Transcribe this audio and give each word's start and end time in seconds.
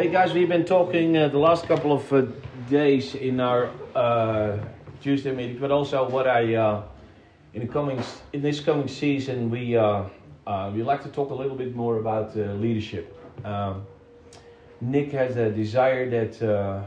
Hey 0.00 0.08
guys, 0.08 0.32
we've 0.32 0.48
been 0.48 0.64
talking 0.64 1.14
uh, 1.14 1.28
the 1.28 1.36
last 1.36 1.66
couple 1.66 1.92
of 1.92 2.10
uh, 2.10 2.22
days 2.70 3.14
in 3.14 3.38
our 3.38 3.68
uh, 3.94 4.56
Tuesday 5.02 5.30
meeting, 5.30 5.58
but 5.58 5.70
also 5.70 6.08
what 6.08 6.26
I 6.26 6.54
uh, 6.54 6.84
in 7.52 7.60
the 7.60 7.68
coming 7.70 8.02
in 8.32 8.40
this 8.40 8.60
coming 8.60 8.88
season 8.88 9.50
we 9.50 9.76
uh, 9.76 10.04
uh, 10.46 10.70
we 10.74 10.82
like 10.82 11.02
to 11.02 11.10
talk 11.10 11.28
a 11.28 11.34
little 11.34 11.54
bit 11.54 11.76
more 11.76 11.98
about 11.98 12.34
leadership. 12.34 13.14
Um, 13.44 13.86
Nick 14.80 15.12
has 15.12 15.36
a 15.36 15.50
desire 15.50 16.08
that 16.08 16.42
uh, 16.42 16.82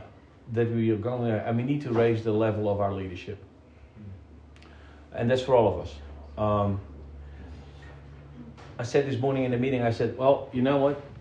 that 0.54 0.71
we 0.71 0.89
are 0.89 0.98
going 0.98 1.30
to 1.30 1.48
and 1.48 1.55
we 1.55 1.61
need 1.61 1.84
to 1.84 1.91
raise 1.91 2.23
the 2.23 2.34
level 2.34 2.68
of 2.68 2.82
our 2.82 2.95
leadership, 2.95 3.38
and 5.11 5.30
that's 5.30 5.43
for 5.43 5.54
all 5.54 5.68
of 5.71 5.86
us. 5.86 5.95
Um, 6.36 6.80
I 8.80 8.82
said 8.82 9.05
this 9.05 9.20
morning 9.21 9.43
in 9.43 9.52
the 9.52 9.59
meeting, 9.59 9.84
I 9.84 9.91
said, 9.91 10.18
well, 10.18 10.50
you 10.52 10.64
know 10.64 10.77
what? 10.77 11.12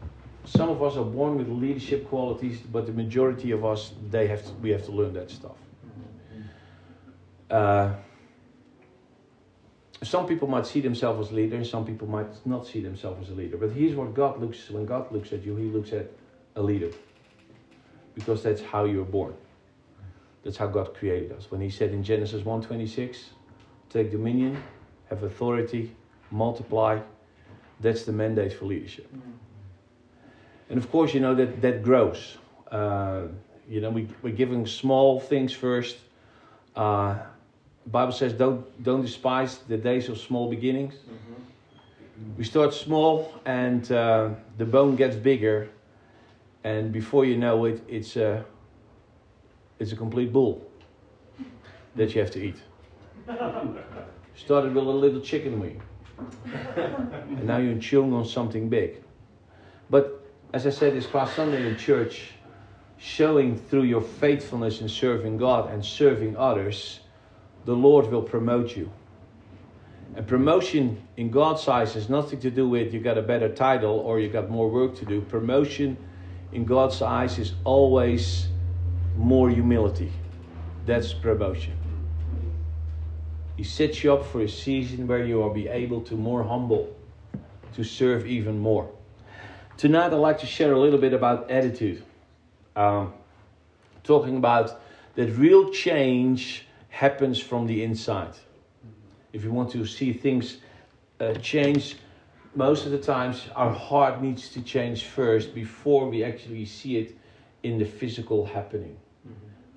Some 0.44 0.70
of 0.70 0.82
us 0.82 0.96
are 0.96 1.04
born 1.04 1.36
with 1.36 1.48
leadership 1.48 2.08
qualities, 2.08 2.58
but 2.60 2.86
the 2.86 2.92
majority 2.92 3.52
of 3.52 3.64
us, 3.64 3.92
they 4.10 4.26
have 4.26 4.44
to, 4.44 4.52
we 4.54 4.70
have 4.70 4.84
to 4.86 4.92
learn 4.92 5.12
that 5.14 5.30
stuff. 5.30 5.56
Uh, 7.48 7.92
some 10.02 10.26
people 10.26 10.48
might 10.48 10.66
see 10.66 10.80
themselves 10.80 11.28
as 11.28 11.32
leader, 11.32 11.56
and 11.56 11.66
some 11.66 11.84
people 11.84 12.08
might 12.08 12.44
not 12.44 12.66
see 12.66 12.80
themselves 12.80 13.28
as 13.28 13.32
a 13.32 13.36
leader. 13.36 13.56
But 13.56 13.70
here's 13.70 13.94
what 13.94 14.14
God 14.14 14.40
looks 14.40 14.68
when 14.68 14.84
God 14.84 15.12
looks 15.12 15.32
at 15.32 15.44
you, 15.44 15.54
He 15.56 15.66
looks 15.66 15.92
at 15.92 16.10
a 16.56 16.62
leader, 16.62 16.90
because 18.14 18.42
that's 18.42 18.62
how 18.62 18.84
you're 18.84 19.04
born. 19.04 19.34
That's 20.42 20.56
how 20.56 20.66
God 20.66 20.94
created 20.94 21.30
us. 21.32 21.50
When 21.52 21.60
He 21.60 21.70
said 21.70 21.92
in 21.92 22.02
Genesis 22.02 22.42
1:26, 22.42 23.30
"Take 23.90 24.10
dominion, 24.10 24.60
have 25.08 25.22
authority, 25.22 25.94
multiply." 26.32 27.00
That's 27.80 28.04
the 28.04 28.12
mandate 28.12 28.52
for 28.52 28.64
leadership. 28.64 29.08
And 30.72 30.82
of 30.82 30.90
course, 30.90 31.12
you 31.12 31.20
know 31.20 31.34
that 31.34 31.60
that 31.60 31.82
grows. 31.82 32.38
Uh, 32.70 33.24
you 33.68 33.82
know, 33.82 33.90
we, 33.90 34.08
we're 34.22 34.34
giving 34.34 34.66
small 34.66 35.20
things 35.20 35.52
first. 35.52 35.98
Uh, 36.74 37.18
Bible 37.86 38.12
says, 38.12 38.32
"Don't 38.32 38.64
don't 38.82 39.02
despise 39.02 39.58
the 39.68 39.76
days 39.76 40.08
of 40.08 40.16
small 40.16 40.48
beginnings." 40.48 40.94
We 42.38 42.44
start 42.44 42.72
small, 42.72 43.34
and 43.44 43.92
uh, 43.92 44.30
the 44.56 44.64
bone 44.64 44.96
gets 44.96 45.14
bigger, 45.14 45.68
and 46.64 46.90
before 46.90 47.26
you 47.26 47.36
know 47.36 47.66
it, 47.66 47.82
it's 47.86 48.16
a 48.16 48.42
it's 49.78 49.92
a 49.92 49.96
complete 49.96 50.32
bull 50.32 50.66
that 51.96 52.14
you 52.14 52.22
have 52.22 52.30
to 52.30 52.40
eat. 52.40 52.56
Started 54.36 54.74
with 54.74 54.86
a 54.86 54.98
little 55.04 55.20
chicken 55.20 55.60
wing, 55.60 55.82
and 56.76 57.44
now 57.44 57.58
you're 57.58 57.78
chewing 57.78 58.14
on 58.14 58.24
something 58.24 58.70
big. 58.70 59.02
But 59.90 60.21
as 60.52 60.66
I 60.66 60.70
said 60.70 60.94
this 60.94 61.06
past 61.06 61.34
Sunday 61.34 61.66
in 61.66 61.76
church, 61.76 62.32
showing 62.98 63.56
through 63.56 63.84
your 63.84 64.02
faithfulness 64.02 64.80
in 64.80 64.88
serving 64.88 65.38
God 65.38 65.70
and 65.72 65.84
serving 65.84 66.36
others, 66.36 67.00
the 67.64 67.74
Lord 67.74 68.10
will 68.10 68.22
promote 68.22 68.76
you. 68.76 68.90
And 70.14 70.26
promotion 70.26 71.02
in 71.16 71.30
God's 71.30 71.66
eyes 71.66 71.94
has 71.94 72.10
nothing 72.10 72.38
to 72.40 72.50
do 72.50 72.68
with 72.68 72.92
you 72.92 73.00
got 73.00 73.16
a 73.16 73.22
better 73.22 73.48
title 73.48 73.98
or 74.00 74.20
you 74.20 74.28
got 74.28 74.50
more 74.50 74.68
work 74.68 74.94
to 74.96 75.06
do. 75.06 75.22
Promotion 75.22 75.96
in 76.52 76.66
God's 76.66 77.00
eyes 77.00 77.38
is 77.38 77.54
always 77.64 78.48
more 79.16 79.48
humility. 79.48 80.12
That's 80.84 81.14
promotion. 81.14 81.78
He 83.56 83.64
sets 83.64 84.04
you 84.04 84.12
up 84.12 84.26
for 84.26 84.42
a 84.42 84.48
season 84.48 85.06
where 85.06 85.24
you 85.24 85.36
will 85.36 85.54
be 85.54 85.68
able 85.68 86.02
to 86.02 86.14
more 86.14 86.42
humble, 86.42 86.94
to 87.74 87.84
serve 87.84 88.26
even 88.26 88.58
more. 88.58 88.90
Tonight, 89.76 90.12
I'd 90.12 90.14
like 90.14 90.38
to 90.40 90.46
share 90.46 90.72
a 90.74 90.78
little 90.78 90.98
bit 90.98 91.12
about 91.12 91.50
attitude. 91.50 92.04
Um, 92.76 93.12
talking 94.04 94.36
about 94.36 94.80
that 95.16 95.30
real 95.36 95.70
change 95.70 96.66
happens 96.88 97.40
from 97.40 97.66
the 97.66 97.82
inside. 97.82 98.34
If 99.32 99.44
you 99.44 99.52
want 99.52 99.70
to 99.72 99.84
see 99.86 100.12
things 100.12 100.58
uh, 101.20 101.34
change, 101.34 101.96
most 102.54 102.84
of 102.84 102.92
the 102.92 102.98
times 102.98 103.48
our 103.56 103.72
heart 103.72 104.22
needs 104.22 104.50
to 104.50 104.62
change 104.62 105.04
first 105.04 105.54
before 105.54 106.08
we 106.08 106.22
actually 106.22 106.66
see 106.66 106.98
it 106.98 107.16
in 107.62 107.78
the 107.78 107.86
physical 107.86 108.44
happening. 108.44 108.96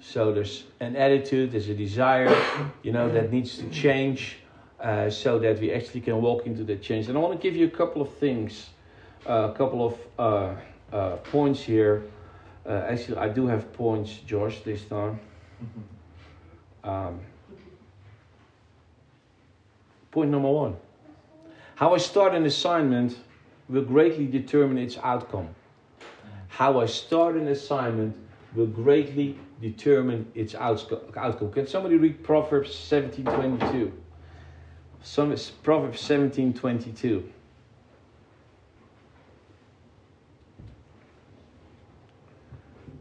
So 0.02 0.32
there's 0.32 0.66
an 0.82 0.96
attitude, 0.96 1.52
there's 1.52 1.70
a 1.70 1.74
desire, 1.74 2.36
you 2.84 2.92
know, 2.92 3.10
that 3.12 3.32
needs 3.32 3.58
to 3.58 3.70
change 3.70 4.38
uh, 4.80 5.10
so 5.10 5.40
that 5.40 5.60
we 5.60 5.74
actually 5.74 6.02
can 6.02 6.22
walk 6.22 6.46
into 6.46 6.64
that 6.66 6.82
change. 6.82 7.08
And 7.08 7.18
I 7.18 7.22
want 7.22 7.34
to 7.34 7.42
give 7.42 7.56
you 7.56 7.66
a 7.66 7.72
couple 7.72 8.02
of 8.02 8.14
things, 8.16 8.70
a 9.26 9.54
couple 9.56 9.86
of 9.86 9.98
uh, 10.20 10.56
uh, 10.96 11.16
points 11.18 11.62
here. 11.62 12.04
Uh, 12.66 12.86
actually, 12.88 13.18
I 13.18 13.30
do 13.30 13.48
have 13.48 13.72
points, 13.74 14.20
George, 14.26 14.64
this 14.64 14.84
time. 14.86 15.20
Um, 16.84 17.20
point 20.12 20.30
number 20.30 20.50
one 20.50 20.76
How 21.76 21.94
I 21.94 21.98
start 21.98 22.36
an 22.36 22.46
assignment 22.46 23.18
will 23.70 23.84
greatly 23.84 24.28
determine 24.28 24.78
its 24.78 24.98
outcome. 25.00 25.50
How 26.48 26.80
I 26.80 26.86
start 26.86 27.36
an 27.36 27.48
assignment 27.48 28.16
will 28.56 28.68
greatly 28.68 29.38
determine 29.62 30.32
its 30.36 30.56
outcome. 30.56 31.52
Can 31.52 31.68
somebody 31.68 31.98
read 31.98 32.24
Proverbs 32.24 32.74
17:22? 32.76 33.92
Some 35.02 35.36
Proverbs 35.64 36.02
17:22. 36.02 37.24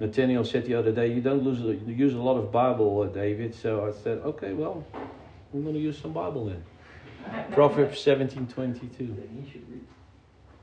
Nathaniel 0.04 0.44
said 0.44 0.66
the 0.66 0.74
other 0.74 0.92
day, 0.92 1.12
"You 1.14 1.22
don't 1.22 1.42
lose, 1.42 1.60
use 1.86 2.12
a 2.12 2.18
lot 2.18 2.36
of 2.36 2.52
Bible, 2.52 3.00
uh, 3.00 3.06
David." 3.06 3.54
So 3.54 3.86
I 3.86 3.90
said, 3.90 4.18
"Okay, 4.18 4.52
well, 4.52 4.84
I'm 5.52 5.62
going 5.62 5.74
to 5.74 5.80
use 5.80 5.98
some 5.98 6.12
Bible 6.12 6.44
then." 6.44 6.62
Proverbs 7.52 8.04
17:22. 8.04 9.16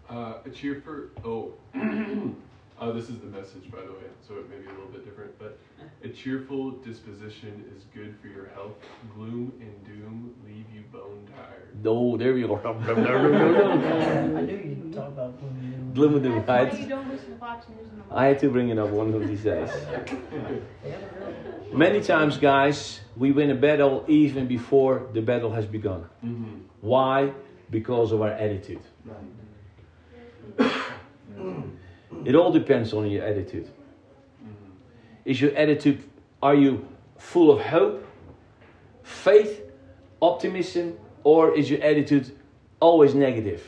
Uh, 0.08 0.34
a 0.46 0.50
cheerful. 0.52 1.06
Oh, 1.26 1.54
uh, 2.82 2.92
this 2.92 3.10
is 3.10 3.20
the 3.20 3.28
message, 3.28 3.70
by 3.72 3.82
the 3.82 3.92
way, 3.92 4.10
so 4.28 4.34
it 4.36 4.50
may 4.50 4.58
be 4.58 4.66
a 4.66 4.72
little 4.72 4.88
bit 4.88 5.06
different. 5.06 5.38
But 5.38 5.60
a 6.04 6.10
cheerful 6.10 6.72
disposition 6.72 7.64
is 7.78 7.84
good 7.94 8.16
for 8.20 8.28
your 8.28 8.50
health. 8.56 8.74
Gloom 9.16 9.54
and 9.62 9.86
doom 9.86 10.34
leave 10.44 10.66
you 10.74 10.82
bone 10.92 11.28
tired. 11.36 11.84
No, 11.84 12.18
there 12.18 12.34
we 12.34 12.42
go. 12.42 12.56
I 12.66 14.42
knew 14.42 14.58
you'd 14.58 14.94
talk 14.94 15.10
about 15.10 15.40
gloom 15.40 15.92
Gloom 15.94 16.16
and 16.16 16.24
doom. 16.24 16.44
That's 16.46 16.50
I 16.50 16.64
why 16.64 16.80
you 16.80 16.90
don't 16.90 17.08
listen 17.10 17.34
to 17.34 17.38
Fox 17.38 17.68
News 17.70 17.80
in 17.82 17.90
the 17.90 17.96
morning. 17.98 18.14
I 18.18 18.26
had 18.26 18.40
to 18.40 18.50
bring 18.50 18.70
it 18.70 18.80
up 18.80 18.90
one 18.90 19.14
of 19.14 19.28
these 19.28 19.44
days. 19.44 19.70
Many 21.74 22.02
times, 22.02 22.38
guys, 22.38 23.02
we 23.16 23.32
win 23.32 23.52
a 23.52 23.56
battle 23.56 24.06
even 24.08 24.48
before 24.48 25.08
the 25.14 25.22
battle 25.22 25.52
has 25.52 25.68
begun. 25.68 26.10
Mm-hmm. 26.26 26.62
Why? 26.82 27.34
Because 27.70 28.12
of 28.12 28.22
our 28.22 28.32
attitude. 28.32 28.82
It 32.26 32.36
all 32.36 32.52
depends 32.52 32.94
on 32.94 33.10
your 33.10 33.26
attitude. 33.26 33.70
Is 35.26 35.40
your 35.42 35.56
attitude, 35.56 36.04
are 36.42 36.56
you 36.56 36.88
full 37.18 37.52
of 37.52 37.62
hope, 37.62 38.06
faith, 39.04 39.62
optimism, 40.22 40.98
or 41.24 41.56
is 41.56 41.70
your 41.70 41.82
attitude 41.82 42.36
always 42.80 43.14
negative? 43.14 43.62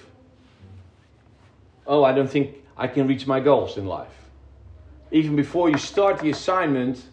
Oh, 1.85 2.03
I 2.03 2.13
don't 2.13 2.29
think 2.29 2.55
I 2.77 2.87
can 2.87 3.07
reach 3.07 3.27
my 3.27 3.39
goals 3.39 3.77
in 3.77 3.85
life. 3.85 4.13
Even 5.11 5.35
before 5.35 5.69
you 5.69 5.77
start 5.77 6.19
the 6.19 6.31
assignment, 6.31 7.03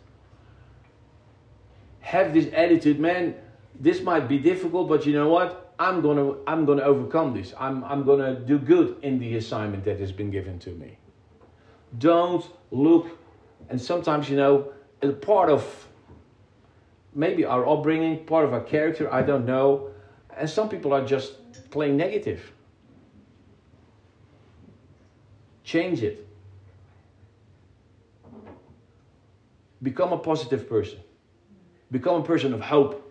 have 2.00 2.32
this 2.32 2.48
attitude, 2.54 2.98
man, 2.98 3.34
this 3.78 4.02
might 4.02 4.28
be 4.28 4.38
difficult, 4.38 4.88
but 4.88 5.06
you 5.06 5.12
know 5.12 5.28
what? 5.28 5.74
I'm 5.78 6.02
gonna 6.02 6.34
I'm 6.46 6.66
gonna 6.66 6.82
overcome 6.82 7.32
this. 7.32 7.54
I'm 7.58 7.82
I'm 7.84 8.04
gonna 8.04 8.38
do 8.38 8.58
good 8.58 8.96
in 9.02 9.18
the 9.18 9.36
assignment 9.36 9.84
that 9.84 9.98
has 9.98 10.12
been 10.12 10.30
given 10.30 10.58
to 10.60 10.70
me. 10.70 10.98
Don't 11.98 12.44
look 12.70 13.18
and 13.70 13.80
sometimes 13.80 14.28
you 14.28 14.36
know 14.36 14.72
a 15.00 15.08
part 15.08 15.48
of 15.48 15.88
maybe 17.14 17.44
our 17.44 17.66
upbringing, 17.66 18.24
part 18.24 18.44
of 18.44 18.52
our 18.52 18.60
character, 18.60 19.12
I 19.12 19.22
don't 19.22 19.46
know. 19.46 19.90
And 20.36 20.48
some 20.48 20.68
people 20.68 20.92
are 20.92 21.04
just 21.04 21.34
plain 21.70 21.96
negative. 21.96 22.52
Change 25.64 26.02
it. 26.02 26.26
Become 29.82 30.12
a 30.12 30.18
positive 30.18 30.68
person. 30.68 30.98
Become 31.90 32.22
a 32.22 32.24
person 32.24 32.52
of 32.52 32.60
hope. 32.60 33.06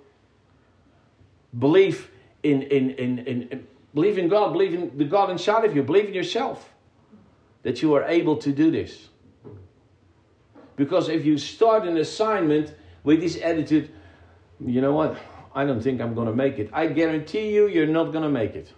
Believe 1.57 2.11
in, 2.43 2.63
in, 2.63 2.91
in, 2.91 3.19
in, 3.19 3.47
in 3.49 3.67
believe 3.93 4.17
in 4.17 4.27
God, 4.27 4.53
believe 4.53 4.73
in 4.73 4.97
the 4.97 5.05
God 5.05 5.29
inside 5.29 5.65
of 5.65 5.75
you, 5.75 5.83
believe 5.83 6.05
in 6.05 6.13
yourself 6.13 6.69
that 7.63 7.81
you 7.81 7.93
are 7.93 8.03
able 8.03 8.37
to 8.37 8.51
do 8.51 8.71
this. 8.71 9.09
Because 10.75 11.09
if 11.09 11.25
you 11.25 11.37
start 11.37 11.85
an 11.85 11.97
assignment 11.97 12.73
with 13.03 13.19
this 13.19 13.37
attitude, 13.41 13.91
you 14.65 14.81
know 14.81 14.93
what? 14.93 15.17
I 15.53 15.65
don't 15.65 15.81
think 15.81 15.99
I'm 15.99 16.13
going 16.15 16.27
to 16.27 16.35
make 16.35 16.57
it. 16.59 16.69
I 16.71 16.87
guarantee 16.87 17.53
you, 17.53 17.67
you're 17.67 17.87
not 17.87 18.11
going 18.11 18.23
to 18.23 18.29
make 18.29 18.55
it. 18.55 18.71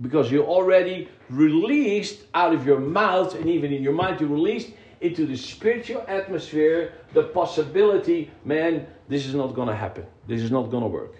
Because 0.00 0.30
you're 0.30 0.46
already 0.46 1.08
released 1.28 2.22
out 2.34 2.54
of 2.54 2.66
your 2.66 2.80
mouth 2.80 3.34
and 3.34 3.48
even 3.48 3.72
in 3.72 3.82
your 3.82 3.92
mind, 3.92 4.20
you're 4.20 4.28
released 4.28 4.70
into 5.00 5.26
the 5.26 5.36
spiritual 5.36 6.02
atmosphere 6.08 6.94
the 7.12 7.24
possibility, 7.24 8.30
man, 8.44 8.86
this 9.08 9.26
is 9.26 9.34
not 9.34 9.54
going 9.54 9.68
to 9.68 9.74
happen. 9.74 10.06
This 10.26 10.40
is 10.40 10.50
not 10.50 10.70
going 10.70 10.82
to 10.82 10.88
work. 10.88 11.14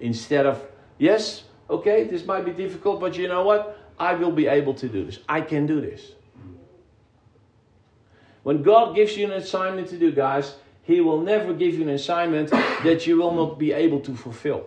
Instead 0.00 0.46
of, 0.46 0.66
yes, 0.98 1.44
okay, 1.68 2.04
this 2.04 2.24
might 2.24 2.44
be 2.44 2.52
difficult, 2.52 3.00
but 3.00 3.16
you 3.16 3.28
know 3.28 3.44
what? 3.44 3.78
I 3.98 4.14
will 4.14 4.32
be 4.32 4.46
able 4.46 4.74
to 4.74 4.88
do 4.88 5.04
this. 5.04 5.18
I 5.28 5.40
can 5.40 5.66
do 5.66 5.80
this. 5.80 6.12
When 8.42 8.62
God 8.62 8.94
gives 8.94 9.16
you 9.16 9.24
an 9.24 9.32
assignment 9.32 9.88
to 9.88 9.98
do, 9.98 10.12
guys, 10.12 10.56
He 10.82 11.00
will 11.00 11.20
never 11.20 11.54
give 11.54 11.74
you 11.74 11.82
an 11.82 11.88
assignment 11.88 12.50
that 12.50 13.06
you 13.06 13.16
will 13.16 13.34
not 13.34 13.58
be 13.58 13.72
able 13.72 14.00
to 14.00 14.14
fulfill. 14.14 14.66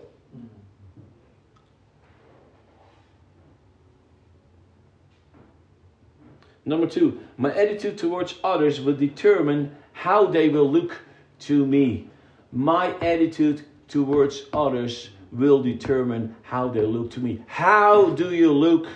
Number 6.66 6.88
two, 6.88 7.22
my 7.38 7.54
attitude 7.56 7.98
towards 7.98 8.36
others 8.44 8.82
will 8.82 8.96
determine 8.96 9.76
how 9.94 10.26
they 10.28 10.50
will 10.50 10.70
look 10.70 11.00
to 11.40 11.66
me. 11.66 12.10
My 12.52 12.94
attitude 12.98 13.64
towards 13.88 14.44
others 14.52 15.12
will 15.32 15.62
determine 15.64 16.36
how 16.42 16.68
they 16.68 16.82
look 16.82 17.12
to 17.12 17.22
me. 17.22 17.42
How 17.48 18.10
do 18.10 18.34
you 18.34 18.52
look 18.52 18.88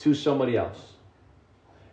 to 0.00 0.14
somebody 0.14 0.56
else? 0.56 0.94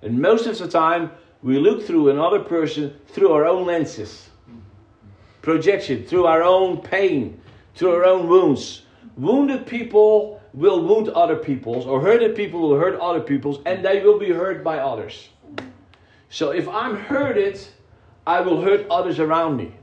And 0.02 0.20
most 0.20 0.48
of 0.48 0.58
the 0.58 0.68
time, 0.68 1.12
we 1.44 1.58
look 1.58 1.84
through 1.84 2.10
another 2.10 2.40
person 2.40 2.96
through 3.08 3.32
our 3.32 3.46
own 3.46 3.66
lenses. 3.66 4.30
Projection, 5.42 6.04
through 6.06 6.26
our 6.26 6.44
own 6.44 6.82
pain, 6.82 7.42
through 7.76 7.94
our 7.94 8.06
own 8.06 8.28
wounds. 8.28 8.84
Wounded 9.18 9.66
people 9.66 10.42
will 10.54 10.84
wound 10.84 11.10
other 11.10 11.36
people's, 11.36 11.86
or 11.86 12.02
hurted 12.02 12.36
people 12.36 12.62
will 12.62 12.78
hurt 12.78 13.00
other 13.00 13.22
people's, 13.22 13.60
and 13.66 13.84
they 13.84 14.02
will 14.04 14.20
be 14.20 14.30
hurt 14.30 14.64
by 14.64 14.80
others. 14.80 15.30
So 16.30 16.52
if 16.52 16.68
I'm 16.68 16.96
hurted, 16.96 17.60
I 18.26 18.42
will 18.42 18.62
hurt 18.62 18.86
others 18.90 19.20
around 19.20 19.58
me. 19.58 19.74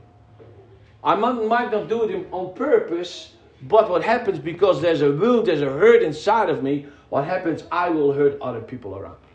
I 1.03 1.15
might 1.15 1.71
not 1.71 1.87
do 1.87 2.03
it 2.03 2.27
on 2.31 2.53
purpose, 2.53 3.33
but 3.63 3.89
what 3.89 4.03
happens 4.03 4.39
because 4.39 4.81
there's 4.81 5.01
a 5.01 5.11
wound, 5.11 5.47
there's 5.47 5.61
a 5.61 5.65
hurt 5.69 6.03
inside 6.03 6.49
of 6.49 6.63
me, 6.63 6.87
what 7.09 7.25
happens, 7.25 7.63
I 7.71 7.89
will 7.89 8.13
hurt 8.13 8.39
other 8.41 8.61
people 8.61 8.95
around 8.95 9.17
me. 9.21 9.27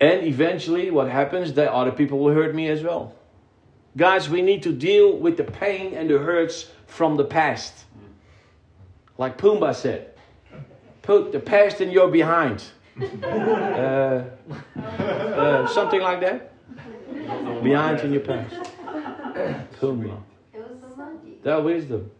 And 0.00 0.26
eventually, 0.26 0.90
what 0.90 1.08
happens, 1.08 1.52
the 1.52 1.72
other 1.72 1.92
people 1.92 2.18
will 2.18 2.34
hurt 2.34 2.54
me 2.54 2.68
as 2.68 2.82
well. 2.82 3.14
Guys, 3.96 4.28
we 4.28 4.42
need 4.42 4.62
to 4.64 4.72
deal 4.72 5.16
with 5.16 5.38
the 5.38 5.44
pain 5.44 5.94
and 5.94 6.10
the 6.10 6.18
hurts 6.18 6.70
from 6.86 7.16
the 7.16 7.24
past. 7.24 7.84
Like 9.16 9.38
Pumbaa 9.38 9.74
said, 9.74 10.10
put 11.00 11.32
the 11.32 11.40
past 11.40 11.80
in 11.80 11.90
your 11.90 12.08
behind. 12.08 12.62
uh, 13.22 14.24
uh, 14.78 15.66
something 15.68 16.00
like 16.00 16.20
that. 16.20 16.52
Behind 17.62 18.00
in 18.00 18.12
your 18.12 18.20
past. 18.20 18.54
Pumbaa. 19.80 20.20
That 21.42 21.64
wisdom. 21.64 22.10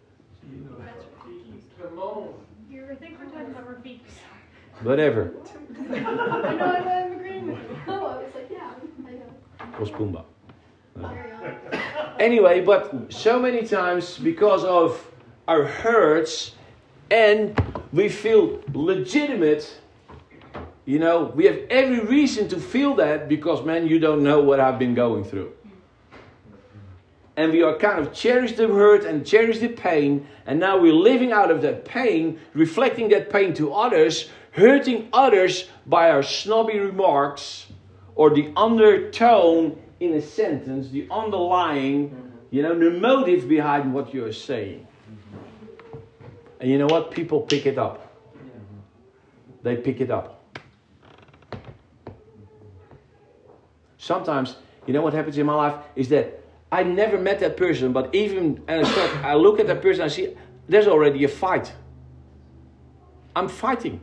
You 2.71 2.97
think 3.01 3.19
we're 3.83 3.83
talking 3.83 3.83
about 3.83 3.83
feet. 3.83 4.03
Whatever. 4.83 5.33
I 5.79 6.55
know 6.55 6.75
I'm 6.75 7.13
agreeing. 7.13 7.59
Oh, 7.89 8.07
I 8.07 8.23
was 8.23 8.35
like, 8.35 8.49
yeah, 8.51 8.73
I 9.07 9.11
know. 9.13 9.81
Was 9.81 9.91
Pumbaa. 9.91 10.25
Anyway, 12.19 12.63
but 12.63 13.13
so 13.13 13.39
many 13.39 13.67
times 13.67 14.17
because 14.17 14.65
of 14.65 15.07
our 15.49 15.65
hurts 15.65 16.53
and 17.11 17.61
we 17.93 18.09
feel 18.09 18.63
legitimate, 18.73 19.79
you 20.87 20.99
know, 20.99 21.31
we 21.35 21.45
have 21.45 21.59
every 21.69 22.01
reason 22.01 22.49
to 22.49 22.59
feel 22.59 22.95
that 22.95 23.29
because, 23.29 23.67
man, 23.67 23.87
you 23.87 23.99
don't 23.99 24.23
know 24.23 24.41
what 24.41 24.61
I've 24.61 24.79
been 24.79 24.95
going 24.95 25.25
through. 25.25 25.53
And 27.37 27.53
we 27.53 27.63
are 27.63 27.77
kind 27.77 27.99
of 27.99 28.15
cherish 28.15 28.53
the 28.53 28.67
hurt 28.67 29.05
and 29.05 29.27
cherish 29.27 29.59
the 29.59 29.69
pain, 29.69 30.27
and 30.47 30.59
now 30.59 30.79
we're 30.79 30.95
living 30.95 31.33
out 31.33 31.51
of 31.51 31.61
that 31.63 31.85
pain, 31.85 32.41
reflecting 32.55 33.11
that 33.11 33.31
pain 33.31 33.53
to 33.55 33.75
others, 33.75 34.31
hurting 34.53 35.09
others 35.13 35.69
by 35.87 36.11
our 36.11 36.23
snobby 36.23 36.79
remarks 36.79 37.67
or 38.15 38.31
the 38.31 38.51
undertone 38.57 39.79
in 40.01 40.15
a 40.15 40.23
sentence, 40.23 40.89
the 40.89 41.07
underlying, 41.11 42.09
mm-hmm. 42.09 42.29
you 42.51 42.63
know, 42.63 42.79
the 42.79 42.91
motive 42.91 43.49
behind 43.49 43.93
what 43.93 44.15
you're 44.15 44.33
saying. 44.33 44.87
Mm-hmm. 45.11 45.99
And 46.61 46.71
you 46.71 46.79
know 46.79 46.87
what? 46.87 47.11
People 47.11 47.41
pick 47.43 47.67
it 47.67 47.77
up. 47.79 48.03
They 49.63 49.77
pick 49.77 50.01
it 50.01 50.11
up. 50.11 50.45
Sometimes, 53.99 54.57
you 54.87 54.95
know 54.95 55.03
what 55.03 55.13
happens 55.13 55.37
in 55.37 55.45
my 55.45 55.55
life 55.55 55.75
is 55.97 56.09
that 56.11 56.46
I 56.71 56.83
never 56.83 57.17
met 57.19 57.41
that 57.41 57.57
person, 57.57 57.93
but 57.93 58.15
even 58.15 58.63
and 58.67 58.85
I, 58.87 59.35
look 59.35 59.61
at 59.61 59.67
that 59.69 59.83
person, 59.83 60.03
I 60.03 60.09
see 60.09 60.35
there's 60.69 60.89
already 60.89 61.23
a 61.25 61.29
fight. 61.29 61.73
I'm 63.37 63.49
fighting 63.49 64.01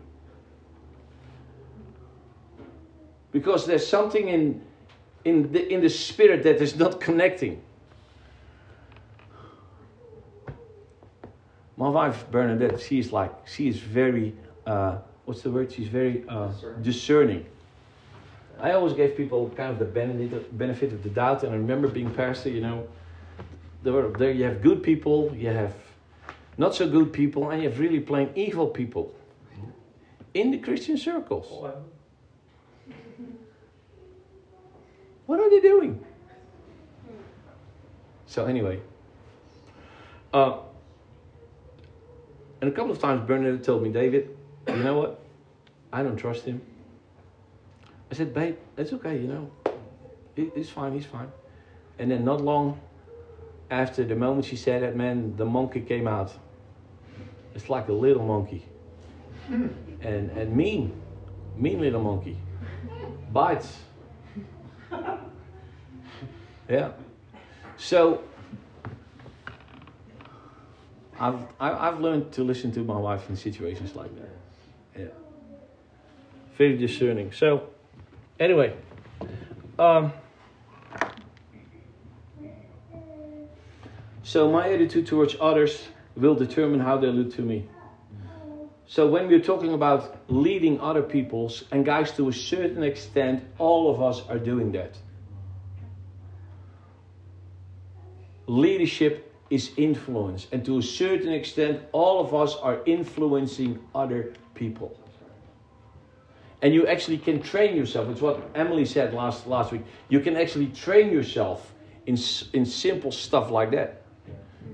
because 3.31 3.65
there's 3.65 3.85
something 3.85 4.27
in 4.29 4.61
in 5.25 5.51
the 5.51 5.73
in 5.73 5.81
the 5.81 5.89
spirit 5.89 6.43
that 6.43 6.61
is 6.61 6.75
not 6.75 7.01
connecting. 7.01 7.61
My 11.75 11.89
wife 11.89 12.25
Bernadette, 12.31 12.79
she's 12.79 13.11
like 13.11 13.31
she 13.47 13.67
is 13.67 13.79
very 13.79 14.35
uh, 14.65 14.99
what's 15.25 15.41
the 15.41 15.51
word? 15.51 15.71
She's 15.71 15.87
very 15.87 16.23
uh, 16.29 16.51
discerning. 16.81 17.45
I 18.59 18.71
always 18.71 18.93
gave 18.93 19.17
people 19.17 19.49
kind 19.57 19.71
of 19.71 19.79
the 19.79 19.85
benefit, 19.85 20.93
of 20.93 21.03
the 21.03 21.09
doubt, 21.09 21.43
and 21.43 21.53
I 21.53 21.57
remember 21.57 21.87
being 21.87 22.09
pastor. 22.11 22.49
You 22.49 22.61
know, 22.61 22.87
there, 23.83 23.93
were, 23.93 24.09
there 24.17 24.31
you 24.31 24.45
have 24.45 24.61
good 24.61 24.83
people, 24.83 25.35
you 25.35 25.49
have 25.49 25.73
not 26.57 26.75
so 26.75 26.87
good 26.89 27.11
people, 27.11 27.49
and 27.49 27.61
you 27.61 27.69
have 27.69 27.79
really 27.79 27.99
plain 27.99 28.29
evil 28.35 28.67
people 28.67 29.13
in 30.33 30.51
the 30.51 30.57
Christian 30.59 30.97
circles. 30.97 31.47
What 35.25 35.39
are 35.39 35.49
they 35.49 35.61
doing? 35.61 36.03
So 38.25 38.45
anyway, 38.45 38.81
uh, 40.33 40.57
and 42.59 42.71
a 42.71 42.73
couple 42.73 42.91
of 42.91 42.99
times 42.99 43.25
Bernard 43.27 43.63
told 43.63 43.83
me, 43.83 43.89
David, 43.89 44.35
you 44.67 44.75
know 44.77 44.97
what? 44.97 45.19
I 45.93 46.03
don't 46.03 46.17
trust 46.17 46.43
him. 46.43 46.61
I 48.13 48.15
said, 48.15 48.31
babe, 48.31 48.57
it's 48.77 48.93
okay, 48.93 49.17
you 49.17 49.27
know. 49.27 49.51
He's 50.35 50.69
fine, 50.69 50.93
he's 50.93 51.07
fine. 51.07 51.31
And 51.97 52.11
then 52.11 52.23
not 52.23 52.41
long 52.41 52.79
after 53.71 54.03
the 54.03 54.15
moment 54.15 54.45
she 54.45 54.55
said 54.55 54.83
that, 54.83 54.95
man, 54.95 55.35
the 55.35 55.45
monkey 55.45 55.81
came 55.81 56.07
out. 56.07 56.31
It's 57.55 57.71
like 57.71 57.87
a 57.87 57.91
little 57.91 58.23
monkey. 58.23 58.67
and 59.49 60.29
and 60.29 60.55
mean. 60.55 60.93
Mean 61.57 61.81
little 61.81 62.03
monkey. 62.03 62.37
Bites. 63.31 63.79
yeah. 66.69 66.91
So 67.77 68.23
I've 71.19 71.47
I've 71.59 71.99
learned 71.99 72.31
to 72.33 72.43
listen 72.43 72.71
to 72.73 72.81
my 72.81 72.97
wife 72.97 73.27
in 73.27 73.35
situations 73.35 73.95
like 73.95 74.15
that. 74.17 74.29
Yeah. 74.99 75.07
Very 76.59 76.77
discerning. 76.77 77.31
So 77.31 77.72
anyway, 78.39 78.75
um, 79.79 80.13
so 84.23 84.51
my 84.51 84.69
attitude 84.69 85.07
towards 85.07 85.35
others 85.39 85.87
will 86.15 86.35
determine 86.35 86.79
how 86.79 86.97
they 86.97 87.07
look 87.07 87.33
to 87.35 87.41
me. 87.41 87.67
So 88.85 89.07
when 89.07 89.27
we're 89.27 89.39
talking 89.39 89.73
about 89.73 90.17
leading 90.27 90.79
other 90.79 91.01
peoples, 91.01 91.63
and 91.71 91.83
guys, 91.83 92.11
to 92.11 92.29
a 92.29 92.33
certain 92.33 92.83
extent, 92.83 93.43
all 93.57 93.93
of 93.93 94.01
us 94.01 94.27
are 94.29 94.37
doing 94.37 94.71
that. 94.73 94.97
Leadership 98.45 99.33
is 99.49 99.71
influence, 99.77 100.47
and 100.51 100.65
to 100.65 100.77
a 100.77 100.81
certain 100.81 101.31
extent, 101.31 101.81
all 101.91 102.19
of 102.19 102.35
us 102.35 102.55
are 102.55 102.81
influencing 102.85 103.79
other 103.95 104.33
people. 104.53 104.99
And 106.63 106.73
you 106.73 106.87
actually 106.87 107.17
can 107.17 107.41
train 107.41 107.75
yourself. 107.75 108.09
It's 108.09 108.21
what 108.21 108.41
Emily 108.55 108.85
said 108.85 109.13
last, 109.13 109.47
last 109.47 109.73
week. 109.73 109.81
You 110.07 110.21
can 110.21 110.37
actually 110.37 110.67
train 110.67 111.11
yourself 111.11 111.73
in, 112.05 112.17
in 112.53 112.65
simple 112.65 113.11
stuff 113.11 113.51
like 113.51 113.71
that 113.71 114.01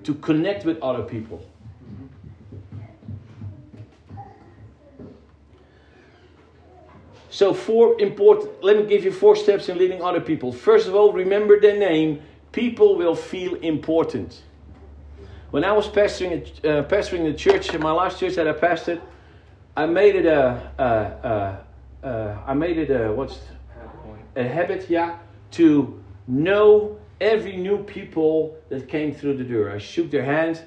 to 0.03 0.13
connect 0.13 0.65
with 0.65 0.79
other 0.81 1.01
people. 1.01 1.43
So, 7.31 7.55
four 7.55 7.99
important, 7.99 8.63
let 8.63 8.77
me 8.77 8.85
give 8.85 9.03
you 9.03 9.11
four 9.11 9.35
steps 9.35 9.67
in 9.67 9.77
leading 9.77 10.03
other 10.03 10.21
people. 10.21 10.51
First 10.51 10.87
of 10.87 10.93
all, 10.93 11.11
remember 11.11 11.59
their 11.59 11.77
name. 11.77 12.21
People 12.51 12.97
will 12.97 13.15
feel 13.15 13.55
important. 13.55 14.41
When 15.49 15.63
I 15.63 15.71
was 15.71 15.87
pastoring, 15.87 16.47
uh, 16.63 16.83
pastoring 16.87 17.23
the 17.23 17.33
church, 17.33 17.75
my 17.79 17.91
last 17.91 18.19
church 18.19 18.35
that 18.35 18.47
I 18.47 18.53
pastored, 18.53 19.01
I 19.75 19.85
made 19.85 20.15
it 20.15 20.25
a, 20.25 20.71
a, 20.77 20.83
a, 20.83 21.65
a 22.03 22.37
I 22.45 22.53
made 22.53 22.77
it 22.77 22.89
a 22.89 23.11
what's 23.11 23.39
a 24.35 24.43
habit, 24.43 24.89
yeah, 24.89 25.17
to 25.51 26.01
know 26.27 26.97
every 27.19 27.57
new 27.57 27.83
people 27.83 28.57
that 28.69 28.87
came 28.87 29.13
through 29.13 29.37
the 29.37 29.43
door. 29.43 29.71
I 29.71 29.77
shook 29.77 30.11
their 30.11 30.23
hand, 30.23 30.61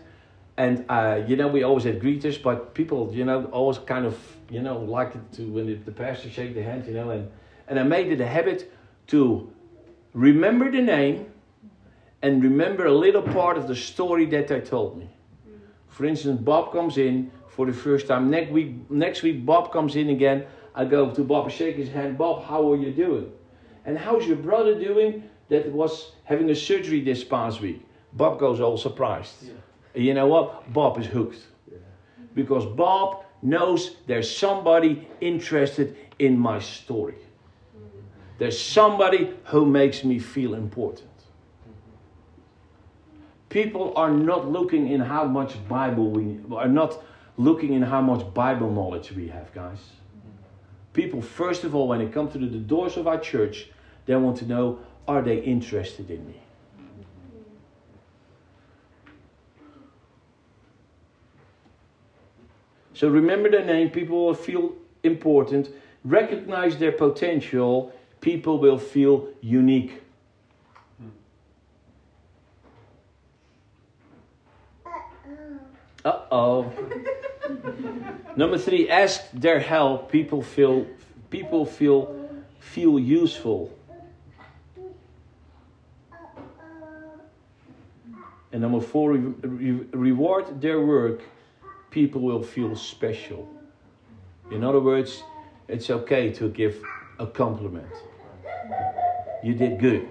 and 0.57 0.85
uh, 0.89 1.23
you 1.27 1.37
know 1.37 1.49
we 1.49 1.63
always 1.63 1.85
had 1.85 2.01
greeters, 2.01 2.43
but 2.43 2.75
people, 2.75 3.11
you 3.15 3.25
know, 3.25 3.45
always 3.47 3.79
kind 3.79 4.05
of, 4.07 4.19
you 4.51 4.61
know, 4.61 4.79
liked 4.79 5.17
it 5.17 5.33
to 5.35 5.43
when 5.51 5.67
the, 5.67 5.75
the 5.75 5.93
pastor 5.93 6.29
shake 6.31 6.55
the 6.55 6.63
hand, 6.63 6.87
you 6.87 6.95
know, 6.95 7.11
and 7.11 7.31
and 7.69 7.79
I 7.79 7.83
made 7.83 8.13
it 8.13 8.21
a 8.21 8.27
habit 8.27 8.71
to 9.09 9.51
remember 10.13 10.71
the 10.71 10.83
name 10.83 11.27
and 12.23 12.43
remember 12.43 12.87
a 12.87 12.95
little 12.95 13.23
part 13.23 13.57
of 13.57 13.67
the 13.67 13.75
story 13.75 14.27
that 14.27 14.49
they 14.49 14.61
told 14.61 14.99
me. 14.99 15.09
For 15.89 16.05
instance, 16.05 16.41
Bob 16.41 16.73
comes 16.73 16.97
in 16.97 17.31
for 17.49 17.67
the 17.67 17.73
first 17.73 18.07
time. 18.07 18.31
Next 18.31 18.51
week, 18.51 18.91
next 18.91 19.23
week 19.23 19.45
Bob 19.45 19.73
comes 19.73 19.97
in 19.97 20.09
again. 20.11 20.47
I 20.75 20.85
go 20.85 21.11
to 21.11 21.23
Bob 21.23 21.51
shake 21.51 21.77
his 21.77 21.89
hand. 21.89 22.17
Bob, 22.17 22.45
how 22.45 22.71
are 22.73 22.77
you 22.77 22.93
doing? 22.93 23.31
And 23.85 23.99
how's 23.99 24.27
your 24.27 24.37
brother 24.37 24.79
doing 24.79 25.25
that 25.49 25.71
was 25.71 26.13
having 26.25 26.51
a 26.51 26.55
surgery 26.55 27.01
this 27.01 27.25
past 27.25 27.61
week? 27.61 27.85
Bob 28.13 28.39
goes 28.39 28.61
all 28.61 28.77
surprised. 28.77 29.35
Yeah. 29.43 29.53
You 29.95 30.15
know 30.15 30.27
what? 30.27 30.73
Bob 30.73 30.99
is 30.99 31.07
hooked. 31.07 31.41
Yeah. 31.71 31.79
Because 32.35 32.65
Bob 32.65 33.25
knows 33.43 33.97
there's 34.07 34.35
somebody 34.35 35.09
interested 35.21 35.97
in 36.19 36.39
my 36.39 36.59
story. 36.59 37.17
There's 38.39 38.59
somebody 38.59 39.35
who 39.45 39.67
makes 39.67 40.05
me 40.05 40.19
feel 40.19 40.55
important. 40.55 41.09
People 43.49 43.93
are 43.97 44.11
not 44.11 44.51
looking 44.51 44.89
in 44.89 45.01
how 45.01 45.25
much 45.25 45.57
Bible 45.69 46.11
we 46.11 46.41
are 46.57 46.69
not 46.69 47.03
looking 47.37 47.75
in 47.75 47.83
how 47.83 48.01
much 48.01 48.33
Bible 48.33 48.71
knowledge 48.71 49.13
we 49.13 49.29
have, 49.29 49.53
guys. 49.53 49.79
People, 50.93 51.23
first 51.23 51.65
of 51.65 51.75
all, 51.75 51.89
when 51.89 52.01
they 52.01 52.07
come 52.07 52.31
to 52.31 52.39
the 52.39 52.47
doors 52.47 52.97
of 52.97 53.07
our 53.07 53.19
church, 53.19 53.69
they 54.07 54.15
want 54.17 54.37
to 54.39 54.47
know 54.47 54.79
are 55.09 55.23
they 55.23 55.39
interested 55.39 56.11
in 56.11 56.27
me? 56.27 56.41
So 62.95 63.09
remember 63.09 63.51
their 63.51 63.65
name, 63.65 63.91
people 63.91 64.27
will 64.27 64.35
feel 64.35 64.75
important, 65.03 65.71
recognize 66.05 66.77
their 66.77 66.93
potential, 66.93 67.93
people 68.21 68.59
will 68.59 68.79
feel 68.79 69.29
unique. 69.41 70.03
Uh 76.05 76.21
oh. 76.31 76.73
Number 78.37 78.57
three, 78.59 78.89
ask 78.89 79.31
their 79.33 79.61
help. 79.61 80.11
People 80.11 80.43
feel 80.43 80.87
people 81.31 81.67
feel 81.67 82.31
feel 82.59 82.99
useful. 82.99 83.71
And 88.53 88.61
number 88.61 88.81
four, 88.81 89.13
re- 89.13 89.35
re- 89.43 89.87
reward 89.93 90.61
their 90.61 90.81
work. 90.81 91.23
People 91.91 92.21
will 92.21 92.43
feel 92.43 92.77
special. 92.77 93.49
In 94.51 94.63
other 94.63 94.81
words, 94.81 95.23
it's 95.69 95.89
okay 95.89 96.31
to 96.33 96.51
give 96.51 96.83
a 97.19 97.27
compliment. 97.27 97.93
You 99.43 99.55
did 99.55 99.81
good. 99.81 100.07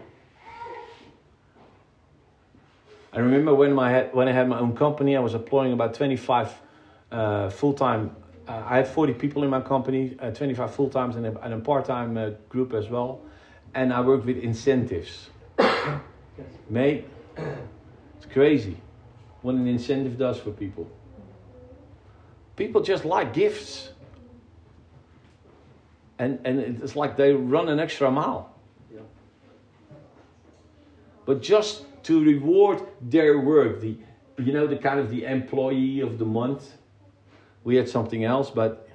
I 3.14 3.20
remember 3.20 3.54
when, 3.54 3.74
my, 3.74 4.04
when 4.14 4.28
I 4.28 4.32
had 4.32 4.48
my 4.48 4.58
own 4.58 4.76
company, 4.76 5.16
I 5.16 5.20
was 5.20 5.34
employing 5.34 5.74
about 5.74 5.94
25 5.94 6.54
uh, 7.12 7.50
full 7.50 7.74
time. 7.74 8.16
Uh, 8.48 8.64
I 8.66 8.78
had 8.78 8.88
40 8.88 9.14
people 9.14 9.44
in 9.44 9.50
my 9.50 9.62
company, 9.62 10.18
uh, 10.20 10.32
25 10.32 10.74
full 10.74 10.90
times 10.90 11.16
and 11.16 11.26
a, 11.26 11.40
and 11.42 11.54
a 11.54 11.60
part 11.60 11.86
time 11.86 12.18
uh, 12.18 12.32
group 12.50 12.74
as 12.74 12.90
well. 12.90 13.22
And 13.74 13.94
I 13.94 14.02
worked 14.02 14.26
with 14.26 14.38
incentives. 14.38 15.30
Mate, 16.70 17.06
it's 17.38 18.26
crazy 18.32 18.78
what 19.42 19.56
an 19.56 19.68
incentive 19.68 20.18
does 20.18 20.40
for 20.40 20.52
people. 20.52 20.88
People 22.56 22.82
just 22.82 23.06
like 23.06 23.34
gifts. 23.34 23.90
And, 26.20 26.40
and 26.46 26.60
it's 26.60 26.96
like 26.96 27.18
they 27.18 27.34
run 27.34 27.70
an 27.70 27.80
extra 27.80 28.12
mile. 28.12 28.54
But 31.26 31.42
just 31.42 31.86
to 32.04 32.24
reward 32.24 32.82
their 33.02 33.40
work. 33.40 33.82
The, 33.82 33.98
you 34.38 34.54
know, 34.54 34.68
the 34.68 34.76
kind 34.76 35.00
of 35.00 35.10
the 35.10 35.26
employee 35.26 36.02
of 36.02 36.18
the 36.18 36.26
month. 36.26 36.78
We 37.64 37.76
had 37.76 37.88
something 37.88 38.24
else, 38.24 38.50
but 38.50 38.88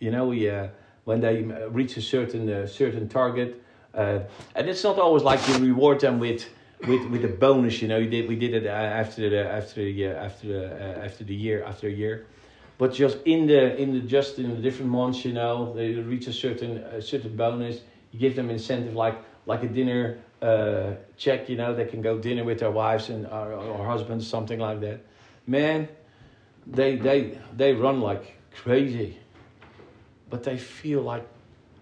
you 0.00 0.10
know, 0.10 0.26
we 0.28 0.48
uh, 0.48 0.68
when 1.04 1.20
they 1.20 1.42
reach 1.70 1.96
a 1.96 2.02
certain 2.02 2.48
uh, 2.48 2.66
certain 2.66 3.08
target, 3.08 3.62
uh, 3.94 4.20
and 4.54 4.68
it's 4.68 4.84
not 4.84 4.98
always 4.98 5.22
like 5.22 5.46
you 5.48 5.58
reward 5.58 6.00
them 6.00 6.18
with 6.18 6.48
with 6.86 7.04
with 7.10 7.24
a 7.24 7.28
bonus. 7.28 7.82
You 7.82 7.88
know, 7.88 7.98
you 7.98 8.08
did 8.08 8.28
we 8.28 8.36
did 8.36 8.54
it 8.54 8.66
uh, 8.66 8.70
after 8.70 9.28
the 9.28 9.48
after 9.48 9.84
the 9.84 10.06
uh, 10.06 10.24
after 10.24 10.46
the 10.48 10.66
uh, 10.66 11.04
after 11.04 11.24
the 11.24 11.34
year 11.34 11.64
after 11.64 11.88
a 11.88 11.92
year. 11.92 12.26
But 12.78 12.94
just 12.94 13.18
in 13.24 13.46
the 13.46 13.76
in 13.76 13.92
the 13.92 14.00
just 14.00 14.38
in 14.38 14.50
the 14.54 14.62
different 14.62 14.90
months, 14.90 15.24
you 15.24 15.32
know, 15.32 15.74
they 15.74 15.94
reach 15.94 16.26
a 16.28 16.32
certain 16.32 16.78
a 16.78 17.02
certain 17.02 17.36
bonus. 17.36 17.80
You 18.12 18.20
give 18.20 18.36
them 18.36 18.50
incentive 18.50 18.94
like 18.94 19.18
like 19.46 19.62
a 19.62 19.68
dinner 19.68 20.18
uh, 20.42 20.94
check, 21.16 21.48
you 21.48 21.56
know, 21.56 21.74
they 21.74 21.84
can 21.84 22.00
go 22.00 22.18
dinner 22.18 22.44
with 22.44 22.60
their 22.60 22.70
wives 22.70 23.08
and 23.08 23.26
or, 23.26 23.52
or 23.54 23.86
husbands, 23.86 24.26
something 24.26 24.58
like 24.60 24.80
that. 24.80 25.00
Man, 25.46 25.88
they 26.66 26.96
they 26.96 27.38
they 27.56 27.72
run 27.72 28.00
like 28.00 28.36
crazy, 28.54 29.16
but 30.30 30.42
they 30.42 30.58
feel 30.58 31.02
like 31.02 31.26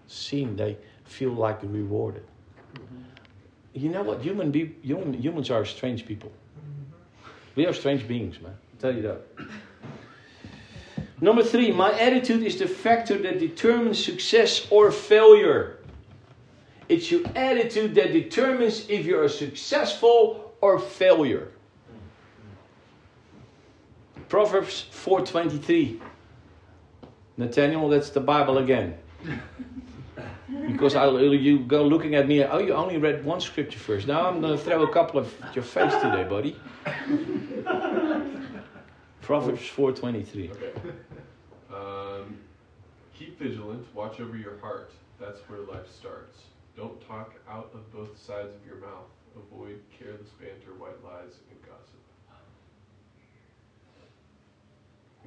seen. 0.07 0.55
They 0.55 0.77
feel 1.03 1.31
like 1.31 1.59
rewarded. 1.63 2.23
Mm-hmm. 2.73 3.03
You 3.73 3.89
know 3.89 4.03
what? 4.03 4.21
Human 4.21 4.51
be 4.51 4.75
human, 4.81 5.13
humans 5.13 5.51
are 5.51 5.65
strange 5.65 6.05
people. 6.05 6.31
We 7.55 7.65
are 7.65 7.73
strange 7.73 8.07
beings, 8.07 8.39
man. 8.39 8.51
I'll 8.53 8.79
tell 8.79 8.95
you 8.95 9.01
that. 9.01 9.21
Number 11.19 11.41
three, 11.43 11.71
my 11.71 11.91
attitude 11.99 12.43
is 12.43 12.59
the 12.59 12.67
factor 12.67 13.17
that 13.17 13.39
determines 13.39 14.03
success 14.03 14.67
or 14.69 14.91
failure. 14.91 15.77
It's 16.89 17.11
your 17.11 17.21
attitude 17.35 17.95
that 17.95 18.13
determines 18.13 18.87
if 18.87 19.05
you're 19.05 19.23
a 19.23 19.29
successful 19.29 20.53
or 20.61 20.79
failure. 20.79 21.51
Proverbs 24.29 24.85
4:23. 24.91 25.99
Nathaniel, 27.37 27.87
that's 27.89 28.09
the 28.09 28.19
Bible 28.19 28.57
again. 28.57 28.97
because 30.67 30.95
I, 30.95 31.07
you 31.09 31.59
go 31.59 31.83
looking 31.83 32.15
at 32.15 32.27
me, 32.27 32.43
oh, 32.43 32.57
you 32.57 32.73
only 32.73 32.97
read 32.97 33.23
one 33.23 33.39
scripture 33.39 33.79
first. 33.79 34.07
Now 34.07 34.27
I'm 34.27 34.41
going 34.41 34.57
to 34.57 34.63
throw 34.63 34.83
a 34.83 34.91
couple 34.91 35.19
of 35.19 35.33
your 35.53 35.63
face 35.63 35.93
today, 36.01 36.23
buddy. 36.23 36.55
Proverbs 39.21 39.61
4:23. 39.61 40.51
Okay. 40.51 40.71
Um, 41.73 42.37
keep 43.13 43.37
vigilant. 43.39 43.85
Watch 43.93 44.19
over 44.19 44.37
your 44.37 44.57
heart. 44.59 44.91
That's 45.19 45.39
where 45.49 45.59
life 45.59 45.91
starts. 45.91 46.39
Don't 46.75 46.99
talk 47.07 47.33
out 47.49 47.71
of 47.73 47.91
both 47.91 48.17
sides 48.17 48.53
of 48.55 48.65
your 48.65 48.77
mouth. 48.77 49.09
Avoid 49.35 49.81
careless 49.97 50.29
banter, 50.39 50.73
white 50.77 51.03
lies, 51.03 51.33
and 51.49 51.61
gossip. 51.61 51.99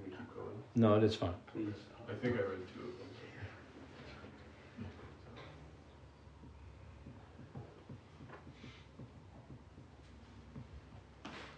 Can 0.03 0.11
we 0.11 0.17
keep 0.17 0.35
going? 0.35 0.63
No, 0.75 0.97
it 0.97 1.05
is 1.05 1.15
fine. 1.15 1.35
Please. 1.53 1.69
I 2.09 2.15
think 2.15 2.35
I 2.35 2.39
read 2.39 2.67
two 2.75 2.81
of 2.81 2.99
them. 2.99 3.11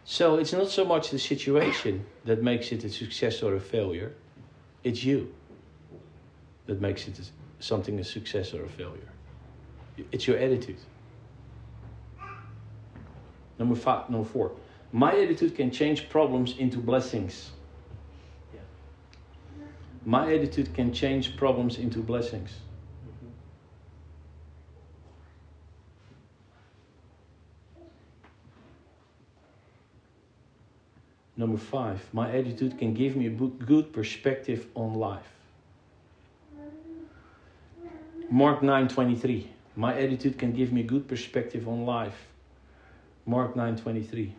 So 0.05 0.37
it's 0.37 0.53
not 0.53 0.69
so 0.69 0.85
much 0.85 1.11
the 1.11 1.19
situation 1.19 2.05
that 2.27 2.43
makes 2.43 2.71
it 2.71 2.85
a 2.85 2.91
success 2.91 3.43
or 3.43 3.55
a 3.55 3.61
failure, 3.61 4.13
it's 4.85 5.03
you 5.03 5.33
that 6.67 6.81
makes 6.81 7.09
it 7.09 7.31
something 7.61 7.99
a 7.99 8.05
success 8.05 8.53
or 8.53 8.65
a 8.65 8.69
failure. 8.69 9.09
It's 10.11 10.27
your 10.27 10.37
attitude. 10.37 10.77
Number 13.59 13.75
five, 13.75 14.11
number 14.11 14.29
four. 14.29 14.53
My 14.93 15.13
attitude 15.13 15.57
can 15.57 15.71
change 15.71 16.09
problems 16.11 16.59
into 16.59 16.79
blessings. 16.79 17.53
My 20.05 20.33
attitude 20.35 20.75
can 20.75 20.93
change 20.93 21.37
problems 21.37 21.79
into 21.79 22.01
blessings. 22.01 22.51
Mm-hmm. 23.07 23.29
Number 31.37 31.59
five, 31.59 32.01
my 32.13 32.31
attitude 32.31 32.79
can 32.79 32.95
give 32.95 33.17
me 33.17 33.27
a 33.27 33.31
good 33.31 33.93
perspective 33.93 34.67
on 34.75 34.95
life. 34.95 35.29
Mark 38.31 38.63
9 38.63 38.89
23. 38.89 39.49
My 39.77 39.99
attitude 39.99 40.39
can 40.39 40.53
give 40.53 40.73
me 40.73 40.83
a 40.83 40.85
good 40.85 41.09
perspective 41.09 41.67
on 41.67 41.87
life. 41.87 42.27
Mark 43.25 43.55
9:23. 43.55 44.33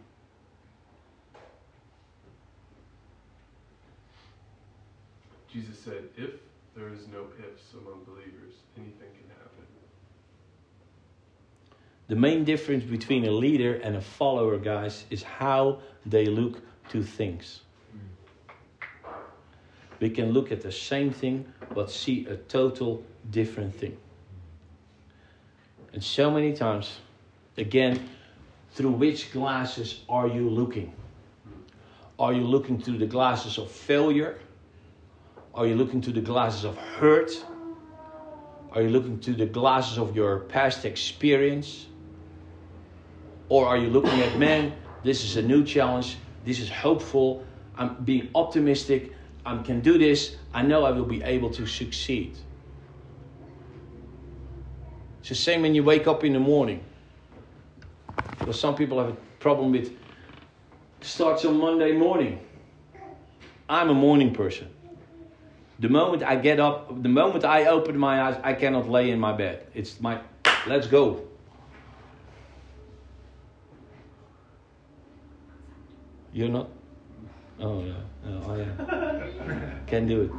Said, 5.61 6.03
if 6.17 6.31
there 6.75 6.87
is 6.89 7.07
no 7.11 7.25
ifs 7.39 7.73
among 7.73 8.03
believers, 8.05 8.53
anything 8.77 9.09
can 9.19 9.29
happen. 9.29 9.65
The 12.07 12.15
main 12.15 12.43
difference 12.43 12.83
between 12.83 13.25
a 13.25 13.31
leader 13.31 13.75
and 13.75 13.95
a 13.95 14.01
follower, 14.01 14.57
guys, 14.57 15.05
is 15.09 15.23
how 15.23 15.79
they 16.05 16.25
look 16.25 16.61
to 16.89 17.03
things. 17.03 17.61
We 19.99 20.09
can 20.09 20.31
look 20.31 20.51
at 20.51 20.61
the 20.61 20.71
same 20.71 21.11
thing 21.11 21.45
but 21.73 21.91
see 21.91 22.25
a 22.27 22.35
total 22.35 23.03
different 23.31 23.73
thing. 23.75 23.97
And 25.93 26.03
so 26.03 26.31
many 26.31 26.53
times, 26.53 26.99
again, 27.57 28.09
through 28.71 28.91
which 28.91 29.31
glasses 29.31 30.01
are 30.09 30.27
you 30.27 30.49
looking? 30.49 30.93
Are 32.19 32.33
you 32.33 32.41
looking 32.41 32.81
through 32.81 32.97
the 32.97 33.05
glasses 33.05 33.57
of 33.57 33.71
failure? 33.71 34.39
Are 35.53 35.67
you 35.67 35.75
looking 35.75 36.01
through 36.01 36.13
the 36.13 36.21
glasses 36.21 36.63
of 36.63 36.75
hurt? 36.77 37.31
Are 38.71 38.81
you 38.81 38.89
looking 38.89 39.19
through 39.19 39.35
the 39.35 39.45
glasses 39.45 39.99
of 39.99 40.15
your 40.15 40.39
past 40.39 40.83
experience? 40.83 41.85
Or 43.49 43.67
are 43.67 43.77
you 43.77 43.89
looking 43.89 44.19
at, 44.21 44.39
man, 44.39 44.73
this 45.03 45.23
is 45.23 45.37
a 45.37 45.43
new 45.43 45.63
challenge, 45.63 46.17
this 46.43 46.59
is 46.59 46.71
hopeful, 46.71 47.45
I'm 47.77 48.03
being 48.03 48.29
optimistic, 48.33 49.13
I 49.45 49.57
can 49.57 49.81
do 49.81 49.99
this, 49.99 50.37
I 50.53 50.63
know 50.63 50.85
I 50.85 50.91
will 50.91 51.05
be 51.05 51.21
able 51.21 51.51
to 51.51 51.67
succeed. 51.67 52.35
It's 55.19 55.29
the 55.29 55.35
same 55.35 55.61
when 55.61 55.75
you 55.75 55.83
wake 55.83 56.07
up 56.07 56.23
in 56.23 56.33
the 56.33 56.39
morning. 56.39 56.83
Because 58.39 58.59
some 58.59 58.75
people 58.75 58.97
have 58.99 59.09
a 59.09 59.17
problem 59.39 59.71
with 59.71 59.95
starts 61.01 61.45
on 61.45 61.59
Monday 61.59 61.91
morning. 61.91 62.39
I'm 63.69 63.89
a 63.89 63.93
morning 63.93 64.33
person. 64.33 64.72
The 65.83 65.89
moment 65.89 66.23
I 66.23 66.37
get 66.37 66.61
up, 66.61 67.03
the 67.03 67.09
moment 67.09 67.43
I 67.43 67.65
open 67.65 67.97
my 67.97 68.21
eyes, 68.21 68.39
I 68.41 68.53
cannot 68.53 68.89
lay 68.89 69.11
in 69.11 69.19
my 69.19 69.33
bed. 69.33 69.67
It's 69.73 69.99
my, 69.99 70.21
let's 70.65 70.87
go. 70.87 71.27
You're 76.31 76.47
not? 76.47 76.69
Oh, 77.59 77.83
yeah. 77.83 77.95
No, 78.23 78.41
I 78.49 78.61
am. 78.61 79.81
Can 79.87 80.07
do 80.07 80.21
it. 80.21 80.31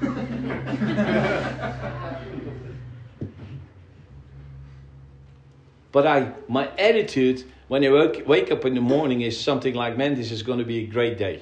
but 5.92 6.04
I, 6.04 6.32
my 6.48 6.66
attitude 6.76 7.44
when 7.68 7.84
I 7.84 7.92
wake, 7.92 8.26
wake 8.26 8.50
up 8.50 8.64
in 8.64 8.74
the 8.74 8.80
morning 8.80 9.20
is 9.20 9.40
something 9.40 9.74
like, 9.74 9.96
man, 9.96 10.16
this 10.16 10.32
is 10.32 10.42
going 10.42 10.58
to 10.58 10.64
be 10.64 10.80
a 10.80 10.86
great 10.88 11.16
day. 11.16 11.40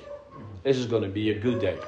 This 0.64 0.76
is 0.76 0.84
going 0.84 1.04
to 1.04 1.08
be 1.08 1.30
a 1.30 1.38
good 1.38 1.62
day. 1.62 1.78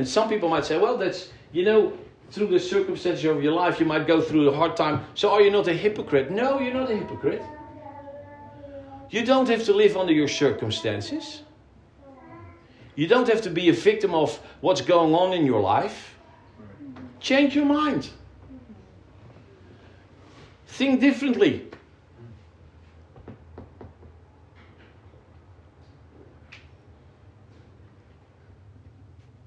And 0.00 0.08
some 0.08 0.30
people 0.30 0.48
might 0.48 0.64
say, 0.64 0.78
well, 0.78 0.96
that's, 0.96 1.28
you 1.52 1.62
know, 1.62 1.92
through 2.30 2.46
the 2.46 2.58
circumstances 2.58 3.22
of 3.26 3.42
your 3.42 3.52
life, 3.52 3.78
you 3.78 3.84
might 3.84 4.06
go 4.06 4.22
through 4.22 4.48
a 4.48 4.56
hard 4.56 4.74
time. 4.74 5.04
So 5.12 5.30
are 5.30 5.42
you 5.42 5.50
not 5.50 5.68
a 5.68 5.74
hypocrite? 5.74 6.30
No, 6.30 6.58
you're 6.58 6.72
not 6.72 6.90
a 6.90 6.96
hypocrite. 6.96 7.42
You 9.10 9.26
don't 9.26 9.46
have 9.48 9.62
to 9.64 9.74
live 9.74 9.98
under 9.98 10.14
your 10.14 10.26
circumstances. 10.26 11.42
You 12.94 13.08
don't 13.08 13.28
have 13.28 13.42
to 13.42 13.50
be 13.50 13.68
a 13.68 13.74
victim 13.74 14.14
of 14.14 14.40
what's 14.62 14.80
going 14.80 15.14
on 15.14 15.34
in 15.34 15.44
your 15.44 15.60
life. 15.60 16.16
Change 17.20 17.54
your 17.54 17.66
mind. 17.66 18.08
Think 20.66 21.00
differently. 21.00 21.68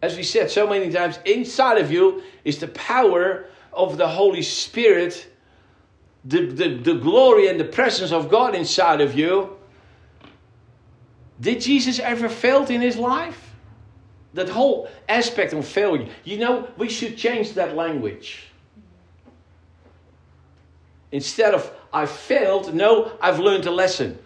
As 0.03 0.17
we 0.17 0.24
said 0.24 0.51
so 0.51 0.67
many 0.67 0.91
times, 0.91 1.17
inside 1.24 1.77
of 1.77 1.89
you 1.89 2.24
is 2.43 2.60
the 2.60 2.67
power 2.67 3.45
of 3.71 3.97
the 3.97 4.06
Holy 4.06 4.41
Spirit, 4.41 5.25
the, 6.25 6.45
the, 6.45 6.75
the 6.75 6.95
glory 6.95 7.47
and 7.47 7.58
the 7.58 7.63
presence 7.63 8.12
of 8.12 8.30
God 8.30 8.54
inside 8.54 8.99
of 8.99 9.17
you. 9.17 9.56
Did 11.39 11.62
Jesus 11.62 11.99
ever 11.99 12.28
fail 12.28 12.65
in 12.65 12.82
his 12.82 12.97
life? 12.97 13.54
That 14.34 14.49
whole 14.49 14.89
aspect 15.08 15.54
of 15.54 15.65
failure. 15.65 16.10
You 16.25 16.38
know, 16.38 16.67
we 16.78 16.89
should 16.89 17.15
change 17.15 17.54
that 17.54 17.73
language. 17.73 18.47
Instead 21.13 21.54
of 21.54 21.71
I 21.93 22.08
failed, 22.08 22.75
no, 22.75 23.13
I've 23.21 23.39
learned 23.39 23.67
a 23.67 23.71
lesson. 23.71 24.19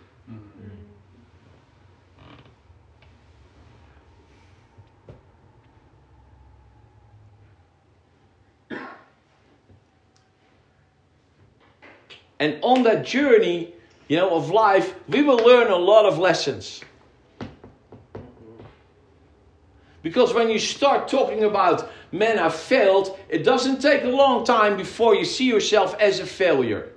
And 12.39 12.59
on 12.61 12.83
that 12.83 13.05
journey, 13.05 13.73
you 14.07 14.17
know, 14.17 14.35
of 14.35 14.49
life, 14.49 14.95
we 15.07 15.21
will 15.21 15.37
learn 15.37 15.71
a 15.71 15.75
lot 15.75 16.05
of 16.05 16.17
lessons. 16.17 16.81
Because 20.03 20.33
when 20.33 20.49
you 20.49 20.59
start 20.59 21.07
talking 21.07 21.43
about, 21.43 21.89
man, 22.11 22.39
I 22.39 22.49
failed, 22.49 23.19
it 23.27 23.43
doesn't 23.43 23.81
take 23.81 24.03
a 24.03 24.09
long 24.09 24.45
time 24.45 24.77
before 24.77 25.15
you 25.15 25.25
see 25.25 25.45
yourself 25.45 25.95
as 25.99 26.19
a 26.19 26.25
failure. 26.25 26.93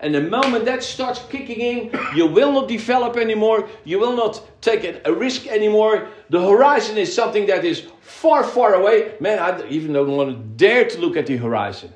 And 0.00 0.14
the 0.14 0.20
moment 0.20 0.64
that 0.66 0.82
starts 0.82 1.20
kicking 1.28 1.60
in, 1.60 1.98
you 2.14 2.26
will 2.26 2.52
not 2.52 2.68
develop 2.68 3.16
anymore. 3.16 3.68
You 3.84 3.98
will 3.98 4.14
not 4.14 4.40
take 4.60 5.00
a 5.04 5.12
risk 5.12 5.46
anymore. 5.46 6.08
The 6.30 6.40
horizon 6.40 6.98
is 6.98 7.12
something 7.12 7.46
that 7.46 7.64
is 7.64 7.86
far, 8.00 8.44
far 8.44 8.74
away. 8.74 9.14
Man, 9.18 9.38
I 9.38 9.66
even 9.68 9.92
don't 9.92 10.10
want 10.10 10.30
to 10.30 10.36
dare 10.36 10.88
to 10.88 10.98
look 10.98 11.16
at 11.16 11.26
the 11.26 11.36
horizon. 11.36 11.92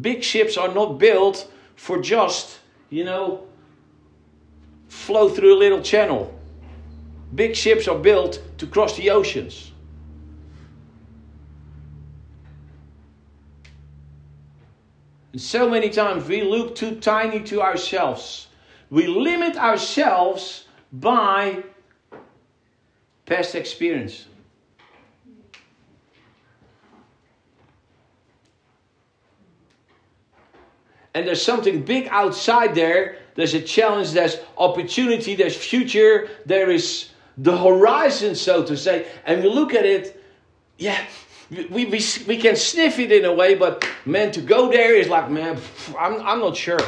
Big 0.00 0.22
ships 0.22 0.56
are 0.56 0.72
not 0.72 0.98
built 0.98 1.50
for 1.76 2.00
just, 2.00 2.58
you 2.90 3.04
know, 3.04 3.46
flow 4.88 5.28
through 5.28 5.54
a 5.54 5.58
little 5.58 5.82
channel. 5.82 6.36
Big 7.34 7.54
ships 7.54 7.88
are 7.88 7.98
built 7.98 8.42
to 8.58 8.66
cross 8.66 8.96
the 8.96 9.10
oceans. 9.10 9.72
And 15.32 15.40
so 15.40 15.68
many 15.68 15.90
times 15.90 16.28
we 16.28 16.42
look 16.42 16.76
too 16.76 17.00
tiny 17.00 17.42
to 17.44 17.60
ourselves. 17.60 18.46
We 18.88 19.08
limit 19.08 19.56
ourselves 19.56 20.66
by 20.92 21.64
past 23.26 23.56
experience. 23.56 24.26
And 31.14 31.26
there's 31.26 31.42
something 31.42 31.82
big 31.82 32.08
outside 32.10 32.74
there. 32.74 33.18
There's 33.36 33.54
a 33.54 33.60
challenge, 33.60 34.12
there's 34.12 34.36
opportunity, 34.58 35.34
there's 35.34 35.56
future, 35.56 36.28
there 36.46 36.70
is 36.70 37.10
the 37.38 37.56
horizon, 37.56 38.34
so 38.34 38.64
to 38.64 38.76
say. 38.76 39.06
And 39.24 39.42
we 39.42 39.48
look 39.48 39.74
at 39.74 39.84
it, 39.84 40.22
yeah, 40.78 41.04
we, 41.50 41.84
we, 41.84 42.00
we 42.26 42.36
can 42.36 42.56
sniff 42.56 42.98
it 42.98 43.12
in 43.12 43.24
a 43.24 43.32
way, 43.32 43.54
but 43.54 43.88
man, 44.04 44.32
to 44.32 44.40
go 44.40 44.70
there 44.70 44.94
is 44.94 45.08
like, 45.08 45.30
man, 45.30 45.58
I'm, 45.98 46.20
I'm 46.20 46.40
not 46.40 46.56
sure. 46.56 46.80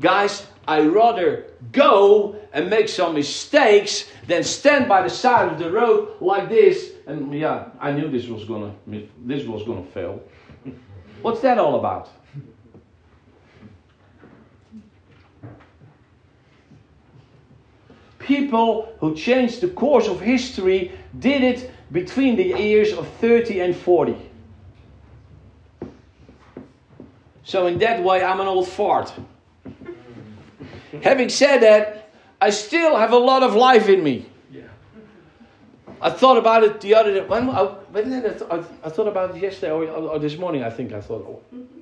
Guys, 0.00 0.46
I'd 0.66 0.86
rather 0.86 1.46
go 1.72 2.36
and 2.52 2.70
make 2.70 2.88
some 2.88 3.14
mistakes 3.14 4.08
than 4.26 4.42
stand 4.42 4.88
by 4.88 5.02
the 5.02 5.10
side 5.10 5.52
of 5.52 5.58
the 5.58 5.70
road 5.70 6.16
like 6.20 6.48
this. 6.48 6.92
And 7.06 7.32
yeah, 7.34 7.68
I 7.80 7.92
knew 7.92 8.08
this 8.08 8.26
was 8.26 8.44
gonna 8.44 8.72
this 8.86 9.46
was 9.46 9.62
gonna 9.64 9.84
fail. 9.84 10.22
What's 11.24 11.40
that 11.40 11.56
all 11.56 11.76
about? 11.76 12.10
People 18.18 18.94
who 19.00 19.14
changed 19.16 19.62
the 19.62 19.68
course 19.68 20.06
of 20.06 20.20
history 20.20 20.92
did 21.18 21.42
it 21.42 21.70
between 21.90 22.36
the 22.36 22.44
years 22.44 22.92
of 22.92 23.08
30 23.22 23.60
and 23.60 23.74
40. 23.74 24.16
So, 27.42 27.68
in 27.68 27.78
that 27.78 28.04
way, 28.04 28.22
I'm 28.22 28.40
an 28.40 28.46
old 28.46 28.68
fart. 28.68 29.10
Having 31.02 31.30
said 31.30 31.62
that, 31.62 32.10
I 32.38 32.50
still 32.50 32.98
have 32.98 33.12
a 33.12 33.18
lot 33.18 33.42
of 33.42 33.54
life 33.54 33.88
in 33.88 34.04
me. 34.04 34.26
I 36.02 36.10
thought 36.10 36.36
about 36.36 36.64
it 36.64 36.82
the 36.82 36.94
other 36.94 37.14
day. 37.14 37.26
When, 37.26 37.48
I, 37.48 37.74
when 37.94 38.12
I, 38.12 38.20
th- 38.20 38.42
I, 38.50 38.88
thought 38.90 39.06
about 39.06 39.36
it 39.36 39.40
yesterday 39.40 39.70
or, 39.70 39.84
or, 39.86 40.18
this 40.18 40.36
morning, 40.36 40.64
I 40.64 40.70
think 40.70 40.92
I 40.92 41.00
thought, 41.00 41.24
oh, 41.28 41.40
mm-hmm. 41.54 41.80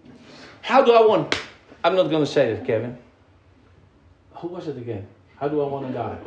how 0.60 0.82
do 0.82 0.92
I 0.92 1.00
want? 1.06 1.40
I'm 1.82 1.96
not 1.96 2.10
going 2.10 2.22
to 2.22 2.30
say 2.30 2.50
it, 2.50 2.66
Kevin. 2.66 2.98
Who 4.34 4.48
was 4.48 4.68
it 4.68 4.76
again? 4.76 5.06
How 5.36 5.48
do 5.48 5.62
I 5.62 5.66
want 5.66 5.86
to 5.86 5.92
die? 5.94 6.18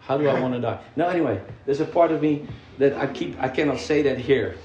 How 0.00 0.18
do 0.18 0.28
I 0.28 0.38
want 0.40 0.54
to 0.54 0.60
die? 0.60 0.80
No, 0.96 1.08
anyway, 1.08 1.40
there's 1.64 1.80
a 1.80 1.84
part 1.84 2.10
of 2.10 2.20
me 2.20 2.48
that 2.78 2.94
I 2.94 3.06
keep. 3.06 3.40
I 3.40 3.48
cannot 3.48 3.78
say 3.78 4.02
that 4.02 4.18
here. 4.18 4.56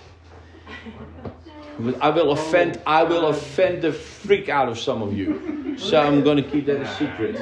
But 1.80 2.02
I 2.02 2.10
will 2.10 2.32
offend. 2.32 2.82
I 2.88 3.04
will 3.04 3.28
offend 3.28 3.84
the 3.84 3.94
freak 3.94 4.50
out 4.50 4.68
of 4.68 4.80
some 4.80 5.04
of 5.04 5.16
you. 5.16 5.78
So 5.78 6.02
I'm 6.02 6.24
going 6.24 6.38
to 6.38 6.50
keep 6.50 6.66
that 6.66 6.82
a 6.82 6.96
secret. 6.96 7.36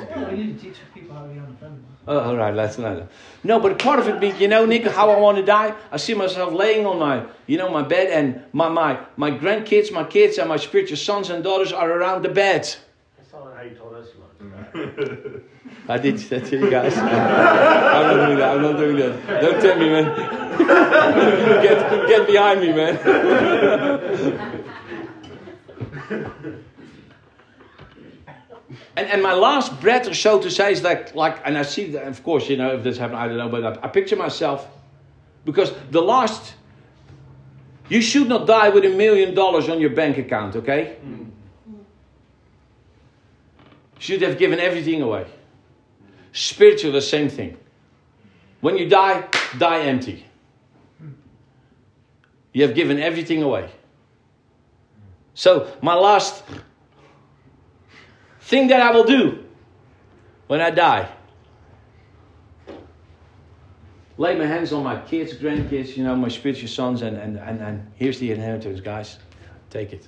Oh, 2.08 2.20
all 2.20 2.36
right, 2.36 2.54
let's 2.54 2.78
not. 2.78 3.08
No, 3.44 3.60
but 3.60 3.80
part 3.80 4.00
of 4.00 4.08
it 4.08 4.20
being, 4.20 4.40
you 4.40 4.48
know, 4.48 4.66
Nick, 4.66 4.86
how 4.86 5.10
I 5.10 5.20
want 5.20 5.38
to 5.38 5.44
die. 5.44 5.74
I 5.92 5.98
see 5.98 6.14
myself 6.14 6.54
laying 6.54 6.86
on 6.86 7.00
my, 7.00 7.26
you 7.48 7.58
know, 7.58 7.70
my 7.70 7.82
bed, 7.82 8.08
and 8.12 8.44
my 8.54 8.70
my 8.70 9.00
my 9.18 9.32
grandkids, 9.32 9.92
my 9.92 10.04
kids, 10.04 10.38
and 10.38 10.48
my 10.48 10.58
spiritual 10.58 10.98
sons 10.98 11.32
and 11.32 11.44
daughters 11.44 11.74
are 11.74 11.92
around 11.92 12.22
the 12.22 12.30
bed. 12.30 12.62
That's 13.18 13.34
not 13.34 13.56
how 13.56 13.64
you 13.64 13.72
told 13.72 13.96
us 13.96 14.10
you 14.14 14.22
to 14.40 15.38
die. 15.38 15.42
I 15.94 15.98
did 15.98 16.18
that 16.18 16.46
to 16.46 16.60
you 16.60 16.70
guys. 16.70 16.96
I'm 16.98 17.06
not 17.06 18.26
doing 18.26 18.38
that. 18.38 18.56
I'm 18.56 18.62
not 18.62 18.78
doing 18.78 18.98
that. 18.98 19.42
Don't 19.42 19.62
tell 19.62 19.78
me, 19.80 19.90
man. 19.90 20.16
get 21.64 22.08
get 22.08 22.28
behind 22.28 22.62
me, 22.62 22.72
man. 22.74 22.96
And, 28.98 29.08
and 29.10 29.22
my 29.22 29.34
last 29.34 29.80
breath, 29.82 30.14
so 30.16 30.42
to 30.42 30.50
say, 30.50 30.72
is 30.72 30.82
like, 30.82 31.16
like, 31.16 31.40
and 31.46 31.58
I 31.58 31.64
see 31.64 31.92
that, 31.92 32.08
of 32.08 32.24
course, 32.24 32.50
you 32.50 32.56
know, 32.56 32.76
if 32.76 32.84
this 32.84 32.98
happened, 32.98 33.20
I 33.20 33.28
don't 33.28 33.38
know, 33.38 33.50
but 33.50 33.66
I, 33.66 33.86
I 33.86 33.88
picture 33.90 34.16
myself, 34.16 34.68
because 35.44 35.74
the 35.92 36.02
last, 36.02 36.54
you 37.90 38.02
should 38.02 38.30
not 38.30 38.48
die 38.48 38.70
with 38.70 38.86
a 38.86 38.90
million 38.90 39.36
dollars 39.36 39.68
on 39.68 39.82
your 39.82 39.90
bank 39.90 40.18
account, 40.18 40.56
okay? 40.56 40.96
Mm. 41.06 41.26
Should 44.00 44.22
have 44.22 44.38
given 44.38 44.60
everything 44.60 45.02
away. 45.02 45.26
Spiritual, 46.32 46.92
the 46.94 47.02
same 47.02 47.30
thing. 47.30 47.58
When 48.62 48.78
you 48.78 48.90
die, 48.90 49.28
die 49.58 49.82
empty. 49.82 50.26
You 52.54 52.64
have 52.64 52.74
given 52.76 53.00
everything 53.00 53.44
away. 53.44 53.70
So, 55.34 55.70
my 55.82 55.96
last 55.96 56.44
thing 58.46 58.68
that 58.68 58.80
I 58.80 58.92
will 58.92 59.04
do 59.04 59.44
when 60.48 60.62
I 60.62 60.70
die. 60.70 61.10
Lay 64.18 64.38
my 64.38 64.46
hands 64.46 64.72
on 64.72 64.84
my 64.84 65.02
kids, 65.02 65.34
grandkids, 65.34 65.98
you 65.98 66.04
know, 66.04 66.16
my 66.16 66.30
spiritual 66.30 66.70
sons, 66.70 67.02
and, 67.02 67.18
and, 67.18 67.38
and, 67.38 67.60
and 67.60 67.92
here's 67.96 68.20
the 68.20 68.32
inheritance, 68.32 68.80
guys. 68.80 69.18
Take 69.72 69.92
it. 69.92 70.08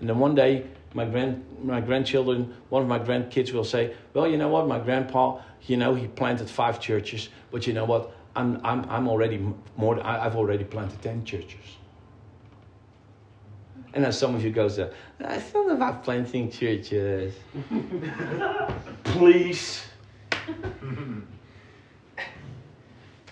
And 0.00 0.08
then 0.08 0.18
one 0.18 0.34
day, 0.34 0.66
my 0.94 1.04
grand 1.04 1.44
my 1.62 1.80
grandchildren, 1.80 2.54
one 2.70 2.82
of 2.82 2.88
my 2.88 2.98
grandkids 2.98 3.52
will 3.52 3.64
say, 3.64 3.94
"Well, 4.12 4.26
you 4.26 4.36
know 4.36 4.48
what, 4.48 4.66
my 4.66 4.78
grandpa, 4.78 5.40
you 5.66 5.76
know, 5.76 5.94
he 5.94 6.08
planted 6.08 6.50
five 6.50 6.80
churches, 6.80 7.28
but 7.50 7.66
you 7.66 7.72
know 7.72 7.84
what, 7.84 8.12
I'm 8.36 8.60
I'm 8.64 8.84
I'm 8.90 9.08
already 9.08 9.38
more. 9.76 10.04
I've 10.04 10.36
already 10.36 10.64
planted 10.64 11.00
ten 11.02 11.24
churches." 11.24 11.78
And 13.94 14.04
then 14.04 14.12
some 14.12 14.34
of 14.34 14.44
you 14.44 14.50
goes, 14.50 14.78
"I 14.78 15.38
thought 15.38 15.70
about 15.70 16.04
planting 16.04 16.50
churches." 16.50 17.34
Please. 19.04 19.86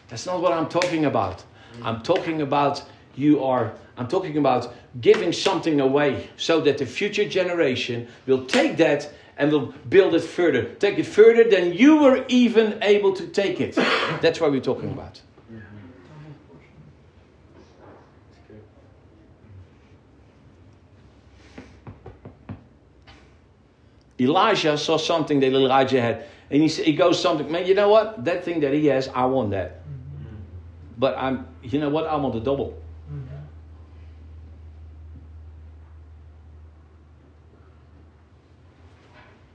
That's 0.09 0.27
not 0.27 0.41
what 0.41 0.53
I'm 0.53 0.69
talking 0.69 1.05
about. 1.05 1.43
I'm 1.83 2.03
talking 2.03 2.43
about 2.43 2.85
you 3.17 3.43
are, 3.45 3.73
I'm 3.97 4.09
talking 4.09 4.37
about 4.37 4.75
giving 5.01 5.33
something 5.33 5.81
away 5.81 6.29
so 6.37 6.61
that 6.61 6.79
the 6.79 6.87
future 6.87 7.29
generation 7.29 8.09
will 8.27 8.45
take 8.45 8.77
that 8.77 9.11
and 9.39 9.51
will 9.51 9.75
build 9.89 10.15
it 10.15 10.23
further. 10.23 10.65
Take 10.75 10.99
it 10.99 11.07
further 11.07 11.45
than 11.49 11.73
you 11.73 11.97
were 11.97 12.25
even 12.29 12.79
able 12.83 13.13
to 13.15 13.27
take 13.27 13.61
it. 13.61 13.75
That's 14.21 14.41
what 14.41 14.51
we're 14.51 14.61
talking 14.61 14.93
about. 14.93 15.21
Elisha 24.25 24.77
saw 24.79 24.97
something 24.97 25.41
that 25.41 25.53
Elijah 25.53 26.01
had. 26.01 26.25
And 26.51 26.61
he, 26.61 26.67
s- 26.67 26.77
he 26.77 26.93
goes 26.95 27.21
something, 27.21 27.51
man, 27.51 27.67
you 27.67 27.75
know 27.75 27.89
what? 27.89 28.25
That 28.25 28.45
thing 28.45 28.61
that 28.61 28.73
he 28.75 28.87
has, 28.87 29.09
I 29.09 29.25
want 29.25 29.51
that. 29.51 29.81
But 30.99 31.17
I'm, 31.19 31.47
you 31.63 31.79
know 31.81 31.89
what? 31.89 32.07
I 32.07 32.17
want 32.17 32.35
a 32.37 32.41
double. 32.41 32.79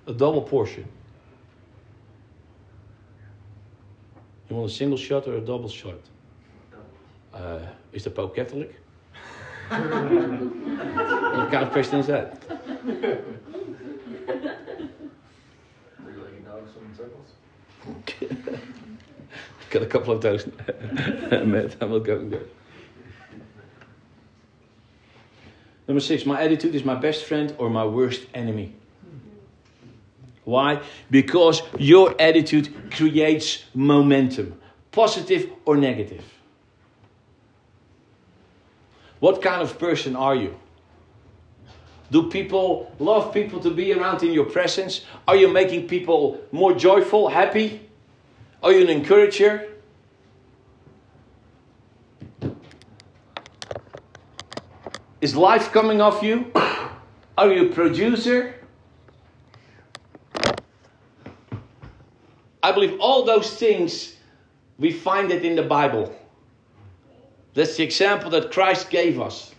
A 0.08 0.14
double 0.14 0.42
portion. 0.42 0.88
You 4.50 4.56
want 4.56 4.72
a 4.72 4.74
single 4.74 4.98
shot 4.98 5.28
or 5.28 5.36
a 5.38 5.42
double 5.42 5.68
shot? 5.70 6.00
Uh, 7.34 7.60
is 7.92 8.04
the 8.06 8.10
Pope 8.10 8.36
Catholic? 8.36 8.74
what 9.68 9.82
kind 11.52 11.64
of 11.64 11.72
question 11.72 12.00
is 12.00 12.08
that? 12.08 12.42
Swimming 16.74 16.96
circles? 16.96 17.32
Got 19.70 19.82
a 19.82 19.86
couple 19.86 20.14
of 20.14 20.22
those, 20.22 20.46
Matt. 21.32 21.76
I'm 21.82 21.92
not 21.92 22.00
going 22.00 22.30
there. 22.30 22.44
Number 25.88 26.02
six, 26.02 26.26
my 26.26 26.42
attitude 26.42 26.76
is 26.76 26.84
my 26.84 26.96
best 26.96 27.24
friend 27.24 27.56
or 27.58 27.70
my 27.70 27.86
worst 27.86 28.26
enemy. 28.34 28.76
Why? 30.44 30.82
Because 31.10 31.62
your 31.78 32.20
attitude 32.20 32.92
creates 32.92 33.64
momentum, 33.74 34.60
positive 34.92 35.50
or 35.66 35.78
negative. 35.78 36.24
What 39.20 39.42
kind 39.42 39.62
of 39.62 39.80
person 39.80 40.16
are 40.16 40.36
you? 40.36 40.58
Do 42.10 42.30
people 42.30 42.92
love 43.00 43.34
people 43.34 43.60
to 43.60 43.70
be 43.70 43.94
around 43.94 44.24
in 44.24 44.32
your 44.32 44.46
presence? 44.46 45.02
Are 45.28 45.36
you 45.36 45.48
making 45.50 45.88
people 45.88 46.40
more 46.52 46.74
joyful, 46.74 47.28
happy? 47.28 47.82
Are 48.64 48.72
you 48.72 48.82
an 48.82 48.90
encourager? 48.90 49.68
Is 55.20 55.36
life 55.36 55.72
coming 55.72 56.00
off 56.00 56.24
you? 56.24 56.52
Are 57.38 57.52
you 57.52 57.70
a 57.70 57.74
producer? 57.74 58.56
I 62.64 62.72
believe 62.72 63.00
all 63.00 63.24
those 63.24 63.56
things 63.56 64.16
we 64.78 64.92
find 64.92 65.32
it 65.32 65.44
in 65.44 65.56
the 65.56 65.64
Bible. 65.64 66.16
That's 67.54 67.78
the 67.78 67.84
example 67.84 68.30
that 68.32 68.52
Christ 68.52 68.90
gave 68.90 69.20
us. 69.20 69.54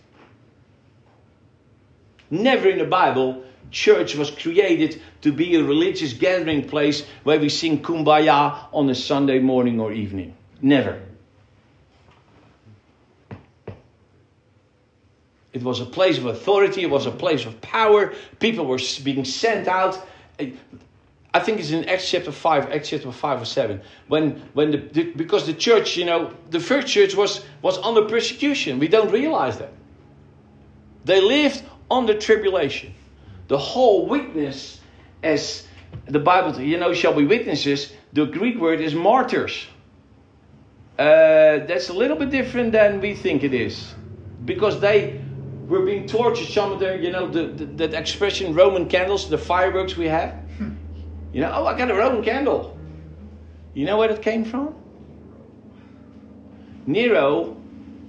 Never 2.31 2.69
in 2.69 2.77
the 2.77 2.85
Bible, 2.85 3.43
church 3.71 4.15
was 4.15 4.31
created 4.31 5.01
to 5.21 5.31
be 5.31 5.55
a 5.55 5.63
religious 5.63 6.13
gathering 6.13 6.67
place 6.67 7.05
where 7.23 7.39
we 7.39 7.49
sing 7.49 7.81
kumbaya 7.81 8.67
on 8.71 8.89
a 8.89 8.95
Sunday 8.95 9.39
morning 9.39 9.79
or 9.79 9.91
evening. 9.91 10.35
Never. 10.61 11.01
It 15.51 15.63
was 15.63 15.79
a 15.79 15.85
place 15.85 16.17
of 16.17 16.27
authority, 16.27 16.83
it 16.83 16.89
was 16.89 17.05
a 17.05 17.11
place 17.11 17.45
of 17.45 17.59
power. 17.61 18.13
People 18.39 18.65
were 18.65 18.79
being 19.03 19.25
sent 19.25 19.67
out. 19.67 19.99
I 21.33 21.39
think 21.39 21.59
it's 21.59 21.71
in 21.71 21.87
Acts 21.89 22.09
chapter 22.09 22.31
5, 22.31 22.71
Acts 22.71 22.89
chapter 22.89 23.11
5 23.11 23.41
or 23.41 23.45
7. 23.45 23.81
When, 24.07 24.41
when 24.53 24.71
the, 24.71 24.77
the, 24.77 25.03
because 25.11 25.45
the 25.45 25.53
church, 25.53 25.97
you 25.97 26.05
know, 26.05 26.33
the 26.49 26.59
first 26.59 26.87
church 26.87 27.15
was, 27.15 27.43
was 27.61 27.77
under 27.79 28.05
persecution. 28.05 28.79
We 28.79 28.87
don't 28.87 29.11
realize 29.11 29.57
that. 29.57 29.71
They 31.05 31.21
lived 31.21 31.63
under 31.89 32.17
tribulation. 32.17 32.93
The 33.47 33.57
whole 33.57 34.05
witness, 34.05 34.79
as 35.23 35.67
the 36.05 36.19
Bible, 36.19 36.59
you 36.59 36.77
know, 36.77 36.93
shall 36.93 37.13
be 37.13 37.25
witnesses, 37.25 37.91
the 38.13 38.25
Greek 38.25 38.59
word 38.59 38.81
is 38.81 38.93
martyrs. 38.93 39.65
Uh, 40.97 41.65
that's 41.65 41.89
a 41.89 41.93
little 41.93 42.17
bit 42.17 42.29
different 42.29 42.71
than 42.71 42.99
we 42.99 43.15
think 43.15 43.43
it 43.43 43.53
is. 43.53 43.93
Because 44.45 44.79
they 44.79 45.21
were 45.67 45.85
being 45.85 46.07
tortured. 46.07 46.47
Some 46.47 46.71
of 46.71 46.79
them, 46.79 47.01
you 47.01 47.11
know, 47.11 47.27
the, 47.27 47.47
the, 47.47 47.65
that 47.65 47.93
expression 47.93 48.53
Roman 48.53 48.87
candles, 48.89 49.29
the 49.29 49.37
fireworks 49.37 49.95
we 49.95 50.07
have. 50.07 50.35
You 51.31 51.41
know, 51.41 51.51
oh, 51.53 51.65
I 51.65 51.77
got 51.77 51.91
a 51.91 51.93
Roman 51.95 52.23
candle. 52.23 52.77
You 53.73 53.85
know 53.85 53.97
where 53.97 54.09
it 54.09 54.21
came 54.21 54.43
from? 54.43 54.75
Nero 56.87 57.55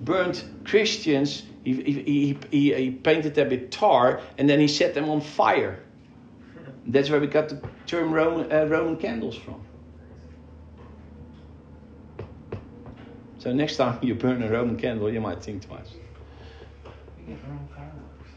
burned 0.00 0.42
Christians. 0.64 1.42
He, 1.64 1.74
he, 1.74 2.38
he, 2.50 2.74
he, 2.74 2.90
painted 2.90 3.34
them 3.34 3.50
with 3.50 3.70
tar 3.70 4.20
and 4.38 4.48
then 4.48 4.60
he 4.60 4.68
set 4.68 4.94
them 4.94 5.10
on 5.10 5.20
fire. 5.20 5.78
That's 6.86 7.10
where 7.10 7.20
we 7.20 7.26
got 7.26 7.50
the 7.50 7.60
term 7.86 8.12
Roman, 8.12 8.50
uh, 8.50 8.64
Roman 8.64 8.96
candles 8.96 9.36
from. 9.36 9.60
So 13.38 13.52
next 13.52 13.76
time 13.76 13.98
you 14.02 14.14
burn 14.14 14.42
a 14.42 14.50
Roman 14.50 14.76
candle, 14.76 15.12
you 15.12 15.20
might 15.20 15.42
think 15.42 15.66
twice. 15.66 15.94
We 17.18 17.34
get 17.34 17.42
our 17.44 17.58
fireworks. 17.76 18.30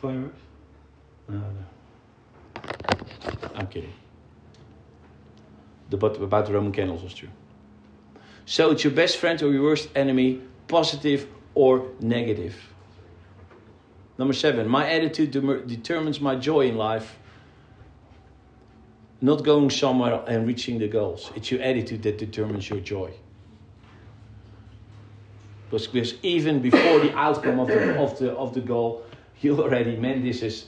Fireworks? 0.00 0.40
No, 1.28 1.38
no. 1.38 1.64
I'm 3.54 3.66
kidding. 3.66 3.92
The, 5.90 5.96
but 5.98 6.20
about 6.20 6.46
the 6.46 6.52
Roman 6.52 6.72
candles 6.72 7.02
was 7.02 7.12
true. 7.12 7.28
So 8.46 8.70
it's 8.70 8.84
your 8.84 8.92
best 8.94 9.18
friend 9.18 9.42
or 9.42 9.52
your 9.52 9.62
worst 9.62 9.90
enemy, 9.94 10.40
positive 10.68 11.28
or 11.54 11.88
negative. 12.00 12.56
Number 14.18 14.34
seven, 14.34 14.68
my 14.68 14.90
attitude 14.90 15.30
determines 15.66 16.20
my 16.20 16.34
joy 16.34 16.68
in 16.68 16.76
life. 16.76 17.18
Not 19.20 19.44
going 19.44 19.70
somewhere 19.70 20.22
and 20.26 20.46
reaching 20.46 20.78
the 20.78 20.88
goals. 20.88 21.30
It's 21.34 21.50
your 21.50 21.60
attitude 21.60 22.02
that 22.02 22.18
determines 22.18 22.68
your 22.68 22.80
joy. 22.80 23.12
Because, 25.70 25.86
because 25.86 26.14
even 26.22 26.60
before 26.60 27.00
the 27.00 27.16
outcome 27.16 27.60
of 27.60 27.68
the, 27.68 27.98
of, 27.98 28.18
the, 28.18 28.32
of 28.32 28.54
the 28.54 28.60
goal, 28.60 29.04
you 29.40 29.60
already 29.60 29.96
meant 29.96 30.24
this 30.24 30.42
is, 30.42 30.66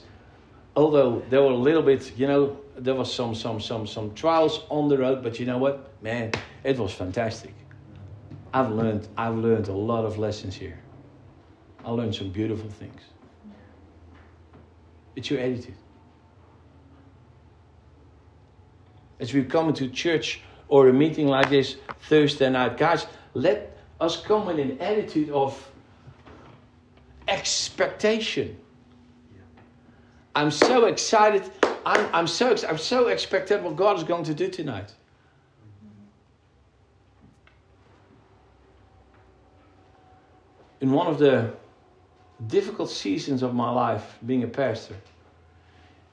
although 0.75 1.23
there 1.29 1.41
were 1.41 1.51
a 1.51 1.55
little 1.55 1.81
bit, 1.81 2.17
you 2.17 2.27
know, 2.27 2.57
there 2.77 2.95
was 2.95 3.13
some, 3.13 3.35
some, 3.35 3.59
some, 3.59 3.87
some 3.87 4.13
trials 4.13 4.61
on 4.69 4.89
the 4.89 4.97
road, 4.97 5.23
but 5.23 5.39
you 5.39 5.45
know 5.45 5.57
what? 5.57 5.91
Man, 6.01 6.31
it 6.63 6.77
was 6.77 6.93
fantastic. 6.93 7.53
I've 8.53 8.71
learned, 8.71 9.07
I've 9.17 9.35
learned 9.35 9.67
a 9.69 9.73
lot 9.73 10.05
of 10.05 10.17
lessons 10.17 10.55
here. 10.55 10.79
I 11.85 11.91
learned 11.91 12.13
some 12.13 12.29
beautiful 12.29 12.69
things. 12.69 13.01
It's 15.15 15.29
your 15.29 15.39
attitude. 15.39 15.75
As 19.19 19.33
we 19.33 19.43
come 19.43 19.69
into 19.69 19.87
church 19.89 20.41
or 20.67 20.89
a 20.89 20.93
meeting 20.93 21.27
like 21.27 21.49
this 21.49 21.77
Thursday 22.01 22.49
night, 22.49 22.77
guys, 22.77 23.05
let 23.33 23.77
us 23.99 24.21
come 24.21 24.45
with 24.45 24.59
an 24.59 24.79
attitude 24.79 25.29
of 25.29 25.71
expectation. 27.27 28.57
I'm 30.35 30.51
so 30.51 30.85
excited. 30.85 31.43
I'm, 31.85 32.09
I'm 32.13 32.27
so 32.27 32.55
I'm 32.67 32.77
so 32.77 33.07
expectant 33.07 33.63
what 33.63 33.75
God 33.75 33.97
is 33.97 34.03
going 34.03 34.23
to 34.25 34.33
do 34.33 34.49
tonight. 34.49 34.93
In 40.81 40.91
one 40.91 41.07
of 41.07 41.19
the 41.19 41.53
difficult 42.47 42.89
seasons 42.89 43.43
of 43.43 43.53
my 43.53 43.69
life, 43.69 44.17
being 44.25 44.43
a 44.43 44.47
pastor, 44.47 44.95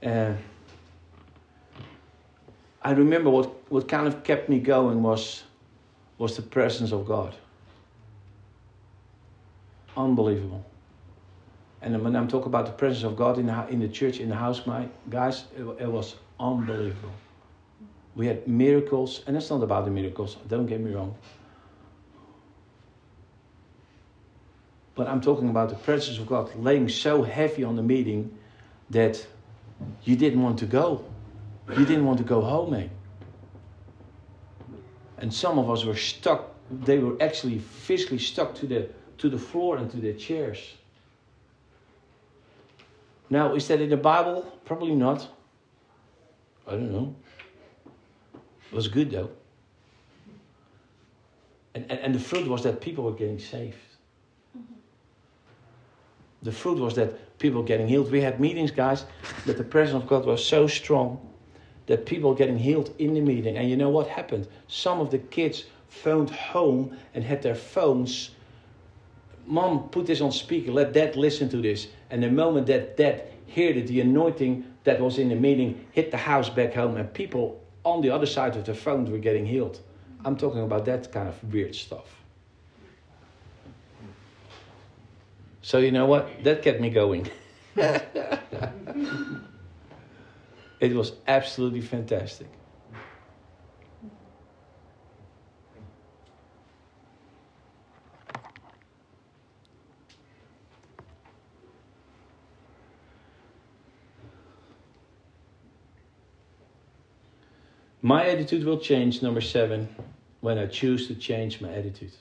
uh, 0.05 0.35
I 2.83 2.91
remember 2.93 3.31
what, 3.31 3.71
what 3.71 3.89
kind 3.89 4.07
of 4.07 4.23
kept 4.23 4.49
me 4.49 4.61
going 4.61 5.03
was, 5.03 5.43
was 6.19 6.37
the 6.37 6.43
presence 6.43 6.93
of 6.93 7.07
God. 7.07 7.35
Unbelievable. 9.97 10.65
And 11.81 12.03
when 12.03 12.15
I'm 12.15 12.29
talking 12.29 12.49
about 12.49 12.67
the 12.67 12.73
presence 12.73 13.05
of 13.05 13.17
God 13.17 13.39
in 13.39 13.47
the, 13.47 13.69
in 13.69 13.81
the 13.81 13.89
church, 13.89 14.21
in 14.21 14.29
the 14.29 14.35
house, 14.35 14.67
my 14.67 14.87
guys, 15.09 15.45
it, 15.57 15.63
it 15.81 15.91
was 15.91 16.17
unbelievable. 16.39 17.13
We 18.15 18.27
had 18.27 18.47
miracles, 18.47 19.23
and 19.27 19.37
it's 19.37 19.49
not 19.49 19.63
about 19.63 19.85
the 19.85 19.91
miracles, 19.91 20.37
don't 20.49 20.67
get 20.67 20.81
me 20.81 20.93
wrong. 20.93 21.15
But 24.99 25.07
I'm 25.07 25.21
talking 25.21 25.49
about 25.49 25.69
the 25.69 25.77
presence 25.77 26.19
of 26.19 26.27
God 26.27 26.53
laying 26.57 26.89
so 26.89 27.23
heavy 27.23 27.63
on 27.63 27.77
the 27.77 27.83
meeting 27.85 28.37
that 28.91 29.25
you 30.03 30.17
didn't 30.17 30.43
want 30.43 30.59
to 30.59 30.67
go. 30.67 31.05
You 31.71 31.85
didn't 31.85 32.05
want 32.05 32.19
to 32.19 32.25
go 32.25 32.41
home, 32.41 32.75
eh? 32.75 32.89
And 35.19 35.33
some 35.33 35.57
of 35.57 35.71
us 35.71 35.85
were 35.85 35.95
stuck, 35.95 36.53
they 36.69 36.99
were 36.99 37.17
actually 37.23 37.61
physically 37.61 38.19
stuck 38.19 38.57
to 38.57 38.67
the, 38.67 38.89
to 39.19 39.29
the 39.29 39.39
floor 39.39 39.77
and 39.77 39.89
to 39.93 39.99
their 39.99 40.15
chairs. 40.15 40.59
Now, 43.31 43.55
is 43.55 43.69
that 43.69 43.81
in 43.81 43.91
the 43.91 43.97
Bible? 43.97 44.53
Probably 44.65 44.97
not. 44.97 45.29
I 46.67 46.73
don't 46.73 46.91
know. 46.91 47.15
It 48.73 48.75
was 48.75 48.89
good 48.89 49.13
though. 49.13 49.31
And, 51.77 51.89
and, 51.89 52.01
and 52.01 52.15
the 52.17 52.19
fruit 52.19 52.49
was 52.49 52.65
that 52.65 52.81
people 52.81 53.05
were 53.05 53.13
getting 53.13 53.39
saved. 53.39 53.77
The 56.43 56.53
fruit 56.53 56.79
was 56.79 56.95
that 56.95 57.39
people 57.39 57.63
getting 57.63 57.89
healed. 57.89 58.11
We 58.11 58.21
had 58.21 58.41
meetings, 58.41 58.71
guys, 58.71 59.05
that 59.47 59.57
the 59.57 59.65
presence 59.65 60.03
of 60.03 60.09
God 60.09 60.25
was 60.25 60.45
so 60.45 60.67
strong 60.67 61.21
that 61.87 62.07
people 62.07 62.35
getting 62.35 62.59
healed 62.59 62.95
in 62.99 63.15
the 63.15 63.21
meeting. 63.21 63.57
And 63.57 63.69
you 63.69 63.77
know 63.77 63.89
what 63.89 64.09
happened? 64.09 64.47
Some 64.69 65.01
of 65.01 65.11
the 65.11 65.19
kids 65.19 65.65
phoned 65.89 66.31
home 66.31 66.97
and 67.15 67.25
had 67.25 67.43
their 67.43 67.55
phones. 67.55 68.31
Mom, 69.47 69.89
put 69.89 70.07
this 70.07 70.21
on 70.21 70.31
speaker. 70.31 70.71
Let 70.71 70.93
dad 70.93 71.17
listen 71.17 71.49
to 71.49 71.57
this. 71.57 71.89
And 72.11 72.23
the 72.23 72.31
moment 72.31 72.67
that 72.67 72.97
dad 72.97 73.23
heard 73.55 73.77
it, 73.77 73.87
the 73.87 74.01
anointing 74.01 74.65
that 74.85 75.01
was 75.01 75.19
in 75.19 75.31
the 75.31 75.35
meeting 75.35 75.87
hit 75.93 76.11
the 76.11 76.19
house 76.19 76.51
back 76.51 76.75
home, 76.75 76.97
and 76.97 77.13
people 77.13 77.63
on 77.85 78.03
the 78.03 78.11
other 78.11 78.27
side 78.27 78.57
of 78.57 78.65
the 78.65 78.75
phone 78.75 79.11
were 79.11 79.19
getting 79.19 79.47
healed. 79.47 79.81
I'm 80.25 80.37
talking 80.37 80.61
about 80.61 80.85
that 80.87 81.11
kind 81.11 81.29
of 81.29 81.53
weird 81.53 81.75
stuff. 81.75 82.18
So, 85.69 85.77
you 85.77 85.91
know 85.91 86.07
what? 86.07 86.43
That 86.45 86.63
kept 86.63 86.81
me 86.81 86.89
going. 86.89 87.29
it 87.77 88.41
was 90.81 91.13
absolutely 91.27 91.83
fantastic. 91.83 92.49
My 108.01 108.27
attitude 108.27 108.65
will 108.65 108.79
change, 108.79 109.21
number 109.21 109.43
seven, 109.43 109.95
when 110.41 110.57
I 110.57 110.65
choose 110.65 111.09
to 111.09 111.15
change 111.15 111.61
my 111.61 111.71
attitude. 111.71 112.13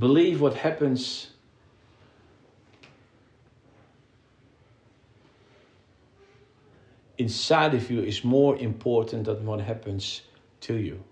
Believe 0.00 0.40
what 0.40 0.54
happens 0.54 1.28
inside 7.18 7.74
of 7.74 7.90
you 7.90 8.00
is 8.00 8.24
more 8.24 8.56
important 8.56 9.26
than 9.26 9.44
what 9.44 9.60
happens 9.60 10.22
to 10.62 10.74
you. 10.74 11.04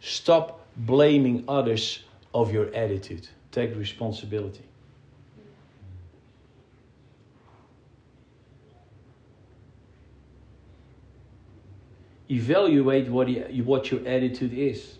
Stop 0.00 0.64
blaming 0.76 1.42
others 1.48 2.04
of 2.32 2.52
your 2.52 2.72
attitude. 2.72 3.26
Take 3.50 3.74
responsibility. 3.74 4.62
evaluate 12.30 13.08
what, 13.08 13.28
what 13.64 13.90
your 13.90 14.06
attitude 14.06 14.52
is. 14.52 14.99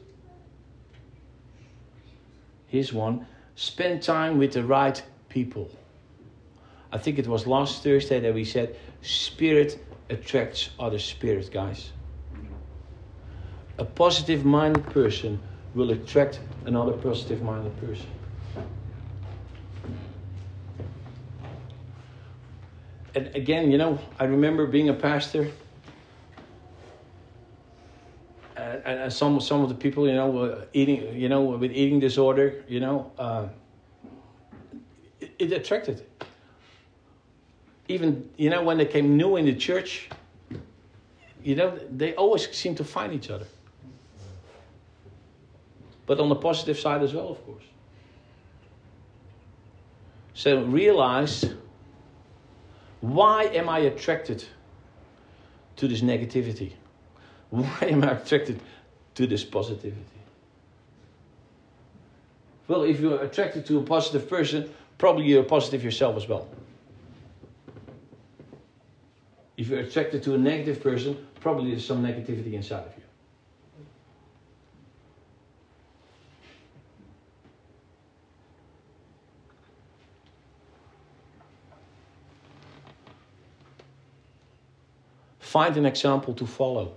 Here's 2.71 2.93
one 2.93 3.27
spend 3.57 4.01
time 4.01 4.39
with 4.39 4.53
the 4.53 4.65
right 4.65 5.03
people. 5.29 5.69
I 6.93 6.99
think 6.99 7.19
it 7.19 7.27
was 7.27 7.47
last 7.47 7.83
Thursday 7.83 8.21
that 8.21 8.33
we 8.33 8.45
said 8.45 8.77
spirit 9.03 9.85
attracts 10.09 10.71
other 10.79 10.99
spirit, 10.99 11.51
guys. 11.53 11.91
A 13.79 13.85
positive 13.85 14.45
minded 14.45 14.87
person 14.87 15.41
will 15.75 15.91
attract 15.91 16.41
another 16.65 16.93
positive 16.93 17.43
minded 17.43 17.77
person. 17.81 18.07
And 23.17 23.35
again, 23.35 23.73
you 23.73 23.79
know, 23.79 23.99
I 24.21 24.25
remember 24.25 24.67
being 24.67 24.91
a 24.91 24.95
pastor 24.95 25.51
and 28.85 29.13
some 29.13 29.41
some 29.41 29.63
of 29.63 29.69
the 29.69 29.75
people, 29.75 30.07
you 30.09 30.15
know, 30.15 30.63
eating, 30.73 31.15
you 31.17 31.29
know, 31.29 31.43
with 31.43 31.73
eating 31.73 32.01
disorder, 32.01 32.65
you 32.69 32.81
know, 32.81 33.11
uh, 33.19 33.49
it, 35.21 35.33
it, 35.39 35.53
attracted. 35.53 36.05
Even 37.89 38.29
you 38.37 38.51
know 38.51 38.63
when 38.63 38.79
they 38.79 38.87
came 38.87 39.17
new 39.17 39.37
in 39.37 39.47
the 39.47 39.55
church, 39.55 40.09
you 41.43 41.57
know, 41.57 41.79
they 41.91 42.15
always 42.15 42.51
seem 42.57 42.75
to 42.77 42.85
find 42.85 43.13
each 43.13 43.31
other. 43.31 43.47
But 46.07 46.21
on 46.21 46.29
the 46.29 46.37
positive 46.37 46.79
side 46.79 47.03
as 47.03 47.15
well, 47.15 47.29
of 47.29 47.45
course. 47.47 47.65
So 50.35 50.65
realize 50.65 51.45
why 53.01 53.45
am 53.45 53.69
I 53.69 53.81
attracted 53.81 54.45
to 55.77 55.89
this 55.89 56.01
negativity? 56.03 56.73
Why 57.51 57.79
am 57.83 58.05
I 58.05 58.13
attracted 58.13 58.61
to 59.17 59.27
this 59.27 59.45
positivity? 59.45 60.01
Well, 62.69 62.85
if 62.85 63.01
you're 63.01 63.23
attracted 63.23 63.67
to 63.67 63.79
a 63.79 63.83
positive 63.83 64.29
person, 64.29 64.73
probably 64.97 65.27
you're 65.27 65.43
positive 65.43 65.83
yourself 65.83 66.17
as 66.17 66.29
well. 66.29 66.49
If 69.57 69.69
you're 69.69 69.81
attracted 69.81 70.23
to 70.23 70.35
a 70.35 70.39
negative 70.39 70.83
person, 70.83 71.27
probably 71.41 71.71
there's 71.71 71.85
some 71.85 72.03
negativity 72.03 72.53
inside 72.53 72.87
of 72.87 72.93
you. 72.97 73.03
Find 85.41 85.77
an 85.77 85.85
example 85.85 86.33
to 86.35 86.47
follow. 86.47 86.95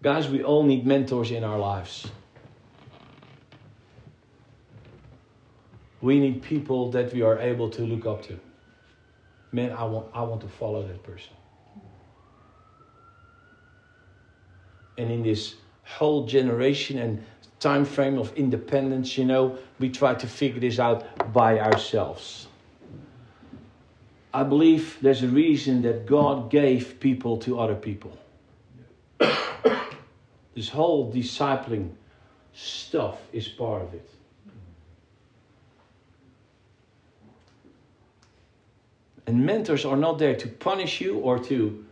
Guys, 0.00 0.28
we 0.28 0.44
all 0.44 0.62
need 0.62 0.86
mentors 0.86 1.32
in 1.32 1.42
our 1.42 1.58
lives. 1.58 2.06
We 6.00 6.20
need 6.20 6.42
people 6.42 6.92
that 6.92 7.12
we 7.12 7.22
are 7.22 7.38
able 7.40 7.68
to 7.70 7.82
look 7.82 8.06
up 8.06 8.22
to. 8.26 8.38
Man, 9.50 9.72
I 9.72 9.84
want, 9.84 10.06
I 10.14 10.22
want 10.22 10.40
to 10.42 10.48
follow 10.48 10.86
that 10.86 11.02
person. 11.02 11.32
And 14.98 15.10
in 15.10 15.22
this 15.22 15.56
whole 15.84 16.26
generation 16.26 16.98
and 16.98 17.24
time 17.58 17.84
frame 17.84 18.18
of 18.18 18.32
independence, 18.36 19.18
you 19.18 19.24
know, 19.24 19.58
we 19.80 19.88
try 19.88 20.14
to 20.14 20.26
figure 20.28 20.60
this 20.60 20.78
out 20.78 21.32
by 21.32 21.58
ourselves. 21.58 22.46
I 24.32 24.44
believe 24.44 24.98
there's 25.00 25.24
a 25.24 25.28
reason 25.28 25.82
that 25.82 26.06
God 26.06 26.50
gave 26.50 27.00
people 27.00 27.38
to 27.38 27.58
other 27.58 27.74
people. 27.74 28.16
This 30.58 30.68
whole 30.68 31.12
discipling 31.12 31.88
stuff 32.52 33.20
is 33.32 33.46
part 33.46 33.80
of 33.80 33.94
it. 33.94 34.10
And 39.28 39.46
mentors 39.46 39.84
are 39.84 39.96
not 39.96 40.18
there 40.18 40.34
to 40.34 40.48
punish 40.48 41.00
you 41.00 41.18
or 41.18 41.38
to 41.44 41.84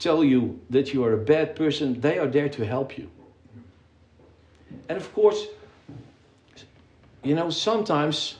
tell 0.00 0.24
you 0.24 0.58
that 0.68 0.92
you 0.92 1.04
are 1.04 1.12
a 1.12 1.24
bad 1.24 1.54
person, 1.54 2.00
they 2.00 2.18
are 2.18 2.26
there 2.26 2.48
to 2.48 2.66
help 2.66 2.98
you. 2.98 3.08
And 4.88 4.98
of 4.98 5.14
course, 5.14 5.46
you 7.22 7.36
know, 7.36 7.50
sometimes 7.50 8.34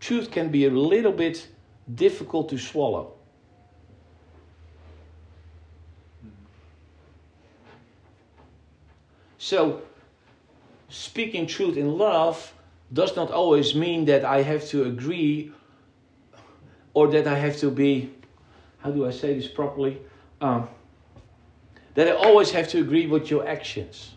truth 0.00 0.32
can 0.32 0.48
be 0.48 0.66
a 0.66 0.70
little 0.70 1.12
bit 1.12 1.46
difficult 1.94 2.48
to 2.48 2.58
swallow. 2.58 3.13
So, 9.44 9.82
speaking 10.88 11.46
truth 11.46 11.76
in 11.76 11.98
love 11.98 12.54
does 12.90 13.14
not 13.14 13.30
always 13.30 13.74
mean 13.74 14.06
that 14.06 14.24
I 14.24 14.40
have 14.40 14.66
to 14.68 14.84
agree 14.84 15.52
or 16.94 17.08
that 17.08 17.26
I 17.26 17.38
have 17.38 17.58
to 17.58 17.70
be, 17.70 18.10
how 18.78 18.90
do 18.90 19.06
I 19.06 19.10
say 19.10 19.34
this 19.34 19.46
properly? 19.46 20.00
Um, 20.40 20.66
that 21.92 22.08
I 22.08 22.12
always 22.12 22.52
have 22.52 22.68
to 22.68 22.80
agree 22.80 23.06
with 23.06 23.30
your 23.30 23.46
actions 23.46 24.14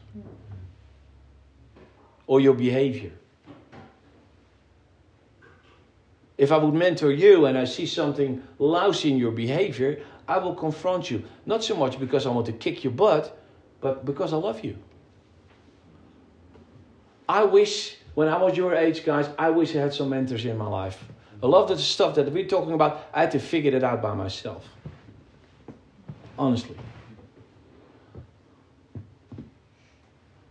or 2.26 2.40
your 2.40 2.54
behavior. 2.54 3.12
If 6.38 6.54
I 6.54 6.58
would 6.58 6.74
mentor 6.74 7.12
you 7.12 7.48
and 7.48 7.58
I 7.58 7.66
see 7.66 7.86
something 7.86 8.42
lousy 8.60 9.12
in 9.12 9.18
your 9.18 9.32
behavior, 9.32 10.00
I 10.26 10.38
will 10.38 10.56
confront 10.56 11.12
you. 11.12 11.26
Not 11.46 11.66
so 11.66 11.76
much 11.76 12.00
because 12.00 12.26
I 12.26 12.30
want 12.30 12.46
to 12.46 12.54
kick 12.54 12.86
your 12.86 12.94
butt, 12.94 13.38
but 13.82 14.06
because 14.06 14.32
I 14.32 14.38
love 14.38 14.64
you. 14.64 14.78
I 17.28 17.44
wish, 17.44 17.98
when 18.16 18.28
I 18.28 18.38
was 18.38 18.56
your 18.56 18.74
age, 18.76 19.04
guys, 19.04 19.30
I 19.38 19.50
wish 19.50 19.76
I 19.76 19.80
had 19.80 19.94
some 19.94 20.10
mentors 20.10 20.46
in 20.46 20.58
my 20.58 20.68
life. 20.68 21.04
A 21.44 21.48
lot 21.48 21.70
of 21.70 21.78
the 21.78 21.84
stuff 21.84 22.16
that 22.16 22.32
we're 22.32 22.48
talking 22.48 22.74
about, 22.74 23.06
I 23.14 23.22
had 23.22 23.32
to 23.32 23.40
figure 23.40 23.76
it 23.76 23.84
out 23.84 24.02
by 24.02 24.14
myself. 24.14 24.66
Honestly. 26.40 26.76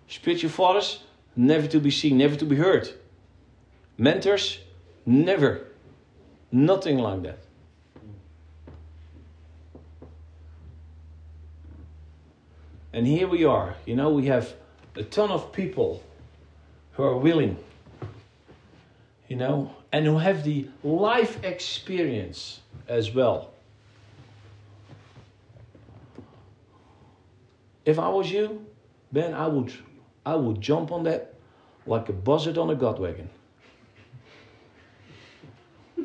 Spiritual 0.07 0.51
fathers, 0.51 1.01
never 1.35 1.67
to 1.67 1.81
be 1.81 1.91
seen, 1.91 2.19
never 2.19 2.37
to 2.37 2.45
be 2.45 2.57
heard. 2.57 2.89
Mentors, 3.99 4.59
never. 5.05 5.67
Nothing 6.53 6.99
like 6.99 7.23
that. 7.23 7.39
And 12.93 13.07
here 13.07 13.29
we 13.29 13.45
are. 13.45 13.77
You 13.85 13.97
know, 13.97 14.11
we 14.11 14.27
have 14.27 14.55
a 14.95 15.03
ton 15.03 15.31
of 15.31 15.53
people 15.53 16.03
who 16.97 17.03
are 17.03 17.17
willing, 17.17 17.57
you 19.29 19.37
know, 19.37 19.71
and 19.93 20.07
who 20.07 20.19
have 20.19 20.45
the 20.45 20.67
life 20.83 21.45
experience 21.45 22.61
as 22.89 23.13
well. 23.15 23.53
If 27.85 27.99
I 27.99 28.09
was 28.09 28.31
you, 28.31 28.65
Ben, 29.13 29.35
I 29.35 29.47
would, 29.47 29.73
I 30.25 30.35
would 30.37 30.61
jump 30.61 30.91
on 30.91 31.05
that 31.05 31.35
like 31.87 32.09
a 32.09 32.13
buzzard 32.13 32.59
on 32.59 32.71
a 32.71 32.75
god 32.75 32.99
wagon. 32.99 33.29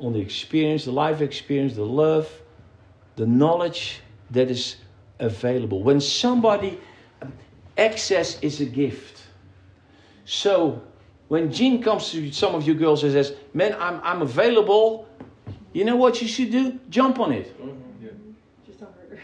on 0.00 0.12
the 0.12 0.18
experience, 0.18 0.84
the 0.84 0.92
life 0.92 1.22
experience, 1.22 1.74
the 1.74 1.86
love, 1.86 2.30
the 3.14 3.26
knowledge 3.26 4.00
that 4.32 4.50
is 4.50 4.76
available. 5.18 5.82
When 5.82 6.00
somebody, 6.00 6.78
access 7.76 8.40
is 8.40 8.60
a 8.60 8.64
gift. 8.64 9.22
So 10.24 10.82
when 11.28 11.52
Jean 11.52 11.82
comes 11.82 12.10
to 12.12 12.30
some 12.32 12.54
of 12.54 12.66
you 12.66 12.74
girls 12.74 13.02
and 13.04 13.12
says, 13.12 13.34
Man, 13.54 13.76
I'm, 13.78 14.00
I'm 14.02 14.22
available, 14.22 15.08
you 15.72 15.84
know 15.84 15.96
what 15.96 16.22
you 16.22 16.28
should 16.28 16.50
do? 16.50 16.78
Jump 16.88 17.18
on 17.18 17.32
it. 17.32 17.54
Just 18.66 18.80
don't 18.80 18.94
hurt 18.94 19.10
her. 19.10 19.20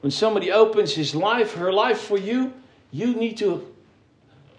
When 0.00 0.10
somebody 0.10 0.52
opens 0.52 0.94
his 0.94 1.14
life, 1.14 1.54
her 1.54 1.72
life 1.72 1.98
for 1.98 2.16
you, 2.16 2.52
you 2.92 3.14
need 3.14 3.36
to 3.38 3.74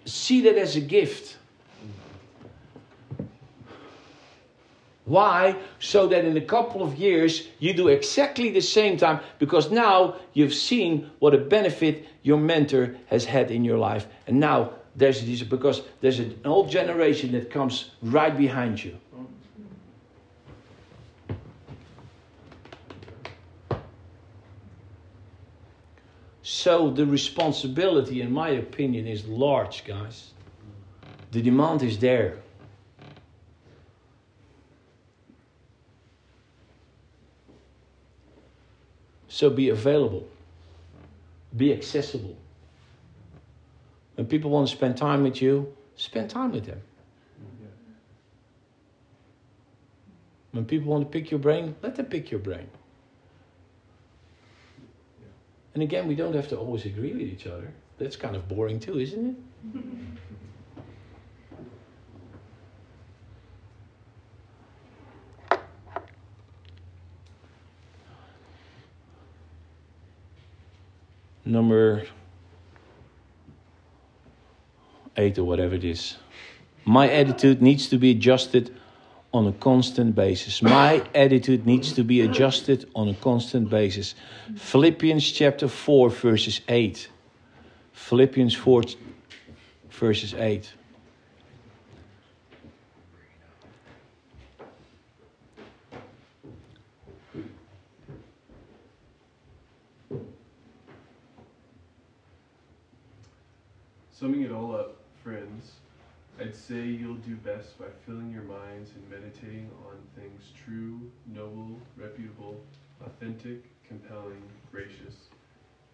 see 0.04 0.42
that 0.42 0.56
as 0.56 0.76
a 0.76 0.80
gift. 0.80 1.38
Why? 5.08 5.56
So 5.78 6.06
that 6.08 6.26
in 6.26 6.36
a 6.36 6.42
couple 6.42 6.82
of 6.82 6.96
years 6.96 7.48
you 7.58 7.72
do 7.72 7.88
exactly 7.88 8.50
the 8.50 8.60
same 8.60 8.98
time 8.98 9.20
because 9.38 9.70
now 9.70 10.16
you've 10.34 10.52
seen 10.52 11.10
what 11.18 11.34
a 11.34 11.38
benefit 11.38 12.06
your 12.22 12.36
mentor 12.36 12.94
has 13.06 13.24
had 13.24 13.50
in 13.50 13.64
your 13.64 13.78
life. 13.78 14.06
And 14.26 14.38
now 14.38 14.74
there's 14.94 15.24
this 15.24 15.42
because 15.42 15.80
there's 16.02 16.18
an 16.18 16.38
old 16.44 16.70
generation 16.70 17.32
that 17.32 17.50
comes 17.50 17.92
right 18.02 18.36
behind 18.36 18.84
you. 18.84 18.98
So 26.42 26.90
the 26.90 27.06
responsibility, 27.06 28.20
in 28.20 28.30
my 28.32 28.50
opinion, 28.50 29.06
is 29.06 29.26
large, 29.26 29.84
guys. 29.86 30.32
The 31.30 31.40
demand 31.40 31.82
is 31.82 31.98
there. 31.98 32.38
So 39.28 39.50
be 39.50 39.68
available, 39.68 40.26
be 41.56 41.72
accessible. 41.72 42.36
When 44.14 44.26
people 44.26 44.50
want 44.50 44.68
to 44.68 44.74
spend 44.74 44.96
time 44.96 45.22
with 45.22 45.40
you, 45.40 45.72
spend 45.96 46.30
time 46.30 46.52
with 46.52 46.64
them. 46.66 46.80
When 50.52 50.64
people 50.64 50.90
want 50.90 51.04
to 51.04 51.10
pick 51.10 51.30
your 51.30 51.38
brain, 51.38 51.76
let 51.82 51.94
them 51.94 52.06
pick 52.06 52.30
your 52.30 52.40
brain. 52.40 52.68
And 55.74 55.82
again, 55.82 56.08
we 56.08 56.14
don't 56.14 56.34
have 56.34 56.48
to 56.48 56.56
always 56.56 56.86
agree 56.86 57.12
with 57.12 57.22
each 57.22 57.46
other. 57.46 57.72
That's 57.98 58.16
kind 58.16 58.34
of 58.34 58.48
boring 58.48 58.80
too, 58.80 58.98
isn't 58.98 59.36
it? 59.74 59.82
Number 71.48 72.04
eight 75.16 75.38
or 75.38 75.44
whatever 75.44 75.74
it 75.76 75.82
is. 75.82 76.18
My 76.84 77.10
attitude 77.10 77.62
needs 77.62 77.88
to 77.88 77.96
be 77.96 78.10
adjusted 78.10 78.76
on 79.32 79.46
a 79.46 79.52
constant 79.52 80.14
basis. 80.14 80.60
My 80.60 81.02
attitude 81.14 81.66
needs 81.66 81.92
to 81.94 82.04
be 82.04 82.20
adjusted 82.20 82.86
on 82.94 83.08
a 83.08 83.14
constant 83.14 83.70
basis. 83.70 84.14
Philippians 84.56 85.32
chapter 85.32 85.68
4, 85.68 86.10
verses 86.10 86.60
8. 86.68 87.08
Philippians 87.92 88.54
4, 88.54 88.82
verses 89.90 90.34
8. 90.34 90.70
Summing 104.18 104.42
it 104.42 104.50
all 104.50 104.74
up, 104.74 104.96
friends, 105.22 105.74
I'd 106.40 106.56
say 106.56 106.82
you'll 106.82 107.22
do 107.22 107.36
best 107.36 107.78
by 107.78 107.84
filling 108.04 108.32
your 108.32 108.42
minds 108.42 108.90
and 108.96 109.08
meditating 109.08 109.70
on 109.86 109.96
things 110.16 110.50
true, 110.64 111.00
noble, 111.32 111.78
reputable, 111.96 112.60
authentic, 113.06 113.62
compelling, 113.86 114.42
gracious, 114.72 115.14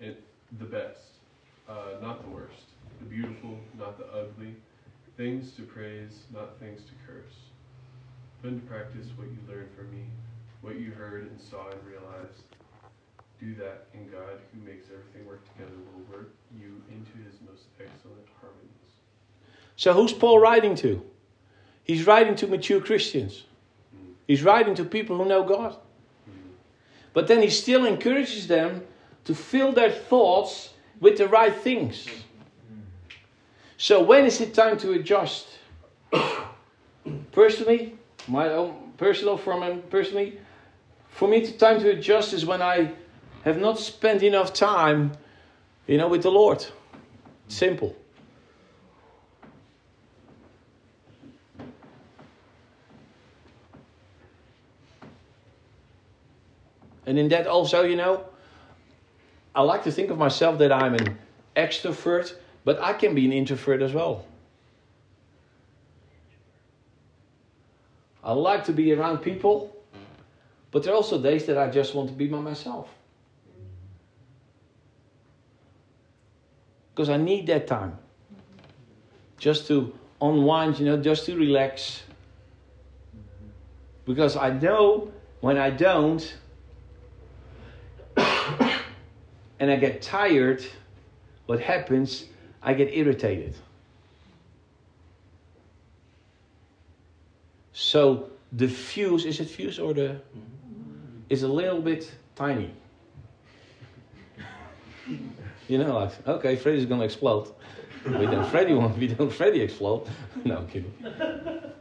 and 0.01 0.16
the 0.59 0.64
best, 0.64 1.18
uh, 1.68 2.01
not 2.01 2.22
the 2.22 2.31
worst, 2.31 2.64
the 2.99 3.05
beautiful, 3.05 3.59
not 3.79 3.99
the 3.99 4.07
ugly, 4.07 4.55
things 5.18 5.51
to 5.57 5.62
praise, 5.62 6.22
not 6.33 6.59
things 6.59 6.81
to 6.85 6.93
curse. 7.07 7.35
Put 8.41 8.53
into 8.53 8.66
practice 8.66 9.09
what 9.16 9.27
you 9.27 9.37
learned 9.47 9.68
from 9.77 9.91
me, 9.91 10.07
what 10.62 10.77
you 10.77 10.93
heard 10.93 11.31
and 11.31 11.39
saw 11.39 11.68
and 11.68 11.87
realized. 11.87 12.53
Do 13.45 13.55
that, 13.57 13.88
and 13.92 14.11
God, 14.11 14.40
who 14.55 14.66
makes 14.66 14.86
everything 14.86 15.28
work 15.28 15.45
together, 15.53 15.72
will 15.92 16.16
work 16.16 16.30
you 16.59 16.80
into 16.88 17.28
his 17.28 17.38
most 17.47 17.64
excellent 17.78 18.26
harmonies. 18.40 18.92
So, 19.76 19.92
who's 19.92 20.14
Paul 20.14 20.38
writing 20.38 20.74
to? 20.76 21.05
He's 21.82 22.07
writing 22.07 22.36
to 22.36 22.47
mature 22.47 22.80
Christians. 22.80 23.45
He's 24.26 24.42
writing 24.42 24.74
to 24.76 24.84
people 24.84 25.18
who 25.18 25.26
know 25.26 25.42
God. 25.42 25.76
But 27.12 27.26
then 27.26 27.42
he 27.42 27.51
still 27.51 27.84
encourages 27.84 28.47
them 28.47 28.82
to 29.24 29.34
fill 29.34 29.72
their 29.72 29.90
thoughts 29.90 30.70
with 31.01 31.18
the 31.18 31.28
right 31.28 31.55
things. 31.55 32.07
So, 33.76 34.03
when 34.03 34.24
is 34.24 34.40
it 34.40 34.55
time 34.55 34.78
to 34.78 34.92
adjust? 34.92 35.49
personally, 37.32 37.99
my 38.26 38.49
own 38.49 38.92
personal, 38.97 39.36
me, 39.36 39.82
personally, 39.90 40.38
for 41.11 41.28
me, 41.28 41.40
the 41.40 41.53
time 41.53 41.78
to 41.80 41.90
adjust 41.90 42.32
is 42.32 42.47
when 42.47 42.62
I 42.62 42.95
have 43.45 43.59
not 43.59 43.78
spent 43.78 44.22
enough 44.22 44.55
time, 44.55 45.12
you 45.86 45.99
know, 45.99 46.09
with 46.09 46.22
the 46.22 46.30
Lord. 46.30 46.64
Simple. 47.47 47.95
And 57.07 57.18
in 57.18 57.28
that 57.28 57.47
also, 57.47 57.82
you 57.82 57.97
know, 57.97 58.24
I 59.55 59.61
like 59.61 59.84
to 59.84 59.92
think 59.92 60.11
of 60.11 60.16
myself 60.16 60.57
that 60.59 60.72
I'm 60.72 60.95
an 60.95 61.18
extrovert, 61.55 62.34
but 62.64 62.80
I 62.80 62.95
can 62.95 63.14
be 63.14 63.26
an 63.26 63.32
introvert 63.32 63.82
as 63.82 63.92
well. 63.92 64.24
I 68.22 68.32
like 68.32 68.64
to 68.64 68.72
be 68.72 68.95
around 68.95 69.18
people, 69.18 69.76
but 70.70 70.82
there 70.82 70.95
are 70.95 70.97
also 70.97 71.20
days 71.20 71.45
that 71.45 71.59
I 71.59 71.68
just 71.68 71.95
want 71.95 72.09
to 72.09 72.14
be 72.14 72.26
by 72.26 72.38
myself. 72.38 72.88
Because 76.95 77.09
I 77.09 77.16
need 77.16 77.49
that 77.49 77.66
time. 77.66 77.99
Just 79.36 79.66
to 79.66 79.92
unwind, 80.20 80.78
you 80.78 80.86
know, 80.86 80.97
just 80.97 81.26
to 81.26 81.36
relax. 81.36 82.05
Because 84.05 84.36
I 84.36 84.51
know 84.51 85.11
when 85.40 85.59
I 85.59 85.70
don't, 85.70 86.36
and 88.16 89.70
I 89.70 89.76
get 89.76 90.03
tired, 90.03 90.64
what 91.47 91.61
happens? 91.61 92.26
I 92.62 92.74
get 92.74 92.95
irritated. 92.95 93.57
So 97.72 98.30
the 98.53 98.68
fuse, 98.68 99.24
is 99.24 99.40
it 99.40 99.51
fuse 99.51 99.80
or 99.80 99.92
the, 99.92 100.20
is 101.28 101.42
a 101.42 101.49
little 101.49 101.80
bit 101.80 102.11
tiny. 102.36 102.70
You 105.69 105.79
know, 105.79 105.95
like, 105.95 106.29
okay, 106.29 106.57
Freddy's 106.57 106.87
gonna 106.87 107.05
explode. 107.05 107.49
We 108.05 108.27
don't 108.27 108.47
Freddy 108.47 108.75
want, 108.75 108.99
we 108.99 109.07
don't 109.07 109.33
Freddy 109.33 109.61
explode. 109.62 110.07
No, 110.45 110.59
I'm 110.59 110.67
kidding. 110.67 110.93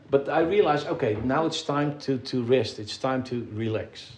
But 0.09 0.29
I 0.29 0.39
realized, 0.41 0.87
okay, 0.87 1.17
now 1.23 1.45
it's 1.45 1.63
time 1.63 1.99
to, 1.99 2.17
to 2.19 2.43
rest. 2.43 2.79
It's 2.79 2.97
time 2.97 3.23
to 3.25 3.45
relax. 3.51 4.13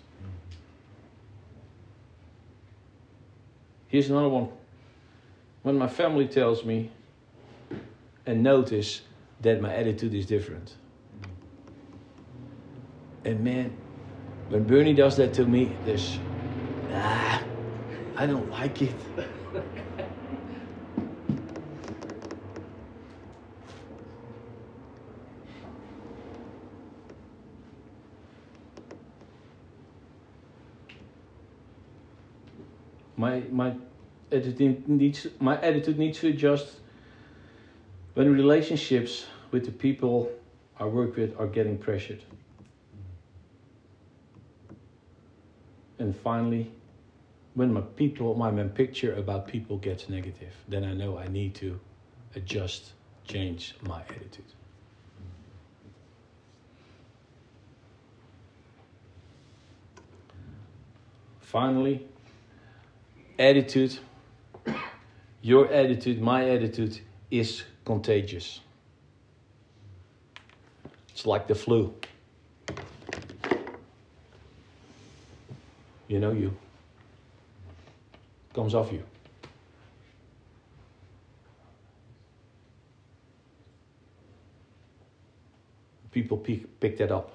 Here's 3.87 4.09
another 4.09 4.29
one. 4.29 4.49
When 5.63 5.77
my 5.79 5.87
family 5.87 6.27
tells 6.27 6.63
me 6.63 6.91
and 8.25 8.43
notice 8.43 9.01
that 9.41 9.61
my 9.61 9.73
attitude 9.73 10.13
is 10.13 10.25
different. 10.25 10.75
And 13.23 13.43
man, 13.43 13.75
when 14.49 14.63
Bernie 14.65 14.93
does 14.93 15.15
that 15.17 15.33
to 15.35 15.45
me, 15.45 15.75
there's, 15.85 16.19
ah, 16.91 17.41
I 18.15 18.27
don't 18.27 18.49
like 18.51 18.81
it. 18.81 18.93
my 33.25 33.43
my 33.51 33.69
attitude 34.31 34.87
needs 34.87 35.27
my 35.39 35.55
attitude 35.61 35.97
needs 35.97 36.19
to 36.19 36.27
adjust 36.33 36.67
when 38.13 38.31
relationships 38.31 39.25
with 39.51 39.65
the 39.65 39.75
people 39.85 40.15
I 40.79 40.85
work 40.85 41.15
with 41.15 41.31
are 41.39 41.47
getting 41.47 41.77
pressured. 41.77 42.23
And 45.99 46.13
finally, 46.15 46.71
when 47.53 47.73
my 47.73 47.81
people, 48.01 48.35
my, 48.35 48.51
my 48.51 48.67
picture 48.81 49.13
about 49.15 49.47
people 49.47 49.77
gets 49.77 50.09
negative, 50.09 50.53
then 50.67 50.83
I 50.83 50.93
know 50.93 51.17
I 51.17 51.27
need 51.27 51.55
to 51.55 51.79
adjust, 52.35 52.91
change 53.25 53.75
my 53.81 54.01
attitude. 54.01 54.51
Finally, 61.39 62.05
attitude, 63.37 63.97
your 65.41 65.71
attitude, 65.71 66.21
my 66.21 66.49
attitude 66.49 66.99
is 67.29 67.63
contagious. 67.83 68.61
It's 71.09 71.25
like 71.25 71.47
the 71.47 71.55
flu. 71.55 71.93
You 76.07 76.19
know, 76.19 76.31
you 76.31 76.55
comes 78.53 78.73
off 78.73 78.91
you. 78.91 79.03
People 86.11 86.37
pick, 86.37 86.79
pick 86.79 86.97
that 86.97 87.11
up. 87.11 87.33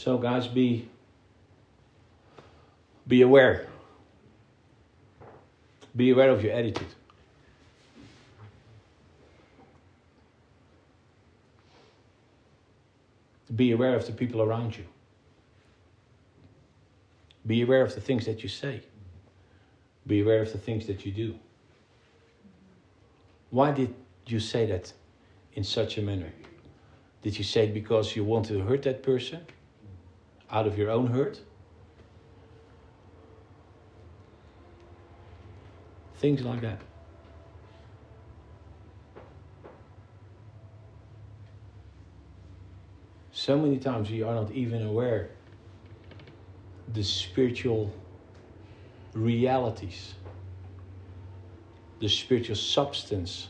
So 0.00 0.16
guys, 0.16 0.48
be 0.48 0.88
be 3.06 3.20
aware. 3.20 3.66
Be 5.94 6.08
aware 6.08 6.30
of 6.30 6.42
your 6.42 6.54
attitude. 6.54 6.94
Be 13.54 13.72
aware 13.72 13.94
of 13.94 14.06
the 14.06 14.12
people 14.12 14.40
around 14.40 14.74
you. 14.74 14.86
Be 17.46 17.60
aware 17.60 17.82
of 17.82 17.94
the 17.94 18.00
things 18.00 18.24
that 18.24 18.42
you 18.42 18.48
say. 18.48 18.80
Be 20.06 20.22
aware 20.22 20.40
of 20.40 20.50
the 20.50 20.58
things 20.66 20.86
that 20.86 21.04
you 21.04 21.12
do. 21.12 21.38
Why 23.50 23.70
did 23.70 23.94
you 24.24 24.40
say 24.40 24.64
that 24.64 24.94
in 25.52 25.62
such 25.62 25.98
a 25.98 26.02
manner? 26.02 26.32
Did 27.20 27.36
you 27.36 27.44
say 27.44 27.64
it 27.64 27.74
because 27.74 28.16
you 28.16 28.24
want 28.24 28.46
to 28.46 28.60
hurt 28.60 28.84
that 28.84 29.02
person? 29.02 29.44
Out 30.52 30.66
of 30.66 30.76
your 30.76 30.90
own 30.90 31.06
hurt? 31.06 31.40
Things 36.16 36.42
like 36.42 36.60
that. 36.60 36.80
So 43.32 43.56
many 43.56 43.78
times 43.78 44.10
we 44.10 44.22
are 44.22 44.34
not 44.34 44.50
even 44.52 44.82
aware 44.82 45.30
the 46.92 47.02
spiritual 47.02 47.90
realities, 49.14 50.14
the 52.00 52.08
spiritual 52.08 52.56
substance 52.56 53.48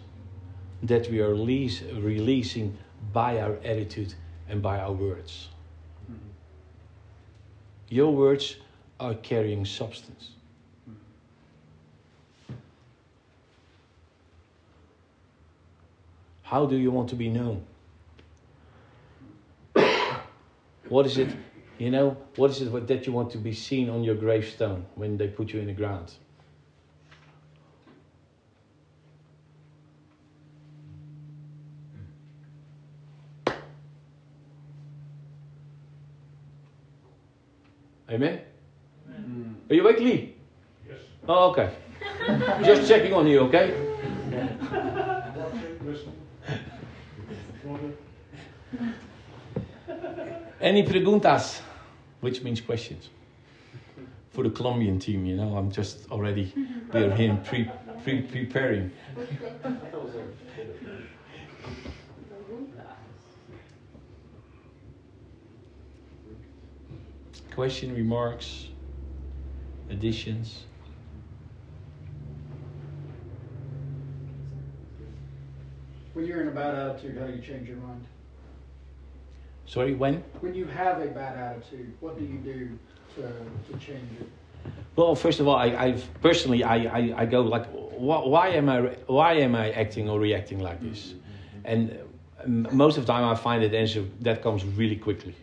that 0.83 1.11
we 1.11 1.21
are 1.21 1.31
release, 1.31 1.83
releasing 1.83 2.77
by 3.13 3.41
our 3.41 3.57
attitude 3.65 4.15
and 4.49 4.63
by 4.63 4.79
our 4.79 4.93
words. 4.93 5.49
Your 7.91 8.15
words 8.15 8.57
are 9.01 9.15
carrying 9.15 9.65
substance. 9.67 10.31
How 16.43 16.67
do 16.67 16.77
you 16.77 16.93
want 16.93 17.09
to 17.11 17.17
be 17.17 17.29
known? 17.29 17.65
what 20.89 21.07
is 21.07 21.19
it, 21.19 21.29
you 21.79 21.91
know, 21.91 22.17
what 22.37 22.51
is 22.51 22.63
it 22.63 22.87
that 22.87 23.07
you 23.07 23.13
want 23.13 23.33
to 23.33 23.39
be 23.39 23.53
seen 23.53 23.91
on 23.91 24.05
your 24.05 24.15
gravestone 24.15 24.87
when 24.95 25.17
they 25.17 25.27
put 25.27 25.53
you 25.53 25.59
in 25.59 25.67
the 25.67 25.73
ground? 25.73 26.13
Amen? 38.11 38.41
Mm. 39.09 39.55
Are 39.71 39.75
you 39.75 39.83
awake, 39.83 40.01
Lee? 40.01 40.35
Yes. 40.89 40.99
Oh, 41.29 41.51
okay. 41.51 41.73
Just 42.65 42.89
checking 42.89 43.15
on 43.15 43.27
you, 43.29 43.41
okay? 43.41 43.87
Any 50.61 50.83
preguntas? 50.83 51.61
Which 52.21 52.43
means 52.43 52.61
questions. 52.61 53.09
For 54.33 54.43
the 54.43 54.51
Colombian 54.51 54.99
team, 54.99 55.25
you 55.25 55.37
know, 55.37 55.57
I'm 55.57 55.71
just 55.71 56.11
already, 56.11 56.53
we're 56.93 57.15
here 57.15 57.39
pre, 57.45 57.71
pre, 58.03 58.23
preparing. 58.23 58.91
That 59.63 59.95
was 59.95 60.15
a 60.17 60.25
Question, 67.55 67.95
remarks, 67.95 68.69
additions. 69.91 70.65
When 76.15 76.27
you're 76.27 76.43
in 76.43 76.49
a 76.49 76.53
bad 76.53 76.75
attitude, 76.75 77.19
how 77.19 77.27
do 77.27 77.33
you 77.33 77.43
change 77.43 77.69
your 77.69 77.79
mind? 77.79 78.05
Sorry, 79.67 79.95
when? 79.95 80.23
When 80.41 80.55
you 80.55 80.65
have 80.67 81.01
a 81.01 81.07
bad 81.07 81.37
attitude, 81.37 81.95
what 82.01 82.19
do 82.19 82.25
you 82.25 82.39
do 82.39 82.79
to, 83.17 83.23
to 83.23 83.79
change 83.79 84.09
it? 84.21 84.29
Well, 84.97 85.15
first 85.15 85.41
of 85.41 85.49
all, 85.49 85.57
I, 85.57 85.67
I 85.67 86.03
personally, 86.21 86.65
I, 86.65 86.77
I, 86.77 87.15
I 87.19 87.27
go 87.27 87.41
like, 87.43 87.67
why, 87.71 88.19
why 88.27 88.49
am 88.49 88.69
I, 88.69 88.81
why 89.07 89.35
am 89.35 89.55
I 89.55 89.71
acting 89.73 90.09
or 90.09 90.19
reacting 90.19 90.61
like 90.61 90.81
this? 90.83 91.15
And 91.65 91.97
um, 92.45 92.67
most 92.73 92.97
of 92.97 93.07
the 93.07 93.13
time, 93.13 93.25
I 93.25 93.35
find 93.35 93.63
that 93.63 93.75
answer 93.75 94.05
that 94.21 94.43
comes 94.43 94.65
really 94.65 94.97
quickly, 94.97 95.35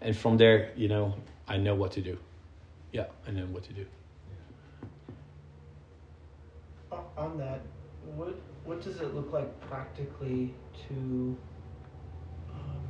and 0.00 0.16
from 0.16 0.36
there, 0.36 0.70
you 0.76 0.88
know, 0.88 1.14
I 1.46 1.56
know 1.56 1.74
what 1.74 1.92
to 1.92 2.00
do. 2.00 2.18
Yeah, 2.92 3.06
I 3.26 3.30
know 3.30 3.46
what 3.46 3.64
to 3.64 3.72
do. 3.72 3.86
On 7.16 7.38
that, 7.38 7.60
what 8.16 8.34
what 8.64 8.82
does 8.82 9.00
it 9.00 9.14
look 9.14 9.32
like 9.32 9.60
practically 9.68 10.54
to 10.88 11.36
um, 12.50 12.82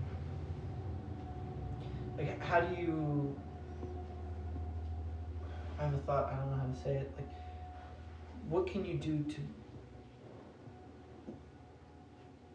like 2.16 2.40
how 2.40 2.60
do 2.60 2.80
you 2.80 3.36
I 5.78 5.84
have 5.84 5.94
a 5.94 5.98
thought, 5.98 6.32
I 6.32 6.36
don't 6.36 6.50
know 6.50 6.56
how 6.58 6.66
to 6.66 6.80
say 6.80 6.96
it. 6.96 7.12
Like 7.16 7.28
what 8.48 8.66
can 8.66 8.84
you 8.84 8.94
do 8.94 9.22
to 9.32 9.40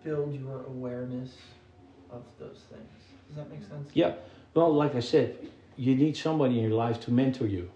build 0.04 0.34
your 0.40 0.64
awareness 0.66 1.32
of 2.12 2.24
those 2.40 2.64
things? 2.70 2.90
Does 3.28 3.38
that 3.38 3.50
make 3.50 3.64
sense? 3.68 3.90
Yeah. 3.94 4.14
Well, 4.56 4.74
like 4.74 4.96
I 4.96 5.02
said, 5.02 5.38
you 5.76 5.96
need 5.96 6.16
somebody 6.16 6.58
in 6.58 6.64
your 6.64 6.78
life 6.78 7.02
to 7.02 7.12
mentor 7.12 7.46
you, 7.46 7.70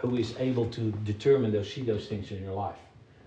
who 0.00 0.16
is 0.16 0.36
able 0.38 0.68
to 0.70 0.92
determine 1.04 1.52
those, 1.52 1.72
see 1.72 1.82
those 1.82 2.06
things 2.06 2.30
in 2.30 2.42
your 2.42 2.52
life, 2.52 2.76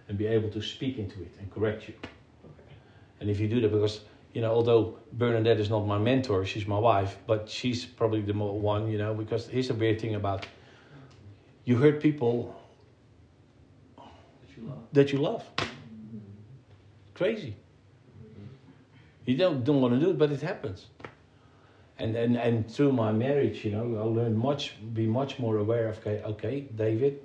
and 0.07 0.17
be 0.17 0.27
able 0.27 0.49
to 0.49 0.61
speak 0.61 0.99
into 0.99 1.19
it 1.23 1.31
and 1.39 1.51
correct 1.51 1.87
you. 1.87 1.95
Okay. 2.03 2.75
And 3.19 3.29
if 3.29 3.39
you 3.39 3.47
do 3.47 3.59
that, 3.61 3.71
because 3.71 4.01
you 4.33 4.41
know, 4.41 4.53
although 4.53 4.99
Bernadette 5.13 5.59
is 5.59 5.71
not 5.71 5.87
my 5.87 5.97
mentor, 5.97 6.45
she's 6.45 6.67
my 6.67 6.77
wife, 6.77 7.17
but 7.25 7.49
she's 7.49 7.85
probably 7.85 8.21
the 8.21 8.33
more 8.33 8.59
one, 8.59 8.87
you 8.91 8.99
know, 8.99 9.15
because 9.15 9.47
here's 9.47 9.71
a 9.71 9.73
weird 9.73 9.99
thing 9.99 10.13
about 10.13 10.45
you 11.63 11.77
hurt 11.77 11.99
people 11.99 12.55
that 13.97 14.55
you 14.55 14.67
love. 14.67 14.83
that 14.93 15.11
you 15.11 15.19
love. 15.19 15.43
Crazy. 17.15 17.55
You 19.25 19.37
don't 19.37 19.63
don't 19.63 19.81
want 19.81 19.95
to 19.95 19.99
do 19.99 20.11
it, 20.11 20.19
but 20.19 20.31
it 20.31 20.41
happens. 20.41 20.85
And 21.97 22.15
and 22.15 22.35
and 22.37 22.69
through 22.69 22.91
my 22.91 23.11
marriage, 23.11 23.63
you 23.63 23.71
know, 23.71 23.97
I 23.97 24.03
learned 24.03 24.37
much, 24.37 24.75
be 24.93 25.07
much 25.07 25.39
more 25.39 25.57
aware 25.57 25.87
of 25.87 25.97
okay, 25.99 26.21
okay, 26.23 26.67
David, 26.75 27.21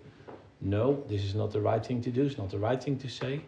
no, 0.61 1.03
this 1.09 1.25
is 1.25 1.35
not 1.35 1.51
the 1.51 1.61
right 1.61 1.85
thing 1.85 2.01
to 2.03 2.11
do. 2.11 2.23
It's 2.23 2.39
not 2.39 2.51
the 2.51 2.59
right 2.59 2.83
thing 2.83 2.97
to 2.99 3.09
say. 3.09 3.41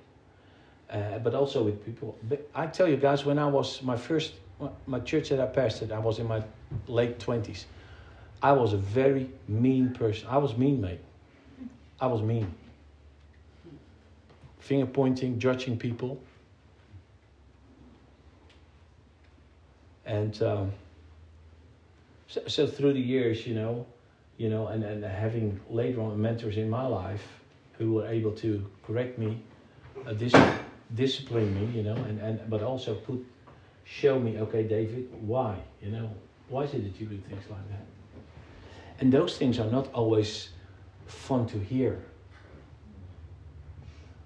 Uh, 0.91 1.19
but 1.21 1.35
also 1.35 1.63
with 1.63 1.85
people. 1.87 2.19
But 2.29 2.47
I 2.55 2.67
tell 2.67 2.87
you 2.87 2.97
guys, 2.97 3.25
when 3.25 3.39
I 3.39 3.47
was 3.47 3.83
my 3.83 3.97
first, 3.97 4.35
my 4.87 5.01
church 5.01 5.31
that 5.31 5.41
I 5.41 5.47
pastored, 5.47 5.91
I 5.91 5.99
was 5.99 6.19
in 6.19 6.27
my 6.27 6.43
late 6.87 7.19
twenties. 7.19 7.67
I 8.43 8.53
was 8.53 8.73
a 8.73 8.77
very 8.77 9.31
mean 9.47 9.95
person. 9.95 10.27
I 10.29 10.39
was 10.39 10.57
mean, 10.57 10.81
mate. 10.81 11.01
I 12.01 12.09
was 12.09 12.21
mean. 12.21 12.53
Finger 14.59 14.87
pointing, 14.87 15.39
judging 15.39 15.79
people. 15.79 16.21
And 20.05 20.43
um, 20.43 20.73
so, 22.33 22.41
so 22.47 22.67
through 22.67 22.95
the 22.95 23.01
years, 23.01 23.47
you 23.47 23.55
know, 23.55 23.87
you 24.39 24.49
know, 24.49 24.69
and, 24.69 24.83
and 24.83 25.05
having 25.05 25.61
later 25.69 26.01
on 26.01 26.21
mentors 26.21 26.57
in 26.57 26.71
my 26.71 26.87
life 26.87 27.23
who 27.77 27.93
were 27.93 28.07
able 28.07 28.33
to 28.33 28.67
correct 28.87 29.19
me, 29.19 29.43
uh, 30.07 30.15
dis- 30.15 30.35
discipline 30.95 31.53
me, 31.55 31.77
you 31.77 31.83
know, 31.83 31.95
and, 31.95 32.19
and 32.21 32.41
but 32.49 32.63
also 32.63 32.95
put 32.95 33.23
show 33.85 34.19
me, 34.19 34.39
okay, 34.39 34.63
David, 34.63 35.11
why, 35.21 35.59
you 35.83 35.91
know, 35.91 36.11
why 36.49 36.63
is 36.63 36.73
it 36.73 36.85
that 36.85 36.99
you 36.99 37.07
do 37.07 37.19
things 37.19 37.45
like 37.51 37.69
that? 37.69 37.85
And 38.99 39.13
those 39.13 39.37
things 39.37 39.59
are 39.59 39.71
not 39.71 39.93
always 39.93 40.51
fun 41.07 41.47
to 41.49 41.59
hear, 41.59 42.03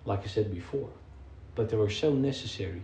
like 0.05 0.23
I 0.23 0.27
said 0.27 0.55
before, 0.55 0.91
but 1.57 1.71
they 1.71 1.77
were 1.77 1.91
so 1.91 2.13
necessary 2.13 2.83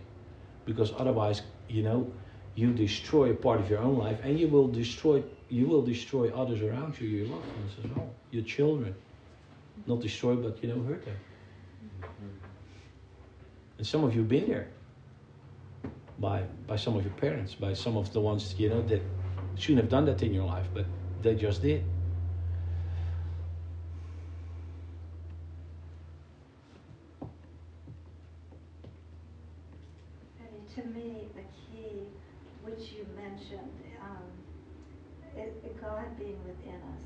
because 0.65 0.91
otherwise, 0.97 1.43
you 1.69 1.83
know, 1.83 2.11
you 2.55 2.71
destroy 2.73 3.31
a 3.31 3.33
part 3.33 3.59
of 3.59 3.69
your 3.69 3.79
own 3.79 3.97
life 3.97 4.19
and 4.23 4.39
you 4.39 4.47
will 4.47 4.67
destroy 4.67 5.23
you 5.49 5.67
will 5.67 5.83
destroy 5.83 6.29
others 6.29 6.61
around 6.61 6.99
you, 6.99 7.07
your 7.07 7.27
loved 7.27 7.47
ones 7.57 7.71
as 7.83 7.91
well, 7.91 8.11
your 8.31 8.43
children. 8.43 8.95
Not 9.85 10.01
destroy, 10.01 10.35
but 10.35 10.61
you 10.63 10.69
know, 10.69 10.81
hurt 10.83 11.05
them. 11.05 11.15
And 13.77 13.85
some 13.85 14.03
of 14.03 14.13
you 14.13 14.21
have 14.21 14.29
been 14.29 14.47
there 14.47 14.67
by 16.19 16.43
by 16.67 16.75
some 16.75 16.95
of 16.95 17.03
your 17.03 17.13
parents, 17.13 17.53
by 17.53 17.73
some 17.73 17.97
of 17.97 18.11
the 18.13 18.21
ones 18.21 18.55
you 18.57 18.69
know 18.69 18.81
that 18.83 19.01
shouldn't 19.55 19.81
have 19.81 19.89
done 19.89 20.05
that 20.05 20.23
in 20.23 20.33
your 20.33 20.45
life, 20.45 20.67
but 20.73 20.85
they 21.21 21.35
just 21.35 21.61
did. 21.61 21.83
I 30.41 30.45
mean, 30.51 30.65
to 30.75 30.83
me, 30.97 31.27
the 31.35 31.43
key, 31.53 32.07
which 32.63 32.91
you 32.93 33.05
mentioned, 33.15 33.71
um, 34.01 34.23
is 35.37 35.53
God 35.83 36.17
being 36.17 36.39
within 36.45 36.79
us. 36.95 37.03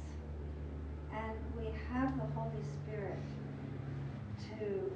And 1.11 1.37
we 1.57 1.71
have 1.97 2.15
the 2.17 2.27
Holy 2.39 2.61
Spirit 2.61 3.17
to, 4.49 4.91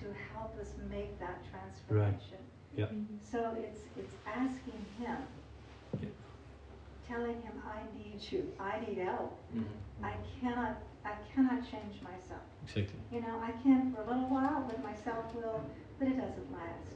to 0.00 0.06
help 0.32 0.58
us 0.60 0.70
make 0.88 1.18
that 1.18 1.42
transformation. 1.50 2.38
Right. 2.38 2.78
Yeah. 2.78 2.86
So 3.32 3.56
it's, 3.58 3.80
it's 3.96 4.14
asking 4.26 4.84
Him, 4.98 5.16
Yeah. 6.00 6.08
telling 7.08 7.40
Him, 7.42 7.54
I 7.66 7.80
need 7.98 8.20
you, 8.30 8.52
I 8.60 8.80
need 8.86 8.98
help. 8.98 9.38
Mm-hmm. 9.54 10.04
I 10.04 10.14
cannot, 10.40 10.76
I 11.04 11.14
cannot 11.34 11.62
change 11.70 12.00
myself. 12.02 12.46
Exactly. 12.62 13.00
You 13.10 13.20
know, 13.22 13.40
I 13.42 13.50
can 13.62 13.92
for 13.92 14.02
a 14.02 14.06
little 14.06 14.28
while 14.28 14.62
with 14.70 14.80
my 14.84 14.94
self-will, 14.94 15.60
but 15.98 16.08
it 16.08 16.16
doesn't 16.16 16.52
last. 16.52 16.94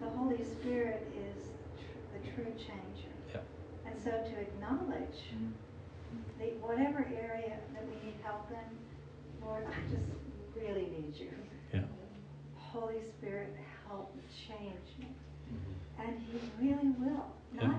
The 0.00 0.08
Holy 0.10 0.42
Spirit 0.44 1.10
is 1.16 1.38
tr- 1.78 2.14
the 2.14 2.20
true 2.34 2.52
changer. 2.58 3.14
Yeah. 3.34 3.40
And 3.86 3.94
so 4.02 4.10
to 4.10 4.40
acknowledge 4.40 5.18
the, 6.38 6.46
whatever 6.60 7.06
area 7.14 7.56
that 7.74 7.84
we 7.86 7.94
need 8.06 8.16
help 8.22 8.48
in, 8.50 9.46
Lord, 9.46 9.64
I 9.66 9.74
just 9.90 10.08
really 10.56 10.88
need 10.90 11.14
you. 11.16 11.30
Yeah. 11.72 11.82
Holy 12.56 13.00
Spirit, 13.18 13.54
help 13.88 14.14
change 14.48 14.88
me. 14.98 15.08
And 15.98 16.18
He 16.20 16.38
really 16.60 16.90
will. 16.98 17.26
Yeah. 17.54 17.66
Not 17.68 17.76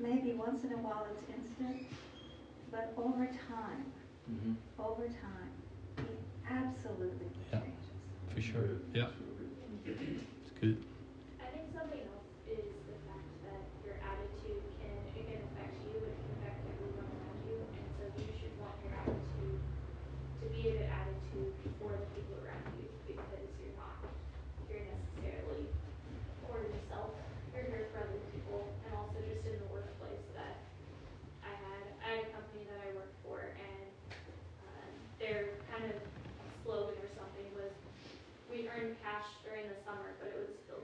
maybe 0.00 0.32
once 0.34 0.64
in 0.64 0.72
a 0.72 0.78
while 0.78 1.06
it's 1.10 1.22
instant, 1.30 1.86
but 2.70 2.92
over 2.96 3.26
time, 3.48 3.86
Mm-hmm. 4.30 4.54
over 4.78 5.06
time, 5.08 5.50
He 5.98 6.06
absolutely 6.48 7.26
Yeah. 7.52 7.58
changes. 7.60 7.90
For 8.34 8.40
sure. 8.40 8.70
Yeah. 8.94 9.10
It's 9.84 10.54
good. 10.62 10.78
I 11.42 11.50
think 11.50 11.74
something 11.74 12.00
else 12.06 12.30
is 12.46 12.62
the 12.86 12.96
fact 13.10 13.28
that 13.50 13.62
your 13.82 13.98
attitude 13.98 14.62
can, 14.78 14.94
it 15.18 15.26
can 15.26 15.42
affect 15.42 15.74
you, 15.90 15.98
it 16.06 16.14
can 16.14 16.30
affect 16.38 16.58
everyone 16.70 17.10
around 17.18 17.40
you, 17.50 17.58
and 17.66 17.86
so 17.98 18.02
you 18.14 18.30
should 18.38 18.54
want 18.62 18.78
your 18.86 18.94
attitude 18.94 19.58
to 19.58 20.44
be 20.54 20.60
a 20.70 20.72
good 20.78 20.86
attitude 20.86 21.50
for 21.82 21.90
the 21.98 22.06
people 22.14 22.38
around 22.46 22.70
you, 22.78 22.86
because 23.10 23.50
you're 23.58 23.74
not 23.74 24.06
here 24.70 24.86
necessarily 24.86 25.66
for 26.46 26.62
yourself, 26.62 27.10
you're 27.50 27.66
here 27.66 27.90
for 27.90 28.06
other 28.06 28.22
people, 28.30 28.70
and 28.86 28.90
also 28.94 29.18
just 29.26 29.42
in 29.50 29.58
the 29.58 29.68
workplace 29.74 30.24
that 30.38 30.62
I 31.42 31.50
had, 31.58 31.82
I 32.06 32.06
had 32.16 32.20
a 32.22 32.30
company 32.30 32.70
that 32.70 32.80
I 32.86 32.88
worked 32.94 33.18
for, 33.26 33.42
and, 33.42 33.82
um, 34.70 34.90
their 35.18 35.58
kind 35.74 35.90
of 35.90 35.98
slogan 36.62 36.94
or 37.02 37.10
something 37.18 37.46
was, 37.58 37.74
we 38.46 38.68
earned 38.70 38.94
cash 39.02 39.26
during 39.42 39.66
the 39.66 39.78
summer, 39.82 40.14
but 40.22 40.28
it 40.30 40.38
was 40.38 40.54
filled 40.68 40.82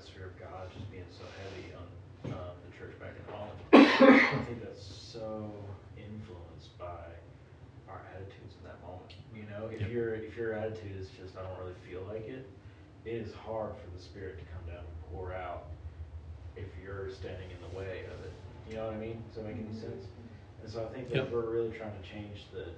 atmosphere 0.00 0.32
of 0.32 0.40
God 0.40 0.64
just 0.72 0.90
being 0.90 1.04
so 1.12 1.24
heavy 1.44 1.68
on 1.76 2.32
um, 2.32 2.56
the 2.64 2.72
church 2.72 2.96
back 2.98 3.12
in 3.20 3.24
Holland. 3.28 3.60
I 3.76 4.44
think 4.48 4.64
that's 4.64 4.80
so 4.82 5.52
influenced 5.96 6.72
by 6.78 7.04
our 7.84 8.00
attitudes 8.16 8.56
in 8.56 8.64
that 8.64 8.80
moment. 8.80 9.12
You 9.36 9.44
know, 9.52 9.68
if 9.68 9.80
Yep. 9.82 9.90
your 9.92 10.14
if 10.14 10.36
your 10.36 10.54
attitude 10.54 10.96
is 10.96 11.08
just 11.20 11.36
I 11.36 11.42
don't 11.44 11.58
really 11.60 11.76
feel 11.84 12.00
like 12.08 12.24
it, 12.24 12.48
it 13.04 13.12
is 13.28 13.34
hard 13.34 13.76
for 13.76 13.90
the 13.94 14.00
Spirit 14.00 14.38
to 14.40 14.44
come 14.48 14.64
down 14.64 14.80
and 14.88 14.96
pour 15.12 15.34
out 15.34 15.68
if 16.56 16.68
you're 16.82 17.10
standing 17.12 17.50
in 17.52 17.60
the 17.68 17.76
way 17.76 18.08
of 18.08 18.24
it. 18.24 18.32
You 18.70 18.76
know 18.76 18.86
what 18.86 18.94
I 18.94 19.04
mean? 19.04 19.22
Does 19.28 19.44
that 19.44 19.52
make 19.52 19.60
any 19.60 19.76
sense? 19.76 20.08
And 20.62 20.70
so 20.70 20.88
I 20.88 20.88
think 20.96 21.08
that 21.12 21.28
Yep. 21.28 21.32
we're 21.32 21.50
really 21.52 21.76
trying 21.76 21.92
to 21.92 22.04
change 22.08 22.48
the 22.56 22.72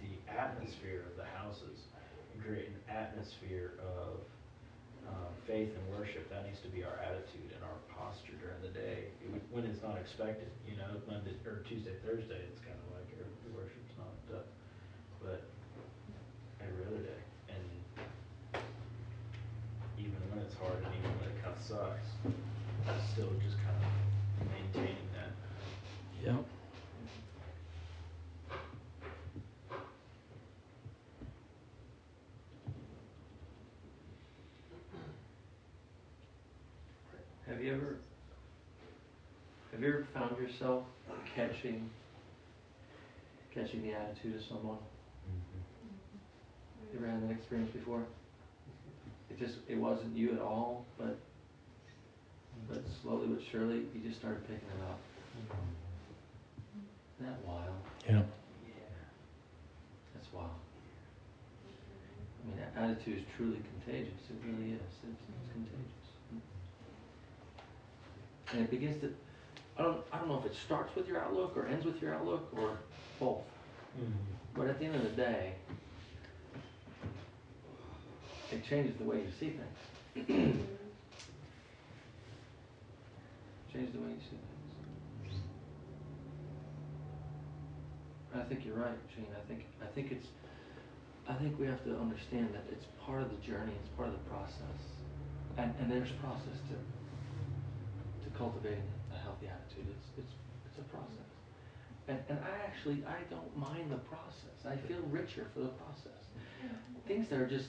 the 0.00 0.16
atmosphere 0.32 1.04
of 1.04 1.20
the 1.20 1.28
houses 1.36 1.92
and 2.32 2.40
create 2.42 2.68
an 2.72 2.80
atmosphere 2.88 3.76
of 3.84 4.24
uh, 5.08 5.30
faith 5.46 5.72
and 5.72 5.84
worship. 5.88 6.28
That 6.30 6.46
needs 6.46 6.60
to 6.60 6.68
be 6.68 6.84
our 6.84 6.98
attitude 7.00 7.54
and 7.54 7.62
our 7.64 7.78
posture 7.92 8.36
during 8.40 8.60
the 8.60 8.72
day 8.74 9.12
It 9.22 9.30
when 9.50 9.64
it's 9.64 9.82
not 9.82 9.96
expected. 9.96 10.48
You 10.68 10.76
know, 10.76 11.00
Monday 11.08 11.36
or 11.46 11.62
Tuesday, 11.68 11.94
Thursday, 12.04 12.42
it's 12.50 12.60
kind 12.60 12.76
of 12.76 12.98
like 12.98 13.08
every 13.16 13.52
worship's 13.54 13.94
not, 13.96 14.12
but 15.22 15.42
every 16.60 16.84
other 16.86 17.02
day. 17.02 17.22
And 17.48 17.64
even 19.98 20.20
when 20.30 20.38
it's 20.44 20.54
hard 20.54 20.82
and 20.84 20.92
even 20.94 21.10
when 21.18 21.28
it 21.28 21.42
kind 21.42 21.54
of 21.56 21.62
sucks, 21.62 22.08
still 23.12 23.30
just 23.42 23.56
kind 23.58 23.76
of 23.76 24.46
maintaining 24.50 25.08
that. 25.14 25.32
Yeah. 26.24 26.36
Have 37.48 37.64
you 37.64 37.74
ever, 37.74 37.96
have 39.72 39.80
you 39.82 39.88
ever 39.88 40.06
found 40.14 40.36
yourself 40.50 40.82
catching, 41.34 41.90
catching 43.54 43.82
the 43.82 43.92
attitude 43.92 44.36
of 44.36 44.42
someone? 44.42 44.78
Mm-hmm. 45.28 46.92
You 46.92 46.98
ever 46.98 47.08
had 47.10 47.22
that 47.28 47.32
experience 47.32 47.70
before? 47.72 48.02
It 49.30 49.38
just, 49.38 49.56
it 49.68 49.76
wasn't 49.76 50.16
you 50.16 50.32
at 50.32 50.40
all, 50.40 50.86
but, 50.98 51.18
but 52.68 52.82
slowly 53.02 53.28
but 53.28 53.40
surely, 53.50 53.86
you 53.94 54.00
just 54.04 54.18
started 54.18 54.42
picking 54.42 54.56
it 54.56 54.82
up. 54.88 54.98
Isn't 57.20 57.30
that 57.30 57.46
wild? 57.46 57.74
Yeah. 58.08 58.22
That's 60.14 60.32
wild. 60.32 60.50
I 62.42 62.46
mean, 62.48 62.58
that 62.58 62.72
attitude 62.82 63.18
is 63.18 63.24
truly 63.36 63.60
contagious. 63.84 64.18
It 64.30 64.36
really 64.44 64.72
is. 64.72 64.80
It's, 64.80 65.04
it's 65.04 65.52
contagious. 65.52 66.08
Mm-hmm. 66.34 68.56
And 68.56 68.64
it 68.64 68.70
begins 68.70 69.00
to, 69.02 69.06
I 69.80 69.82
don't, 69.82 70.04
I 70.12 70.18
don't 70.18 70.28
know 70.28 70.38
if 70.38 70.44
it 70.44 70.54
starts 70.54 70.94
with 70.94 71.08
your 71.08 71.18
outlook 71.22 71.56
or 71.56 71.66
ends 71.66 71.86
with 71.86 72.02
your 72.02 72.14
outlook 72.14 72.46
or 72.52 72.76
both. 73.18 73.38
Mm-hmm. 73.98 74.12
But 74.54 74.66
at 74.66 74.78
the 74.78 74.84
end 74.84 74.96
of 74.96 75.02
the 75.02 75.16
day, 75.16 75.54
it 78.52 78.62
changes 78.62 78.94
the 78.98 79.04
way 79.04 79.16
you 79.16 79.28
see 79.40 79.54
things. 79.56 80.28
Mm-hmm. 80.28 80.60
changes 83.72 83.94
the 83.94 84.00
way 84.00 84.10
you 84.10 84.20
see 84.20 84.36
things. 84.36 85.40
I 88.34 88.42
think 88.42 88.66
you're 88.66 88.76
right, 88.76 88.98
Gene. 89.14 89.26
I 89.34 89.48
think 89.48 89.64
I 89.82 89.86
think 89.86 90.12
it's 90.12 90.26
I 91.26 91.32
think 91.34 91.58
we 91.58 91.66
have 91.66 91.82
to 91.84 91.96
understand 91.96 92.50
that 92.52 92.64
it's 92.70 92.84
part 93.06 93.22
of 93.22 93.30
the 93.30 93.36
journey, 93.46 93.72
it's 93.82 93.88
part 93.96 94.08
of 94.08 94.14
the 94.14 94.30
process. 94.30 94.80
And 95.56 95.72
and 95.80 95.90
there's 95.90 96.10
process 96.12 96.58
to 96.68 98.24
to 98.24 98.36
cultivating 98.36 98.82
healthy 99.40 99.52
attitude. 99.52 99.86
It's 99.88 100.08
it's 100.18 100.34
it's 100.66 100.78
a 100.78 100.86
process. 100.92 101.30
And 102.08 102.18
and 102.28 102.38
I 102.44 102.66
actually 102.66 103.04
I 103.06 103.22
don't 103.30 103.56
mind 103.56 103.90
the 103.90 104.02
process. 104.08 104.56
I 104.66 104.76
feel 104.88 105.00
richer 105.10 105.46
for 105.54 105.60
the 105.60 105.74
process. 105.80 106.20
Things 107.06 107.28
that 107.30 107.40
are 107.40 107.48
just 107.48 107.68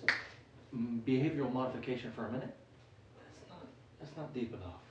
mm, 0.75 1.01
behavioral 1.01 1.51
modification 1.51 2.11
for 2.15 2.27
a 2.27 2.31
minute, 2.31 2.55
that's 3.15 3.49
not 3.49 3.65
that's 3.99 4.17
not 4.17 4.33
deep 4.33 4.53
enough. 4.53 4.81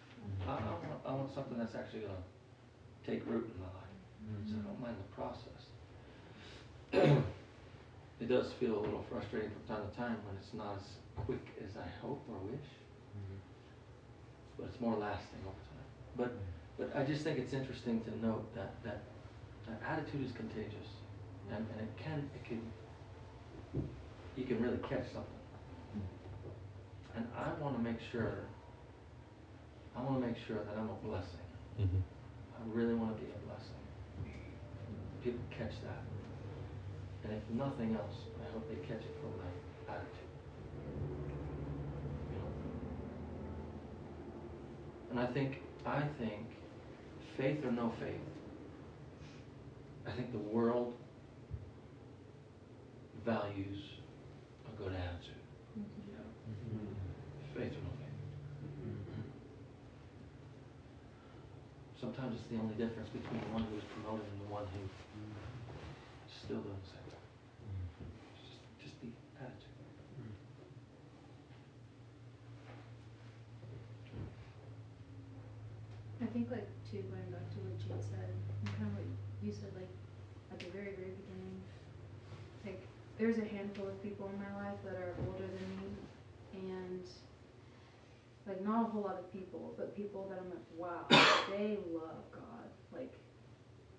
I, 0.47 0.53
I 0.53 0.73
want 0.73 1.01
I 1.07 1.13
want 1.13 1.35
something 1.35 1.59
that's 1.59 1.75
actually 1.75 2.01
gonna 2.01 2.25
take 3.07 3.27
root 3.27 3.51
in 3.53 3.61
my 3.61 3.69
life. 3.69 3.77
So 4.47 4.55
I 4.55 4.59
mm-hmm. 4.59 4.69
don't 4.69 4.81
mind 4.81 4.97
the 4.97 5.11
process. 5.17 5.63
it 8.21 8.29
does 8.29 8.53
feel 8.61 8.79
a 8.79 8.83
little 8.83 9.05
frustrating 9.11 9.51
from 9.51 9.77
time 9.77 9.89
to 9.89 9.97
time 9.97 10.17
when 10.27 10.37
it's 10.37 10.53
not 10.55 10.77
as 10.77 10.87
quick 11.27 11.43
as 11.59 11.77
I 11.77 11.89
hope 12.05 12.23
or 12.29 12.39
wish, 12.47 12.69
mm-hmm. 13.17 13.41
but 14.59 14.69
it's 14.69 14.81
more 14.81 14.97
lasting 14.97 15.41
over 15.43 15.63
time. 15.73 15.89
But 16.17 16.29
mm-hmm. 16.29 16.60
But 16.81 16.97
I 16.97 17.05
just 17.05 17.23
think 17.23 17.39
it's 17.39 17.53
interesting 17.53 18.01
to 18.01 18.27
note 18.27 18.55
that 18.55 18.73
that, 18.85 19.03
that 19.69 19.83
attitude 19.87 20.25
is 20.25 20.33
contagious, 20.33 20.89
and, 21.51 21.59
and 21.59 21.81
it 21.83 21.97
can 22.03 22.31
it 22.35 22.45
can 22.45 22.63
you 24.35 24.45
can 24.45 24.63
really 24.63 24.79
catch 24.79 25.05
something. 25.13 25.41
And 27.15 27.27
I 27.37 27.53
want 27.63 27.77
to 27.77 27.83
make 27.83 27.99
sure 28.11 28.45
I 29.95 30.03
want 30.03 30.23
to 30.23 30.27
make 30.27 30.37
sure 30.47 30.57
that 30.57 30.79
I'm 30.79 30.89
a 30.89 31.07
blessing. 31.07 31.47
Mm-hmm. 31.79 31.99
I 31.99 32.61
really 32.75 32.95
want 32.95 33.15
to 33.17 33.23
be 33.23 33.29
a 33.31 33.39
blessing. 33.47 33.77
People 35.23 35.41
catch 35.51 35.75
that. 35.85 36.03
And 37.25 37.35
if 37.35 37.43
nothing 37.51 37.95
else, 37.95 38.17
I 38.41 38.53
hope 38.53 38.67
they 38.71 38.77
catch 38.87 39.03
it 39.03 39.17
from 39.21 39.33
my 39.37 39.95
attitude. 39.95 40.31
You 42.33 42.39
know? 42.39 42.51
And 45.11 45.21
I 45.21 45.27
think, 45.27 45.61
I 45.85 46.03
think, 46.19 46.47
faith 47.37 47.65
or 47.65 47.73
no 47.73 47.93
faith, 48.01 48.21
I 50.07 50.13
think 50.13 50.33
the 50.33 50.39
world 50.39 50.95
values 53.25 53.79
a 54.67 54.83
good 54.83 54.93
attitude. 54.93 55.45
Mm-hmm. 55.79 56.95
Faith 57.55 57.73
or 57.73 57.83
no 57.85 57.93
faith. 58.01 58.19
Mm-hmm. 58.87 59.23
Sometimes 62.01 62.41
it's 62.41 62.51
the 62.51 62.59
only 62.59 62.75
difference 62.75 63.09
between 63.11 63.41
the 63.41 63.53
one 63.53 63.65
who 63.65 63.77
is 63.77 63.85
promoted 63.95 64.27
and 64.27 64.41
the 64.49 64.53
one 64.53 64.65
who 64.73 64.81
still 66.51 66.63
doing 66.67 66.83
the 66.83 66.91
same 66.91 67.07
thing. 67.07 67.27
It's 68.35 68.43
just, 68.43 68.59
just 68.83 68.97
the 69.03 69.11
attitude. 69.39 69.71
I 76.23 76.27
think 76.27 76.51
like 76.51 76.67
too 76.91 77.03
going 77.09 77.29
back 77.31 77.47
to 77.55 77.59
what 77.63 77.79
Gene 77.79 78.03
said, 78.03 78.29
and 78.29 78.69
kind 78.77 78.91
of 78.91 78.99
what 78.99 79.07
you 79.43 79.53
said 79.53 79.71
like 79.77 79.89
at 80.53 80.59
the 80.59 80.67
very 80.75 80.93
very 80.99 81.15
beginning. 81.23 81.57
Like 82.67 82.83
there's 83.19 83.39
a 83.39 83.45
handful 83.47 83.87
of 83.89 84.03
people 84.03 84.29
in 84.33 84.39
my 84.43 84.53
life 84.65 84.79
that 84.85 84.95
are 84.95 85.15
older 85.27 85.47
than 85.47 85.69
me, 85.79 85.89
and 86.55 87.05
like 88.47 88.65
not 88.65 88.83
a 88.89 88.91
whole 88.91 89.03
lot 89.03 89.19
of 89.19 89.33
people, 89.33 89.75
but 89.77 89.95
people 89.97 90.27
that 90.31 90.39
I'm 90.41 90.51
like, 90.51 90.67
wow, 90.77 91.07
they 91.51 91.79
love 91.93 92.25
God. 92.33 92.69
Like 92.93 93.13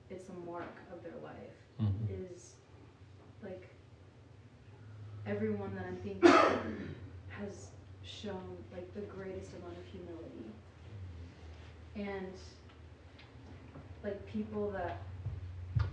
it's 0.10 0.28
a 0.30 0.34
mark 0.50 0.76
of 0.94 1.02
their 1.04 1.18
life 1.24 1.56
Mm-hmm. 1.82 2.34
is 2.36 2.54
like 3.42 3.66
everyone 5.26 5.74
that 5.76 5.86
I'm 5.88 5.96
thinking 5.98 6.30
of 6.30 6.62
has 7.30 7.68
shown 8.04 8.58
like 8.72 8.94
the 8.94 9.02
greatest 9.02 9.52
amount 9.58 9.78
of 9.78 9.86
humility. 9.92 10.46
And 11.96 12.34
like 14.04 14.26
people 14.32 14.72
that 14.72 15.02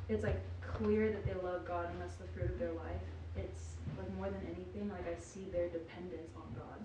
it's 0.09 0.23
like 0.23 0.41
clear 0.63 1.11
that 1.11 1.27
they 1.27 1.35
love 1.35 1.67
God 1.67 1.91
and 1.91 2.01
that's 2.01 2.15
the 2.15 2.27
fruit 2.29 2.51
of 2.51 2.59
their 2.59 2.73
life. 2.73 3.01
It's 3.37 3.75
like 3.97 4.15
more 4.17 4.27
than 4.27 4.41
anything, 4.47 4.91
like 4.91 5.07
I 5.07 5.21
see 5.21 5.47
their 5.53 5.69
dependence 5.69 6.33
on 6.37 6.45
God. 6.55 6.85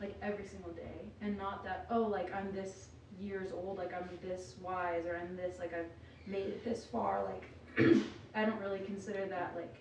Like 0.00 0.14
every 0.22 0.46
single 0.46 0.72
day. 0.72 1.06
And 1.20 1.36
not 1.36 1.64
that, 1.64 1.86
oh 1.90 2.02
like 2.02 2.34
I'm 2.34 2.52
this 2.52 2.88
years 3.20 3.52
old, 3.52 3.78
like 3.78 3.92
I'm 3.94 4.08
this 4.22 4.54
wise 4.60 5.06
or 5.06 5.16
I'm 5.16 5.36
this 5.36 5.58
like 5.58 5.74
I've 5.74 5.90
made 6.26 6.46
it 6.46 6.64
this 6.64 6.84
far, 6.86 7.24
like 7.24 7.44
I 8.34 8.44
don't 8.44 8.60
really 8.60 8.80
consider 8.80 9.26
that 9.26 9.52
like, 9.56 9.74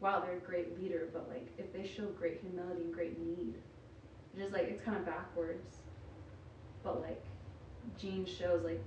wow, 0.00 0.20
they're 0.20 0.36
a 0.36 0.40
great 0.40 0.78
leader, 0.80 1.08
but 1.12 1.28
like 1.28 1.48
if 1.58 1.72
they 1.72 1.86
show 1.86 2.06
great 2.06 2.40
humility 2.40 2.82
and 2.82 2.94
great 2.94 3.18
need, 3.18 3.54
just 4.36 4.52
like 4.52 4.64
it's 4.64 4.84
kind 4.84 4.96
of 4.96 5.06
backwards. 5.06 5.78
But 6.82 7.00
like, 7.00 7.22
Jean 7.98 8.26
shows 8.26 8.62
like 8.64 8.82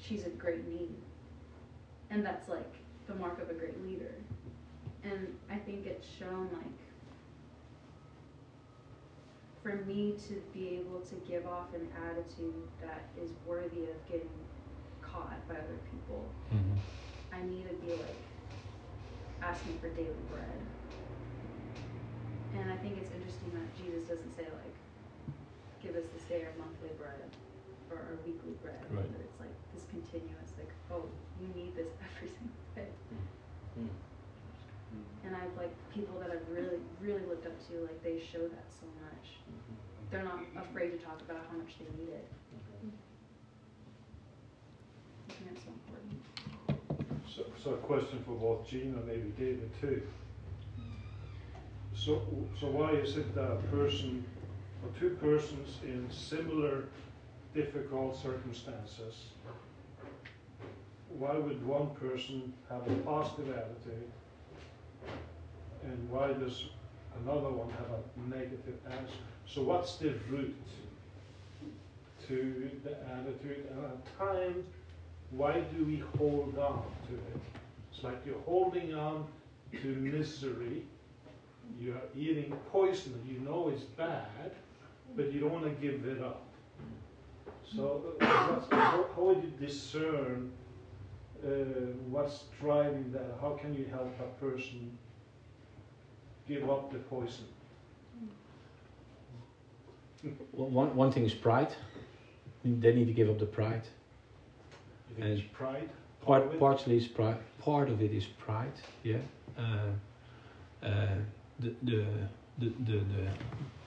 she's 0.00 0.24
a 0.24 0.30
great 0.30 0.66
need, 0.66 0.94
and 2.10 2.24
that's 2.24 2.48
like 2.48 2.74
the 3.06 3.14
mark 3.14 3.40
of 3.40 3.50
a 3.50 3.54
great 3.54 3.82
leader. 3.84 4.14
And 5.02 5.34
I 5.50 5.56
think 5.56 5.86
it's 5.86 6.06
shown 6.18 6.48
like 6.52 6.80
for 9.62 9.84
me 9.84 10.14
to 10.28 10.34
be 10.54 10.80
able 10.80 11.00
to 11.00 11.14
give 11.28 11.46
off 11.46 11.74
an 11.74 11.88
attitude 12.08 12.68
that 12.80 13.08
is 13.22 13.30
worthy 13.46 13.84
of 13.84 13.96
getting 14.10 14.28
caught 15.02 15.46
by 15.48 15.54
other 15.54 15.80
people. 15.90 16.24
Mm-hmm. 16.54 16.78
I 17.32 17.42
need 17.42 17.68
to 17.68 17.74
be 17.84 17.92
like 17.92 18.22
asking 19.42 19.78
for 19.78 19.88
daily 19.90 20.24
bread. 20.30 20.60
And 22.56 22.72
I 22.72 22.76
think 22.76 22.98
it's 22.98 23.12
interesting 23.12 23.52
that 23.54 23.68
Jesus 23.76 24.08
doesn't 24.08 24.34
say 24.36 24.44
like, 24.44 24.76
give 25.82 25.94
us 25.94 26.04
this 26.12 26.24
day 26.24 26.44
our 26.44 26.52
monthly 26.58 26.90
bread 26.98 27.24
or 27.90 27.96
our 27.96 28.16
weekly 28.26 28.56
bread. 28.62 28.80
Right. 28.90 29.06
But 29.12 29.20
it's 29.20 29.40
like 29.40 29.54
continuous, 29.90 30.54
like, 30.56 30.70
oh, 30.90 31.04
you 31.40 31.48
need 31.54 31.74
this 31.76 31.90
every 32.06 32.30
single 32.30 32.62
day. 32.74 32.90
Mm. 33.78 33.88
And 35.24 35.36
I've 35.36 35.54
like 35.56 35.74
people 35.92 36.18
that 36.20 36.30
I've 36.30 36.48
really, 36.50 36.80
really 37.00 37.22
looked 37.28 37.46
up 37.46 37.54
to, 37.68 37.82
like 37.82 38.02
they 38.02 38.18
show 38.18 38.40
that 38.40 38.66
so 38.70 38.86
much. 39.02 39.38
They're 40.10 40.24
not 40.24 40.40
afraid 40.56 40.90
to 40.90 40.98
talk 40.98 41.20
about 41.22 41.46
how 41.50 41.58
much 41.58 41.78
they 41.78 41.86
need 42.02 42.10
it. 42.10 42.26
I 45.28 45.32
think 45.32 45.54
that's 45.54 45.64
so 45.64 45.70
important. 45.70 46.20
So, 47.28 47.44
so 47.62 47.74
a 47.74 47.76
question 47.78 48.22
for 48.24 48.32
both 48.32 48.66
Gene 48.68 48.94
and 48.96 49.06
maybe 49.06 49.32
David 49.38 49.70
too. 49.80 50.02
So, 51.94 52.22
so 52.58 52.66
why 52.68 52.92
is 52.92 53.16
it 53.16 53.34
that 53.34 53.52
a 53.52 53.56
person, 53.70 54.24
or 54.82 54.90
two 54.98 55.10
persons 55.20 55.78
in 55.84 56.08
similar 56.10 56.84
difficult 57.54 58.16
circumstances, 58.16 59.26
why 61.18 61.34
would 61.36 61.64
one 61.66 61.90
person 61.96 62.52
have 62.68 62.86
a 62.86 62.94
positive 63.02 63.50
attitude 63.50 64.10
and 65.82 66.10
why 66.10 66.28
does 66.32 66.66
another 67.22 67.50
one 67.50 67.70
have 67.70 67.90
a 67.90 68.34
negative 68.34 68.74
attitude? 68.86 69.08
So 69.46 69.62
what's 69.62 69.96
the 69.96 70.14
root 70.28 70.56
to 72.28 72.70
the 72.84 72.96
attitude 73.12 73.66
and 73.70 73.84
at 73.84 74.18
times 74.18 74.64
why 75.30 75.60
do 75.60 75.84
we 75.84 76.02
hold 76.18 76.58
on 76.58 76.82
to 77.08 77.14
it? 77.14 77.40
It's 77.92 78.02
like 78.02 78.20
you're 78.26 78.40
holding 78.46 78.94
on 78.94 79.26
to 79.72 79.86
misery. 79.86 80.82
You're 81.80 82.00
eating 82.16 82.52
poison 82.72 83.12
that 83.12 83.32
you 83.32 83.40
know 83.40 83.68
is 83.68 83.82
bad, 83.82 84.52
but 85.16 85.32
you 85.32 85.40
don't 85.40 85.52
want 85.52 85.64
to 85.64 85.70
give 85.70 86.04
it 86.04 86.20
up. 86.20 86.42
So, 87.76 88.14
how, 88.20 89.06
how 89.14 89.22
would 89.22 89.44
you 89.44 89.52
discern 89.64 90.50
uh, 91.44 91.48
what's 92.08 92.44
driving 92.60 93.10
that? 93.12 93.36
How 93.40 93.50
can 93.60 93.74
you 93.74 93.86
help 93.90 94.12
a 94.20 94.44
person 94.44 94.96
give 96.46 96.68
up 96.68 96.90
the 96.92 96.98
poison? 96.98 97.44
Well, 100.52 100.68
one, 100.68 100.94
one 100.94 101.10
thing 101.12 101.24
is 101.24 101.34
pride. 101.34 101.74
They 102.64 102.94
need 102.94 103.06
to 103.06 103.12
give 103.14 103.30
up 103.30 103.38
the 103.38 103.46
pride. 103.46 103.82
Think 105.16 105.28
it's 105.30 105.40
And 105.40 105.52
pride? 105.52 105.88
part 106.20 106.42
of 106.42 106.48
Part, 106.50 106.60
partially 106.60 106.96
is 106.96 107.08
pride. 107.08 107.38
Part 107.58 107.88
of 107.88 108.02
it 108.02 108.12
is 108.12 108.26
pride. 108.26 108.72
Yeah. 109.02 109.16
Uh, 109.58 109.92
uh, 110.82 111.06
the, 111.58 111.74
the, 111.82 112.04
the, 112.58 112.72
the, 112.86 112.98
the, 112.98 113.26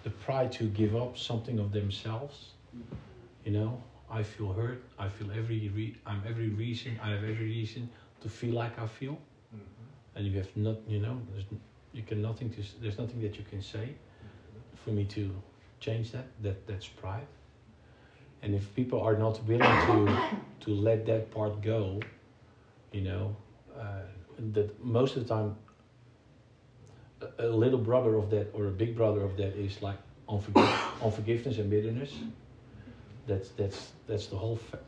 the 0.04 0.10
pride 0.10 0.51
to 0.54 0.64
give 0.66 0.95
up 0.95 1.18
something 1.18 1.60
of 1.60 1.72
themselves. 1.72 2.51
You 3.45 3.51
know, 3.51 3.82
I 4.20 4.24
feel 4.24 4.53
hurt. 4.53 4.82
I 4.99 5.07
feel 5.09 5.30
every 5.32 5.70
re- 5.76 5.97
I'm 6.05 6.22
every 6.28 6.49
reason. 6.49 6.99
I 7.03 7.09
have 7.11 7.24
every 7.24 7.45
reason 7.59 7.89
to 8.22 8.30
feel 8.30 8.53
like 8.64 8.78
I 8.80 8.88
feel. 8.88 9.18
Mhm. 9.53 9.86
And 10.16 10.26
you 10.28 10.38
have 10.38 10.55
not. 10.55 10.78
You 10.88 10.99
know, 10.99 11.16
there's 11.32 11.45
n- 11.51 11.59
you 11.93 12.03
can 12.03 12.22
nothing 12.22 12.49
to. 12.51 12.61
There's 12.82 12.97
nothing 12.99 13.22
that 13.22 13.38
you 13.38 13.45
can 13.49 13.61
say 13.61 13.95
for 14.76 14.91
me 14.91 15.05
to 15.05 15.24
change 15.80 16.11
that. 16.11 16.26
That 16.43 16.68
that's 16.68 16.88
pride. 16.88 17.28
And 18.41 18.53
if 18.55 18.74
people 18.76 18.99
are 19.01 19.18
not 19.18 19.43
willing 19.47 19.78
to 19.88 19.95
to 20.66 20.72
let 20.89 21.05
that 21.05 21.32
part 21.32 21.61
go, 21.61 21.99
you 22.91 23.01
know, 23.01 23.36
uh, 23.76 24.03
that 24.53 24.84
most 24.84 25.16
of 25.18 25.28
the 25.28 25.34
time, 25.36 25.55
a, 27.39 27.47
a 27.47 27.49
little 27.49 27.80
brother 27.80 28.16
of 28.16 28.30
that 28.30 28.47
or 28.53 28.68
a 28.68 28.72
big 28.72 28.95
brother 28.95 29.22
of 29.24 29.38
that 29.38 29.55
is 29.55 29.82
like 29.82 29.97
unforgiv- 30.28 31.01
unforgiveness 31.03 31.57
and 31.57 31.70
bitterness. 31.70 32.14
That's 33.28 33.50
that's 33.50 33.92
that's 34.08 34.28
the 34.28 34.36
whole 34.36 34.58
fa- 34.58 34.80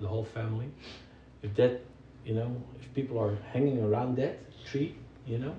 the 0.00 0.06
whole 0.06 0.24
family. 0.24 0.70
If 1.42 1.54
that, 1.56 1.80
you 2.24 2.34
know, 2.34 2.54
if 2.80 2.92
people 2.94 3.18
are 3.18 3.36
hanging 3.52 3.82
around 3.82 4.16
that 4.16 4.38
tree, 4.64 4.94
you 5.26 5.38
know, 5.38 5.54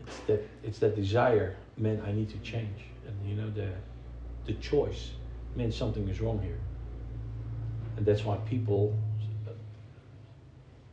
it's 0.00 0.18
that 0.26 0.42
it's 0.62 0.78
that 0.80 0.94
desire. 0.94 1.56
Man, 1.78 2.02
I 2.06 2.12
need 2.12 2.28
to 2.30 2.38
change, 2.38 2.84
and 3.06 3.28
you 3.28 3.34
know 3.34 3.50
the 3.50 3.70
the 4.46 4.54
choice. 4.54 5.12
Man, 5.54 5.72
something 5.72 6.06
is 6.08 6.20
wrong 6.20 6.40
here, 6.42 6.60
and 7.96 8.04
that's 8.04 8.24
why 8.24 8.36
people. 8.48 8.94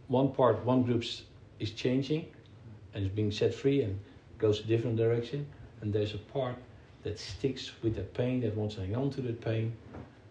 One 0.08 0.32
part, 0.32 0.64
one 0.64 0.84
group 0.84 1.04
is 1.60 1.72
changing, 1.72 2.28
and 2.94 3.06
is 3.06 3.10
being 3.10 3.32
set 3.32 3.54
free 3.54 3.82
and 3.82 4.00
goes 4.38 4.60
a 4.60 4.64
different 4.64 4.98
direction, 4.98 5.48
and 5.82 5.92
there's 5.92 6.14
a 6.14 6.18
part 6.18 6.56
that 7.04 7.20
sticks 7.20 7.72
with 7.82 7.96
the 7.96 8.02
pain, 8.02 8.42
that 8.42 8.56
wants 8.56 8.76
to 8.76 8.82
hang 8.82 8.96
on 8.96 9.10
to 9.12 9.22
that 9.22 9.42
pain, 9.42 9.74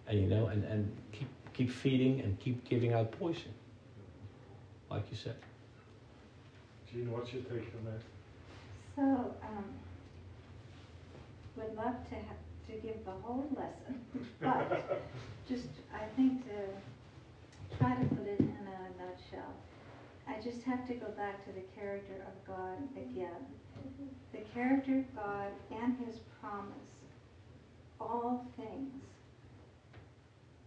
and 0.06 0.20
you 0.20 0.26
know, 0.26 0.46
and, 0.46 0.64
and 0.64 0.90
keep 1.12 1.28
keep 1.52 1.70
feeding 1.70 2.20
and 2.20 2.38
keep 2.40 2.64
giving 2.68 2.92
out 2.92 3.12
poison. 3.12 3.52
Like 4.90 5.04
you 5.10 5.16
said. 5.16 5.36
Gene, 6.90 7.10
what's 7.10 7.32
your 7.32 7.42
take 7.42 7.72
on 7.78 7.84
that? 7.86 8.02
So, 8.96 9.34
um, 9.42 9.64
would 11.56 11.74
love 11.76 11.96
to 12.10 12.14
have, 12.14 12.36
to 12.66 12.72
give 12.86 13.04
the 13.04 13.10
whole 13.10 13.48
lesson, 13.56 14.00
but 14.40 15.02
just, 15.48 15.68
I 15.94 16.04
think 16.16 16.44
to 16.44 17.78
try 17.78 17.94
to 17.94 18.04
put 18.14 18.26
it 18.26 18.40
in 18.40 18.54
a 18.66 19.02
nutshell, 19.02 19.54
I 20.28 20.40
just 20.42 20.62
have 20.64 20.86
to 20.88 20.94
go 20.94 21.06
back 21.12 21.44
to 21.46 21.52
the 21.52 21.62
character 21.74 22.14
of 22.26 22.46
God 22.46 22.76
again. 22.96 23.46
The 24.32 24.38
character 24.54 24.98
of 24.98 25.16
God 25.16 25.48
and 25.70 25.96
His 26.06 26.16
promise, 26.40 26.92
all 28.00 28.46
things, 28.56 29.02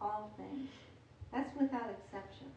all 0.01 0.31
things, 0.37 0.69
that's 1.33 1.55
without 1.59 1.89
exception, 1.89 2.47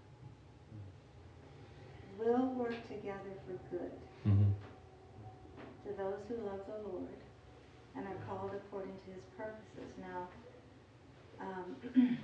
will 2.19 2.47
work 2.55 2.77
together 2.89 3.33
for 3.47 3.77
good 3.77 3.93
Mm-hmm. 4.27 4.51
to 5.89 5.97
those 5.97 6.19
who 6.29 6.35
love 6.45 6.61
the 6.67 6.89
Lord 6.89 7.07
and 7.97 8.05
are 8.07 8.19
called 8.29 8.51
according 8.55 8.93
to 9.07 9.13
his 9.15 9.23
purposes. 9.39 9.95
Now, 10.01 10.29
um, 11.41 11.77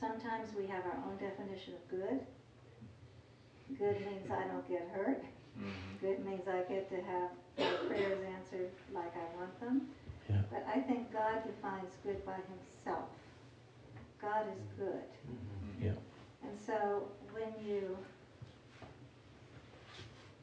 sometimes 0.00 0.50
we 0.58 0.66
have 0.66 0.84
our 0.84 0.98
own 1.06 1.16
definition 1.16 1.74
of 1.74 1.88
good. 1.88 2.20
Good 3.78 4.00
means 4.04 4.30
I 4.30 4.46
don't 4.48 4.68
get 4.68 4.90
hurt. 4.92 5.24
Good 6.00 6.24
means 6.24 6.48
I 6.48 6.60
get 6.72 6.88
to 6.90 6.96
have 6.96 7.30
my 7.58 7.88
prayers 7.88 8.18
answered 8.34 8.70
like 8.94 9.12
I 9.14 9.36
want 9.36 9.60
them. 9.60 9.88
Yeah. 10.28 10.36
But 10.50 10.66
I 10.74 10.80
think 10.80 11.12
God 11.12 11.42
defines 11.46 11.92
good 12.02 12.24
by 12.24 12.36
himself. 12.48 13.08
God 14.22 14.46
is 14.56 14.62
good. 14.78 15.02
Yeah. 15.82 15.92
And 16.42 16.58
so 16.66 17.08
when 17.32 17.52
you, 17.66 17.96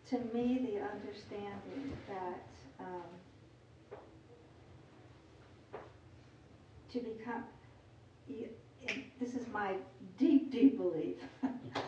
to 0.09 0.17
me, 0.33 0.59
the 0.71 0.81
understanding 0.81 1.97
that 2.07 2.47
um, 2.79 3.09
to 6.91 6.99
become, 6.99 7.43
you- 8.27 8.49
this 9.19 9.33
is 9.33 9.47
my 9.51 9.73
deep, 10.17 10.51
deep 10.51 10.77
belief. 10.77 11.17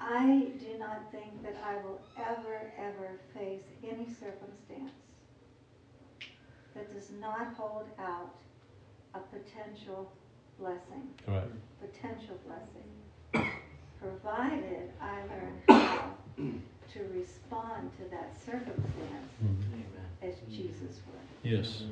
I 0.00 0.46
do 0.58 0.78
not 0.78 1.10
think 1.12 1.42
that 1.42 1.56
I 1.64 1.74
will 1.84 2.00
ever, 2.18 2.72
ever 2.78 3.20
face 3.34 3.62
any 3.84 4.06
circumstance 4.06 4.92
that 6.74 6.92
does 6.94 7.10
not 7.20 7.54
hold 7.56 7.86
out 7.98 8.34
a 9.14 9.18
potential 9.18 10.10
blessing 10.58 11.08
Right. 11.26 11.42
potential 11.80 12.38
blessing, 12.46 13.50
provided 14.00 14.90
I 15.00 15.20
learn 15.28 15.62
how 15.68 16.14
to 16.38 17.00
respond 17.14 17.90
to 17.98 18.04
that 18.10 18.34
circumstance 18.44 18.86
Mm-hmm. 19.44 19.72
Amen. 19.74 20.06
as 20.22 20.34
Jesus 20.50 21.00
would. 21.06 21.50
Yes. 21.50 21.82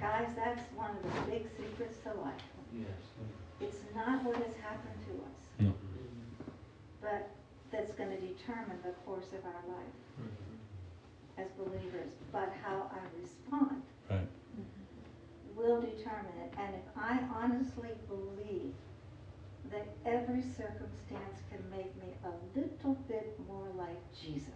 Guys, 0.00 0.28
that's 0.34 0.62
one 0.74 0.90
of 0.90 1.02
the 1.14 1.30
big 1.30 1.46
secrets 1.56 1.98
to 2.04 2.08
life. 2.20 2.34
Yes. 2.76 2.88
It's 3.60 3.78
not 3.94 4.24
what 4.24 4.34
has 4.36 4.54
happened 4.56 4.98
to 5.06 5.12
us, 5.22 5.38
No. 5.60 5.72
But 7.02 7.28
that's 7.72 7.92
going 7.92 8.10
to 8.10 8.20
determine 8.20 8.78
the 8.84 8.92
course 9.04 9.32
of 9.32 9.44
our 9.44 9.62
life 9.68 9.98
mm-hmm. 10.20 11.40
as 11.42 11.48
believers, 11.58 12.12
but 12.30 12.52
how 12.62 12.90
I 12.92 13.20
respond 13.20 13.82
Right. 14.10 14.28
will 15.56 15.80
determine 15.80 16.36
it. 16.44 16.52
And 16.58 16.74
if 16.74 16.96
I 16.96 17.18
honestly 17.34 17.90
believe 18.08 18.74
that 19.70 19.86
every 20.04 20.42
circumstance 20.42 21.38
can 21.50 21.60
make 21.70 21.94
me 21.96 22.12
a 22.24 22.58
little 22.58 22.94
bit 23.08 23.38
more 23.48 23.68
like 23.76 23.98
Jesus, 24.12 24.50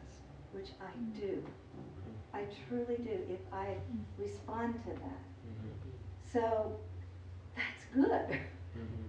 which 0.53 0.69
I 0.81 0.91
do, 1.19 1.43
mm-hmm. 1.43 2.37
I 2.37 2.45
truly 2.69 2.97
do, 2.97 3.19
if 3.33 3.41
I 3.53 3.67
mm-hmm. 3.67 4.23
respond 4.23 4.75
to 4.85 4.91
that. 4.91 5.23
So 6.33 6.77
that's 7.57 7.85
good. 7.95 8.39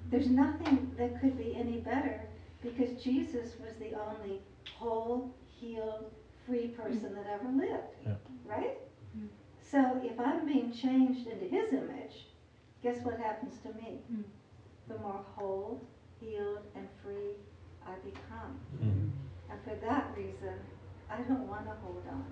There's 0.09 0.29
nothing 0.29 0.91
that 0.97 1.19
could 1.19 1.37
be 1.37 1.55
any 1.55 1.79
better 1.79 2.21
because 2.63 3.01
Jesus 3.03 3.53
was 3.59 3.73
the 3.79 3.93
only 3.99 4.41
whole, 4.77 5.33
healed, 5.59 6.11
free 6.45 6.67
person 6.69 7.13
that 7.15 7.25
ever 7.27 7.49
lived. 7.55 7.95
Yeah. 8.05 8.13
Right? 8.45 8.77
So 9.61 9.99
if 10.01 10.17
I'm 10.19 10.45
being 10.45 10.71
changed 10.71 11.27
into 11.27 11.45
his 11.45 11.73
image, 11.73 12.27
guess 12.81 13.03
what 13.03 13.19
happens 13.19 13.55
to 13.63 13.69
me? 13.73 13.99
Mm. 14.11 14.23
The 14.87 14.97
more 14.99 15.25
whole, 15.35 15.81
healed, 16.21 16.63
and 16.75 16.87
free 17.03 17.35
I 17.85 17.95
become. 17.99 18.59
Mhm. 18.81 19.11
And 19.49 19.61
for 19.63 19.75
that 19.85 20.15
reason, 20.15 20.55
I 21.09 21.21
don't 21.21 21.47
want 21.47 21.65
to 21.65 21.73
hold 21.83 22.03
on. 22.09 22.25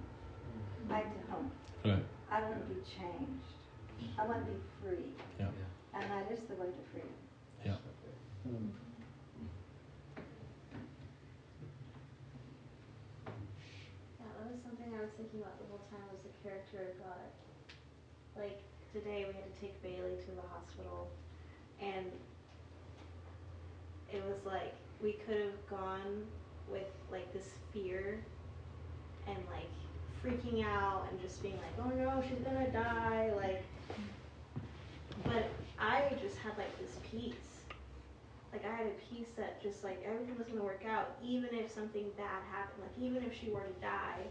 I 0.89 1.03
don't. 1.29 1.51
Right. 1.83 2.05
I 2.31 2.41
want 2.41 2.67
to 2.67 2.73
be 2.73 2.81
changed. 2.81 3.51
I 4.17 4.25
want 4.25 4.45
to 4.45 4.51
be 4.51 4.59
free. 4.81 5.11
Yeah. 5.39 5.49
And 5.93 6.03
that 6.11 6.31
is 6.31 6.39
the 6.47 6.55
way 6.55 6.67
to 6.67 6.83
freedom. 6.91 7.09
Yeah. 7.65 7.75
Yeah, 14.19 14.25
that 14.37 14.51
was 14.51 14.61
something 14.63 14.84
I 14.95 15.01
was 15.01 15.11
thinking 15.17 15.41
about 15.41 15.59
the 15.59 15.67
whole 15.67 15.83
time 15.91 16.07
was 16.07 16.23
the 16.23 16.31
character 16.39 16.79
of 16.87 16.95
God. 17.03 17.27
Like 18.37 18.63
today 18.93 19.25
we 19.27 19.33
had 19.35 19.43
to 19.43 19.59
take 19.59 19.75
Bailey 19.83 20.15
to 20.23 20.31
the 20.31 20.47
hospital 20.53 21.09
and 21.81 22.05
it 24.13 24.23
was 24.23 24.45
like 24.45 24.73
we 25.03 25.13
could 25.27 25.41
have 25.41 25.69
gone 25.69 26.23
with 26.71 26.87
like 27.11 27.31
this 27.33 27.49
fear 27.73 28.23
and 29.27 29.37
like 29.51 29.67
freaking 30.23 30.65
out 30.65 31.07
and 31.11 31.19
just 31.21 31.43
being 31.43 31.57
like, 31.57 31.75
Oh 31.77 31.89
no, 31.89 32.23
she's 32.29 32.39
gonna 32.39 32.71
die 32.71 33.33
like 33.35 33.63
but 35.23 35.49
I 35.77 36.03
just 36.21 36.37
had 36.37 36.57
like 36.57 36.71
this 36.79 36.99
peace. 37.11 37.35
Like 38.53 38.63
I 38.63 38.73
had 38.73 38.87
a 38.87 39.13
peace 39.13 39.27
that 39.35 39.61
just 39.61 39.83
like 39.83 40.01
everything 40.05 40.37
was 40.37 40.47
gonna 40.47 40.63
work 40.63 40.85
out, 40.87 41.17
even 41.21 41.49
if 41.51 41.69
something 41.69 42.05
bad 42.15 42.39
happened. 42.49 42.83
Like 42.83 42.97
even 42.97 43.23
if 43.29 43.37
she 43.37 43.49
were 43.49 43.59
to 43.59 43.81
die, 43.81 44.23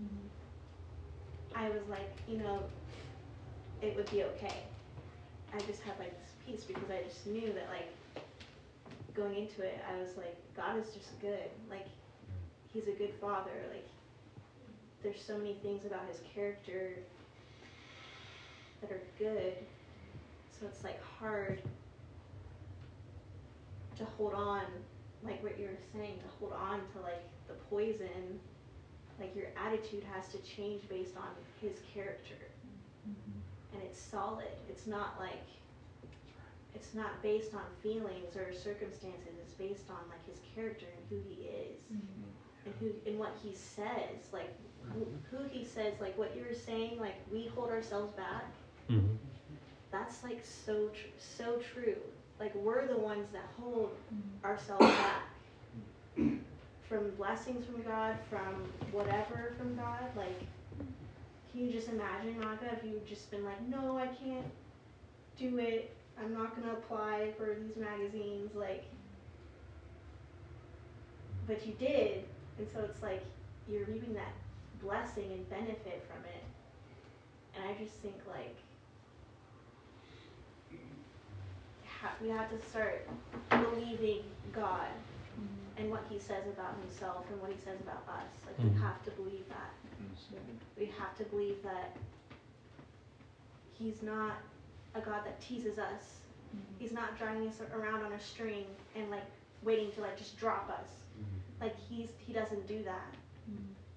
Mm-hmm. 0.00 1.56
I 1.56 1.68
was 1.68 1.86
like, 1.88 2.10
you 2.28 2.38
know, 2.38 2.62
it 3.82 3.96
would 3.96 4.10
be 4.10 4.24
okay. 4.24 4.64
I 5.54 5.58
just 5.60 5.82
had 5.82 5.98
like 5.98 6.12
this 6.18 6.32
peace 6.46 6.64
because 6.64 6.90
I 6.90 7.02
just 7.06 7.26
knew 7.26 7.52
that 7.52 7.68
like 7.68 8.24
going 9.14 9.36
into 9.36 9.62
it, 9.62 9.78
I 9.88 10.00
was 10.00 10.16
like, 10.16 10.36
God 10.56 10.78
is 10.78 10.92
just 10.92 11.20
good. 11.20 11.48
Like 11.70 11.86
He's 12.72 12.88
a 12.88 12.92
good 12.92 13.12
Father. 13.20 13.52
Like 13.70 13.86
there's 15.02 15.20
so 15.20 15.38
many 15.38 15.54
things 15.62 15.86
about 15.86 16.02
His 16.08 16.20
character 16.34 16.94
that 18.80 18.90
are 18.90 19.02
good. 19.18 19.54
So 20.58 20.66
it's 20.66 20.82
like 20.82 21.00
hard 21.02 21.62
to 23.96 24.04
hold 24.04 24.34
on, 24.34 24.62
like 25.22 25.42
what 25.42 25.58
you 25.58 25.66
were 25.66 25.78
saying, 25.92 26.18
to 26.18 26.28
hold 26.40 26.52
on 26.52 26.80
to 26.94 27.00
like 27.00 27.22
the 27.46 27.54
poison. 27.70 28.40
Like 29.20 29.34
your 29.36 29.46
attitude 29.56 30.04
has 30.14 30.28
to 30.32 30.38
change 30.38 30.88
based 30.88 31.16
on 31.16 31.28
his 31.60 31.78
character. 31.92 32.34
And 33.72 33.82
it's 33.82 34.00
solid. 34.00 34.46
It's 34.68 34.86
not 34.86 35.16
like 35.20 35.42
it's 36.74 36.94
not 36.94 37.22
based 37.22 37.54
on 37.54 37.62
feelings 37.82 38.36
or 38.36 38.52
circumstances. 38.52 39.34
It's 39.42 39.54
based 39.54 39.90
on 39.90 39.98
like 40.08 40.24
his 40.26 40.40
character 40.54 40.86
and 40.96 41.04
who 41.10 41.28
he 41.28 41.42
is. 41.46 41.78
Mm-hmm. 41.92 42.66
And 42.66 42.74
who 42.80 43.10
and 43.10 43.18
what 43.18 43.32
he 43.42 43.54
says. 43.54 44.32
Like 44.32 44.52
who, 44.92 45.00
mm-hmm. 45.00 45.36
who 45.36 45.48
he 45.48 45.64
says, 45.64 45.94
like 46.00 46.16
what 46.18 46.36
you 46.36 46.44
were 46.48 46.54
saying, 46.54 46.98
like 47.00 47.16
we 47.32 47.46
hold 47.54 47.70
ourselves 47.70 48.12
back 48.14 48.44
Mhm. 48.90 49.16
that's 49.90 50.22
like 50.22 50.44
so 50.44 50.88
tr- 50.88 51.18
so 51.18 51.58
true. 51.72 51.96
Like 52.38 52.54
we're 52.54 52.86
the 52.86 52.98
ones 52.98 53.28
that 53.32 53.44
hold 53.58 53.90
mm-hmm. 54.12 54.44
ourselves 54.46 54.86
back 54.86 55.22
from 56.88 57.10
blessings 57.16 57.64
from 57.66 57.82
God, 57.82 58.16
from 58.28 58.70
whatever 58.92 59.54
from 59.58 59.76
God. 59.76 60.04
Like, 60.16 60.38
can 61.50 61.66
you 61.66 61.72
just 61.72 61.88
imagine, 61.88 62.40
Naga, 62.40 62.72
if 62.72 62.84
you've 62.84 63.06
just 63.06 63.30
been 63.30 63.44
like, 63.44 63.66
no, 63.68 63.98
I 63.98 64.06
can't 64.08 64.46
do 65.38 65.58
it. 65.58 65.94
I'm 66.20 66.32
not 66.32 66.54
gonna 66.54 66.72
apply 66.72 67.32
for 67.36 67.56
these 67.60 67.76
magazines. 67.76 68.54
Like, 68.54 68.84
but 71.46 71.66
you 71.66 71.74
did, 71.74 72.24
and 72.58 72.68
so 72.72 72.80
it's 72.80 73.02
like 73.02 73.24
you're 73.68 73.84
reaping 73.84 74.14
that 74.14 74.32
blessing 74.82 75.32
and 75.32 75.48
benefit 75.50 76.06
from 76.08 76.24
it. 76.24 76.44
And 77.56 77.64
I 77.68 77.82
just 77.82 77.94
think 77.96 78.16
like 78.28 78.56
we 82.22 82.28
have 82.28 82.50
to 82.50 82.60
start 82.68 83.08
believing 83.50 84.22
God 84.52 84.88
mm-hmm. 85.40 85.63
And 85.76 85.90
what 85.90 86.04
He 86.08 86.18
says 86.18 86.46
about 86.46 86.74
Himself 86.80 87.24
and 87.30 87.40
what 87.40 87.50
He 87.50 87.58
says 87.58 87.80
about 87.80 88.04
us. 88.08 88.30
Like 88.46 88.58
we 88.58 88.70
Mhm. 88.70 88.80
have 88.82 89.02
to 89.04 89.10
believe 89.12 89.48
that. 89.48 89.72
Mm-hmm. 90.02 90.80
We 90.80 90.86
have 90.98 91.16
to 91.18 91.24
believe 91.24 91.62
that 91.62 91.96
He's 93.78 94.02
not 94.02 94.36
a 94.94 95.00
God 95.00 95.24
that 95.24 95.40
teases 95.40 95.78
us. 95.78 96.20
Mm-hmm. 96.54 96.74
He's 96.78 96.92
not 96.92 97.18
dragging 97.18 97.48
us 97.48 97.60
around 97.74 98.02
on 98.02 98.12
a 98.12 98.20
string 98.20 98.66
and 98.94 99.10
like 99.10 99.24
waiting 99.62 99.90
to 99.92 100.00
like 100.00 100.16
just 100.16 100.36
drop 100.38 100.70
us. 100.70 100.88
Mm-hmm. 101.18 101.64
Like 101.64 101.76
He's 101.88 102.08
He 102.26 102.32
doesn't 102.32 102.66
do 102.66 102.82
that. 102.84 103.14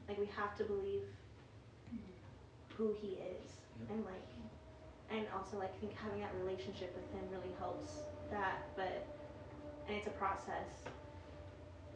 Like 0.08 0.18
we 0.18 0.28
have 0.38 0.56
to 0.58 0.64
believe 0.64 1.02
who 2.78 2.96
He 3.02 3.18
is 3.18 3.58
and 3.90 4.06
like 4.06 4.24
and 5.10 5.26
also 5.36 5.58
like 5.58 5.74
I 5.76 5.78
think 5.80 5.94
having 5.96 6.20
that 6.22 6.32
relationship 6.44 6.94
with 6.96 7.06
him 7.12 7.28
really 7.32 7.54
helps 7.60 7.92
that 8.32 8.68
but 8.76 9.06
and 9.88 9.96
it's 9.98 10.08
a 10.08 10.12
process 10.12 10.68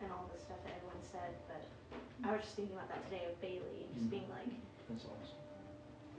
and 0.03 0.11
all 0.11 0.29
the 0.33 0.39
stuff 0.39 0.57
that 0.65 0.73
everyone 0.77 1.01
said 1.01 1.31
but 1.47 1.63
I 1.91 1.97
mm-hmm. 1.97 2.35
was 2.35 2.41
just 2.43 2.55
thinking 2.55 2.75
about 2.75 2.89
that 2.89 3.03
today 3.09 3.23
with 3.25 3.39
Bailey 3.41 3.85
and 3.85 3.93
just 3.93 4.07
mm-hmm. 4.07 4.21
being 4.21 4.29
like 4.29 4.51
That's 4.89 5.05
awesome. 5.05 5.39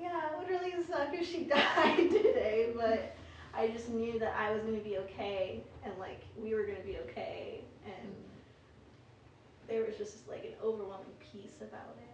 yeah 0.00 0.30
it 0.30 0.38
would 0.38 0.48
really 0.48 0.72
suck 0.84 1.12
if 1.12 1.26
she 1.26 1.44
died 1.50 2.10
today 2.10 2.72
but 2.76 3.16
I 3.54 3.68
just 3.68 3.90
knew 3.90 4.18
that 4.18 4.34
I 4.38 4.52
was 4.52 4.62
going 4.62 4.78
to 4.78 4.84
be 4.84 4.98
okay 4.98 5.62
and 5.84 5.92
like 5.98 6.22
we 6.36 6.54
were 6.54 6.64
going 6.64 6.80
to 6.80 6.86
be 6.86 6.98
okay 7.10 7.64
and 7.84 8.10
mm-hmm. 8.10 9.68
there 9.68 9.84
was 9.84 9.96
just 9.96 10.28
like 10.28 10.44
an 10.44 10.54
overwhelming 10.62 11.16
peace 11.20 11.60
about 11.60 11.96
it 11.98 12.12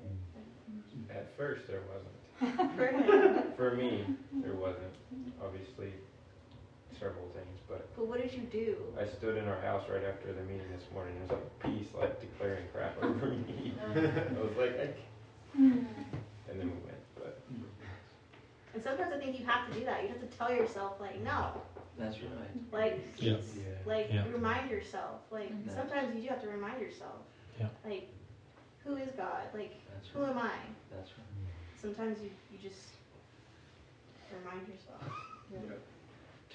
At 1.11 1.37
first, 1.37 1.67
there 1.67 1.83
wasn't. 1.89 2.77
for 2.77 2.87
him 2.87 3.43
For 3.57 3.75
me, 3.75 4.05
there 4.43 4.55
wasn't. 4.55 4.95
Obviously, 5.43 5.93
several 6.99 7.29
things, 7.35 7.59
but 7.69 7.89
but 7.97 8.07
what 8.07 8.21
did 8.21 8.33
you 8.33 8.43
do 8.51 8.77
I 8.99 9.07
stood 9.07 9.37
in 9.37 9.47
our 9.49 9.61
house 9.61 9.85
right 9.89 10.05
after 10.05 10.33
the 10.33 10.43
meeting 10.43 10.67
this 10.75 10.87
morning. 10.93 11.15
There 11.15 11.37
was 11.37 11.45
like 11.45 11.59
peace, 11.61 11.89
like 11.95 12.21
declaring 12.21 12.65
crap 12.73 12.97
over 13.03 13.27
me. 13.27 13.75
I 13.87 14.41
was 14.41 14.57
like, 14.57 14.75
I 14.75 14.87
can't. 14.87 14.97
and 16.49 16.61
then 16.61 16.67
we 16.71 16.79
went. 16.87 17.03
But 17.15 17.39
and 18.75 18.83
sometimes 18.83 19.13
I 19.13 19.19
think 19.19 19.39
you 19.39 19.47
have 19.47 19.67
to 19.69 19.79
do 19.79 19.85
that 19.85 20.03
you 20.03 20.09
have 20.09 20.21
to 20.21 20.27
tell 20.37 20.53
yourself 20.53 21.01
like 21.01 21.23
no 21.23 21.53
That's 21.99 22.17
right. 22.21 22.51
like 22.73 23.01
Yeah. 23.17 23.37
like 23.87 24.09
Yeah. 24.13 24.25
remind 24.33 24.71
yourself 24.71 25.21
like 25.31 25.51
Mhm. 25.51 25.75
sometimes 25.75 26.15
you 26.15 26.23
do 26.23 26.29
have 26.29 26.43
to 26.43 26.49
remind 26.49 26.81
yourself 26.81 27.23
Yeah. 27.59 27.69
like 27.85 28.09
who 28.85 28.97
is 28.97 29.11
god 29.17 29.43
like 29.55 29.73
That's 29.93 30.09
who 30.09 30.21
right. 30.21 30.31
am 30.31 30.39
i 30.39 30.59
That's 30.91 31.11
right. 31.19 31.27
sometimes 31.81 32.21
you, 32.23 32.31
you 32.53 32.59
just 32.59 32.93
remind 34.31 34.67
yourself 34.69 35.03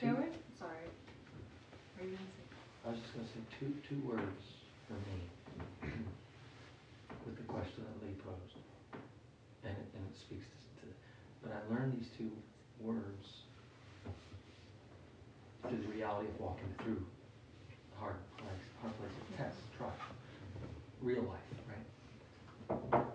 Sorry. 0.03 0.19
Are 0.19 2.03
you 2.03 2.11
gonna 2.11 2.27
say? 2.35 2.43
I 2.83 2.89
was 2.91 2.99
just 2.99 3.15
gonna 3.15 3.27
say 3.31 3.39
two, 3.55 3.71
two 3.87 4.03
words 4.03 4.43
for 4.83 4.99
me 4.99 5.15
with 7.23 7.37
the 7.39 7.47
question 7.47 7.87
that 7.87 8.03
Lee 8.03 8.11
posed. 8.19 8.59
And 9.63 9.71
it, 9.71 9.87
and 9.95 10.03
it 10.03 10.19
speaks 10.19 10.43
to, 10.43 10.83
to, 10.83 10.87
but 11.39 11.55
I 11.55 11.63
learned 11.71 11.95
these 11.95 12.11
two 12.17 12.27
words 12.83 13.47
through 15.63 15.79
the 15.79 15.87
reality 15.95 16.27
of 16.27 16.37
walking 16.37 16.67
through 16.83 16.99
hard 17.97 18.19
place, 18.35 18.63
hard 18.81 18.91
places, 18.99 19.23
tests, 19.37 19.63
trials, 19.77 19.95
real 21.01 21.23
life, 21.23 21.47
right? 21.71 23.07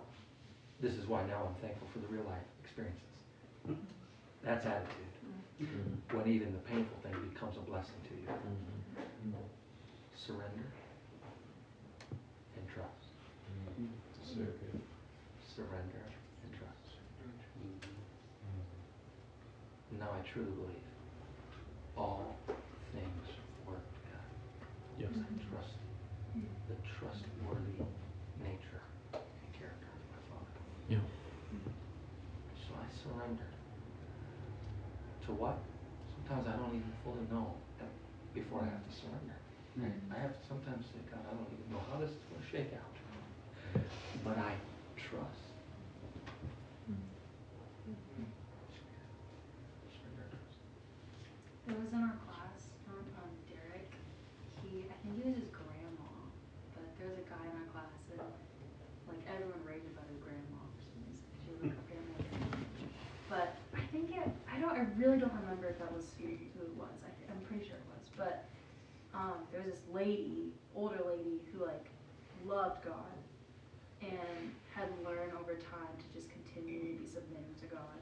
This 0.81 0.93
is 0.93 1.05
why 1.05 1.21
now 1.27 1.53
I'm 1.53 1.61
thankful 1.61 1.87
for 1.93 1.99
the 1.99 2.07
real 2.07 2.25
life 2.25 2.49
experiences. 2.65 3.13
That's 4.41 4.65
attitude. 4.65 5.08
Mm-hmm. 5.59 6.15
When 6.17 6.27
even 6.27 6.53
the 6.53 6.59
painful 6.59 6.97
thing 7.03 7.13
becomes 7.33 7.57
a 7.57 7.59
blessing 7.61 7.99
to 8.07 8.15
you. 8.15 8.27
Mm-hmm. 8.31 9.35
Mm-hmm. 9.35 9.43
Surrender 10.15 10.71
and 12.55 12.65
trust. 12.71 13.11
Surrender 15.55 16.05
and 16.43 16.51
trust. 16.55 16.95
Now 19.99 20.07
I 20.15 20.21
truly 20.31 20.51
believe 20.51 20.87
all 21.97 22.37
things 22.93 23.27
work 23.67 23.83
together. 23.99 24.31
Yes. 24.97 25.11
I 25.11 25.27
trust. 25.51 25.75
The 26.69 26.77
trustworthy 26.87 27.83
nature 28.39 28.83
and 29.11 29.51
character 29.51 29.91
of 29.91 30.03
my 30.07 30.21
Father. 30.31 30.55
Yeah. 30.87 31.03
So 32.55 32.71
I 32.79 32.87
surrender. 33.03 33.49
To 35.29 35.37
what? 35.37 35.61
Sometimes 36.17 36.49
I 36.49 36.57
don't 36.57 36.73
even 36.73 36.89
fully 37.05 37.21
know 37.29 37.53
before 38.33 38.65
I 38.65 38.73
have 38.73 38.81
to 38.81 38.93
surrender. 38.97 39.37
Right? 39.77 39.93
I 40.09 40.25
have 40.25 40.33
to 40.33 40.41
sometimes 40.41 40.89
say, 40.89 41.05
God, 41.05 41.21
I 41.21 41.37
don't 41.37 41.45
even 41.53 41.69
know 41.69 41.85
how 41.85 42.01
this 42.01 42.09
is 42.09 42.17
going 42.33 42.41
to 42.41 42.49
shake 42.49 42.73
out. 42.73 42.97
But 44.25 44.41
I 44.41 44.57
I 64.79 64.87
really 64.95 65.19
don't 65.19 65.35
remember 65.43 65.67
if 65.67 65.77
that 65.79 65.91
was 65.91 66.15
who, 66.15 66.23
who 66.23 66.63
it 66.63 66.75
was. 66.79 66.95
I, 67.03 67.11
I'm 67.27 67.43
pretty 67.43 67.67
sure 67.67 67.75
it 67.75 67.89
was, 67.91 68.07
but 68.15 68.47
um, 69.11 69.43
there 69.51 69.59
was 69.59 69.75
this 69.75 69.83
lady, 69.91 70.55
older 70.73 71.03
lady, 71.03 71.43
who 71.51 71.67
like 71.67 71.83
loved 72.47 72.87
God 72.87 73.11
and 73.99 74.55
had 74.71 74.87
learned 75.03 75.35
over 75.35 75.59
time 75.59 75.91
to 75.99 76.07
just 76.15 76.31
continue 76.31 76.79
to 76.79 76.95
be 76.95 77.03
submitting 77.03 77.51
to 77.59 77.67
God 77.67 77.99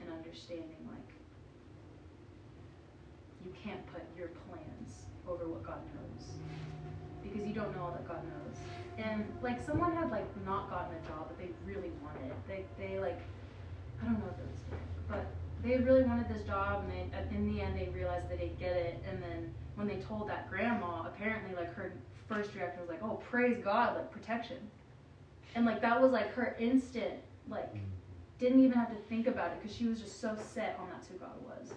and 0.00 0.08
understanding 0.08 0.80
like 0.88 1.12
you 3.44 3.52
can't 3.52 3.84
put 3.92 4.00
your 4.16 4.32
plans 4.48 5.12
over 5.28 5.44
what 5.44 5.60
God 5.60 5.84
knows 5.92 6.40
because 7.20 7.44
you 7.46 7.52
don't 7.52 7.68
know 7.76 7.92
all 7.92 7.92
that 7.92 8.08
God 8.08 8.24
knows. 8.24 8.56
And 8.96 9.28
like 9.44 9.60
someone 9.60 9.92
had 9.92 10.08
like 10.08 10.24
not 10.48 10.70
gotten 10.72 10.96
a 10.96 11.02
job 11.04 11.28
that 11.28 11.36
they 11.36 11.52
really 11.68 11.92
wanted. 12.00 12.32
They 12.48 12.64
they 12.80 12.98
like 12.98 13.20
I 14.00 14.08
don't 14.08 14.24
know 14.24 14.32
if 14.32 14.40
it 14.40 14.48
was 14.48 14.80
but 15.04 15.26
they 15.62 15.78
really 15.78 16.02
wanted 16.02 16.28
this 16.28 16.42
job 16.46 16.84
and 16.84 16.92
they 16.92 17.16
uh, 17.16 17.22
in 17.30 17.52
the 17.52 17.60
end 17.60 17.76
they 17.76 17.88
realized 17.94 18.28
they 18.28 18.36
didn't 18.36 18.58
get 18.58 18.72
it. 18.72 19.02
And 19.08 19.22
then 19.22 19.52
when 19.74 19.86
they 19.86 19.96
told 19.96 20.28
that 20.28 20.50
grandma 20.50 21.06
apparently 21.06 21.54
like 21.54 21.72
her 21.74 21.92
first 22.28 22.54
reaction 22.54 22.80
was 22.80 22.88
like 22.88 23.02
oh 23.02 23.20
praise 23.30 23.58
God 23.62 23.96
like 23.96 24.10
protection. 24.10 24.58
And 25.54 25.64
like 25.64 25.80
that 25.82 26.00
was 26.00 26.12
like 26.12 26.32
her 26.34 26.56
instant 26.58 27.14
like 27.48 27.72
mm. 27.74 27.80
didn't 28.38 28.60
even 28.60 28.72
have 28.72 28.90
to 28.90 28.96
think 29.08 29.26
about 29.26 29.52
it 29.52 29.62
because 29.62 29.76
she 29.76 29.86
was 29.86 30.00
just 30.00 30.20
so 30.20 30.36
set 30.52 30.78
on 30.80 30.88
that's 30.90 31.08
who 31.08 31.14
God 31.14 31.40
was. 31.44 31.72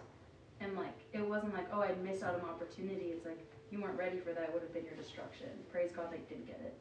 And 0.62 0.76
like 0.76 0.98
it 1.14 1.28
wasn't 1.28 1.54
like 1.54 1.68
oh 1.72 1.82
I'd 1.82 2.04
miss 2.04 2.24
out 2.24 2.36
on 2.36 2.42
opportunity. 2.50 3.06
It's 3.06 3.26
like 3.26 3.40
you 3.72 3.82
weren't 3.82 3.98
ready 3.98 4.20
for 4.20 4.32
that. 4.34 4.44
It 4.44 4.54
would 4.54 4.62
have 4.62 4.74
been 4.74 4.86
your 4.86 4.96
destruction. 4.96 5.50
Praise 5.72 5.92
God 5.92 6.12
they 6.12 6.20
didn't 6.30 6.48
get 6.48 6.62
it 6.64 6.76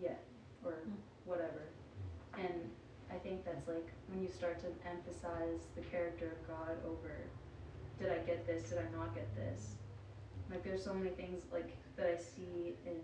yet 0.00 0.22
or 0.64 0.72
mm. 0.72 0.92
whatever. 1.24 1.68
And 2.36 2.70
I 3.10 3.16
think 3.16 3.44
that's 3.44 3.66
like 3.66 3.88
when 4.08 4.22
you 4.22 4.28
start 4.28 4.60
to 4.60 4.68
emphasize 4.88 5.66
the 5.74 5.82
character 5.90 6.36
of 6.36 6.40
God 6.48 6.76
over 6.86 7.16
did 7.98 8.14
I 8.14 8.18
get 8.22 8.46
this, 8.46 8.70
did 8.70 8.78
I 8.78 8.86
not 8.94 9.14
get 9.14 9.26
this? 9.34 9.74
Like 10.50 10.62
there's 10.62 10.84
so 10.84 10.94
many 10.94 11.10
things 11.10 11.42
like 11.52 11.74
that 11.96 12.06
I 12.06 12.16
see 12.16 12.78
in 12.86 13.02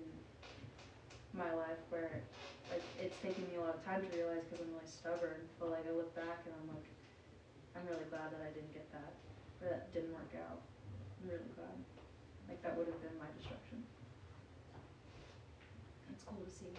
my 1.34 1.50
life 1.52 1.82
where 1.90 2.22
like 2.70 2.82
it's 3.02 3.18
taken 3.18 3.42
me 3.50 3.58
a 3.58 3.60
lot 3.60 3.74
of 3.74 3.82
time 3.84 4.06
to 4.06 4.10
realize 4.14 4.46
because 4.46 4.62
I'm 4.62 4.70
really 4.70 4.86
stubborn. 4.86 5.42
But 5.58 5.74
like 5.74 5.84
I 5.84 5.92
look 5.92 6.14
back 6.14 6.46
and 6.46 6.54
I'm 6.54 6.68
like, 6.70 6.86
I'm 7.74 7.84
really 7.90 8.06
glad 8.06 8.30
that 8.30 8.40
I 8.40 8.54
didn't 8.54 8.72
get 8.72 8.86
that 8.94 9.12
or 9.60 9.66
that 9.74 9.90
didn't 9.92 10.14
work 10.14 10.30
out. 10.46 10.62
I'm 11.20 11.26
really 11.34 11.50
glad. 11.58 11.74
Like 12.46 12.62
that 12.62 12.78
would 12.78 12.86
have 12.86 13.00
been 13.02 13.18
my 13.18 13.28
destruction. 13.34 13.82
It's 16.14 16.22
cool 16.22 16.38
to 16.38 16.52
see. 16.54 16.70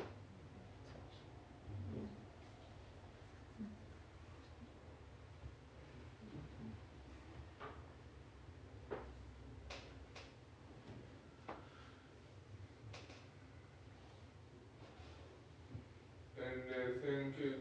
And 16.38 16.62
I 16.78 16.85
think 17.04 17.34
it's 17.42 17.60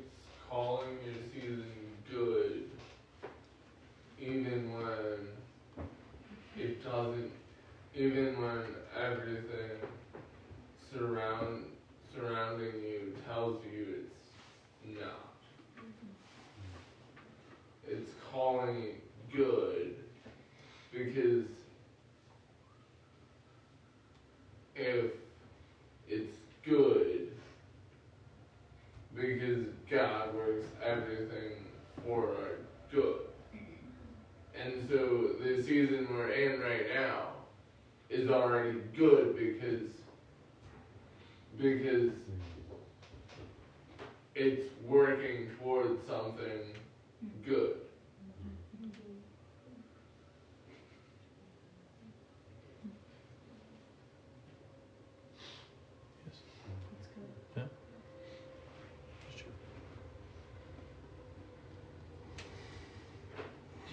calling 0.49 0.99
your 1.05 1.15
season 1.33 1.73
good, 2.11 2.71
even 4.21 4.73
when 4.73 5.29
it 6.57 6.85
doesn't, 6.85 7.33
even 7.95 8.41
when 8.41 8.63
everything 8.97 9.71
surround 10.93 11.65
surrounding 12.15 12.75
you 12.83 13.15
tells 13.27 13.65
you 13.65 14.05
it's 14.05 15.01
not. 15.01 15.35
Mm-hmm. 15.79 16.13
It's 17.89 18.11
calling 18.31 18.83
it 18.83 19.03
good 19.33 19.97
because 20.93 21.47
if 24.77 25.07
it's 26.09 26.37
good 26.65 27.33
because 29.15 29.67
God 29.91 30.35
works 30.35 30.67
everything 30.83 31.65
for 32.05 32.29
our 32.29 32.59
good. 32.93 33.21
And 34.61 34.89
so 34.89 35.31
the 35.43 35.63
season 35.63 36.09
we're 36.11 36.31
in 36.31 36.61
right 36.61 36.87
now 36.95 37.29
is 38.15 38.31
already 38.31 38.79
good 38.97 39.37
because 39.37 39.91
because 41.59 42.11
it's 44.37 44.63
working 44.87 45.51
towards 45.59 45.99
something 46.07 46.61
good. 47.45 47.75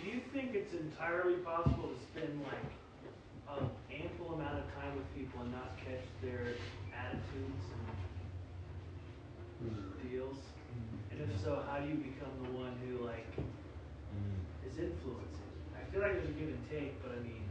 Do 0.01 0.07
you 0.09 0.22
think 0.34 0.55
it's 0.55 0.74
entirely 0.74 1.36
possible 1.45 1.89
to 1.89 1.97
spend 2.11 2.41
like 2.47 2.65
an 3.59 3.69
ample 3.91 4.34
amount 4.34 4.57
of 4.59 4.65
time 4.74 4.95
with 4.95 5.05
people 5.15 5.41
and 5.41 5.51
not 5.51 5.78
catch 5.78 6.05
their 6.24 6.55
attitudes 6.95 7.65
and 9.61 10.09
deals? 10.09 10.38
And 11.11 11.22
if 11.22 11.30
so, 11.43 11.61
how 11.69 11.80
do 11.80 11.88
you 11.88 11.95
become 11.95 12.32
the 12.43 12.51
one 12.57 12.74
who 12.88 13.05
like 13.05 13.28
is 14.65 14.78
influencing? 14.80 15.51
I 15.76 15.84
feel 15.91 16.01
like 16.01 16.13
there's 16.13 16.30
a 16.30 16.38
give 16.39 16.49
and 16.49 16.65
take, 16.72 17.01
but 17.03 17.11
I 17.11 17.19
mean, 17.22 17.43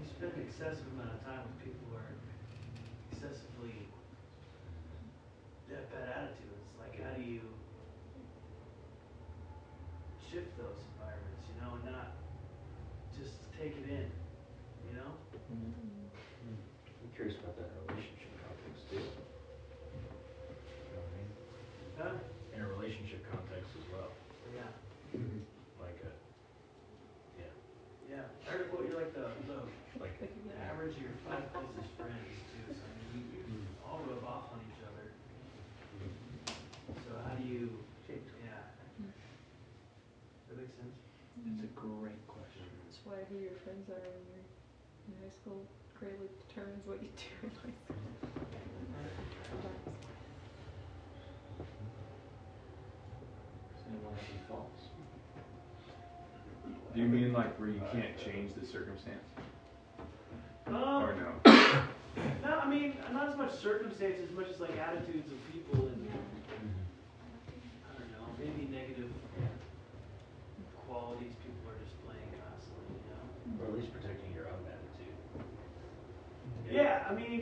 you 0.00 0.08
spend 0.08 0.32
an 0.34 0.40
excessive 0.48 0.86
amount 0.96 1.12
of 1.14 1.24
time 1.24 1.42
with 1.46 1.58
people 1.62 1.84
who 1.92 1.96
are 2.00 2.10
excessively 3.12 3.76
they 5.68 5.76
have 5.76 5.88
bad 5.92 6.08
attitudes. 6.32 6.66
Like, 6.80 6.96
how 7.00 7.12
do 7.16 7.22
you 7.22 7.40
shift 10.28 10.52
those 10.60 10.80
environments, 10.96 11.44
you 11.48 11.56
know, 11.60 11.76
and 11.80 11.84
not 11.92 12.12
just 13.16 13.36
take 13.56 13.72
it 13.76 13.88
in, 13.88 14.08
you 14.88 14.92
know? 14.96 15.12
I'm 15.52 17.08
curious 17.16 17.36
about 17.40 17.56
that 17.56 17.68
in 17.72 17.76
a 17.76 17.84
relationship 17.92 18.32
context 18.44 18.84
too. 18.92 19.00
You 19.00 19.08
know 20.92 21.00
what 21.00 21.08
I 21.08 21.16
mean? 21.16 21.28
Huh? 22.00 22.56
In 22.56 22.60
a 22.64 22.68
relationship 22.76 23.24
context 23.32 23.72
as 23.80 23.86
well, 23.92 24.12
Yeah. 24.52 24.68
like 25.80 26.00
a, 26.04 26.12
yeah, 27.40 27.52
Yeah. 28.08 28.24
I 28.44 28.50
heard 28.52 28.68
well, 28.72 28.84
you're 28.84 28.96
like 29.00 29.12
the, 29.16 29.28
the 29.48 29.56
like 30.00 30.16
average 30.92 30.96
of 30.96 31.02
your 31.02 31.16
five 31.24 31.44
closest 31.52 31.96
friends 31.96 32.36
too. 32.52 32.74
So 32.74 32.84
I 32.84 32.92
mean, 33.16 33.24
you, 33.32 33.40
you 33.48 33.60
mm. 33.64 33.88
all 33.88 34.00
rub 34.04 34.24
off 34.24 34.52
on 34.52 34.60
each 34.68 34.82
other. 34.84 35.08
So 36.86 37.10
how 37.24 37.34
do 37.34 37.44
you? 37.44 37.70
Yeah. 38.08 38.60
That 40.48 40.56
makes 40.58 40.76
sense. 40.76 40.96
Mm-hmm. 41.40 41.56
It's 41.56 41.64
a 41.64 41.72
great 41.72 42.26
question. 42.28 42.68
That's 42.84 43.00
why 43.04 43.24
who 43.30 43.40
your 43.40 43.56
friends 43.64 43.88
are 43.88 44.04
when 44.04 44.24
you're 44.28 44.44
in 45.08 45.14
high 45.24 45.32
school 45.32 45.64
greatly 45.98 46.28
determines 46.48 46.84
what 46.84 47.00
you 47.00 47.08
do 47.16 47.48
in 47.48 47.52
high 47.56 47.76
school. 47.80 47.96
Sometimes. 49.48 49.96
Does 53.72 53.84
anyone 53.88 54.12
have 54.12 54.28
any 54.28 54.44
thoughts? 54.48 54.82
Do 56.94 57.00
you 57.00 57.08
mean 57.08 57.32
like 57.32 57.58
where 57.58 57.70
you 57.70 57.80
can't 57.92 58.16
change 58.20 58.52
the 58.54 58.66
circumstance? 58.66 59.24
Um, 60.66 60.74
Or 60.76 61.14
no? 61.14 61.30
No, 62.44 62.58
I 62.58 62.68
mean 62.68 62.94
not 63.12 63.28
as 63.28 63.36
much 63.36 63.52
circumstance 63.54 64.16
as 64.22 64.30
much 64.36 64.48
as 64.48 64.60
like 64.60 64.76
attitudes 64.78 65.30
of 65.32 65.38
people 65.52 65.86
and 65.86 66.08
I 67.88 67.98
don't 67.98 68.10
know, 68.12 68.26
maybe 68.38 68.68
negative 68.70 69.10
qualities 70.86 71.32
people 71.44 71.70
are 71.70 71.78
displaying 71.84 72.28
constantly, 72.44 72.96
you 73.00 73.10
know. 73.12 73.64
or 73.64 73.68
at 73.72 73.78
least 73.80 73.92
protecting 73.92 74.32
your 74.34 74.46
own 74.46 74.60
attitude. 74.66 75.16
Yeah, 76.70 77.04
I 77.08 77.14
mean, 77.14 77.40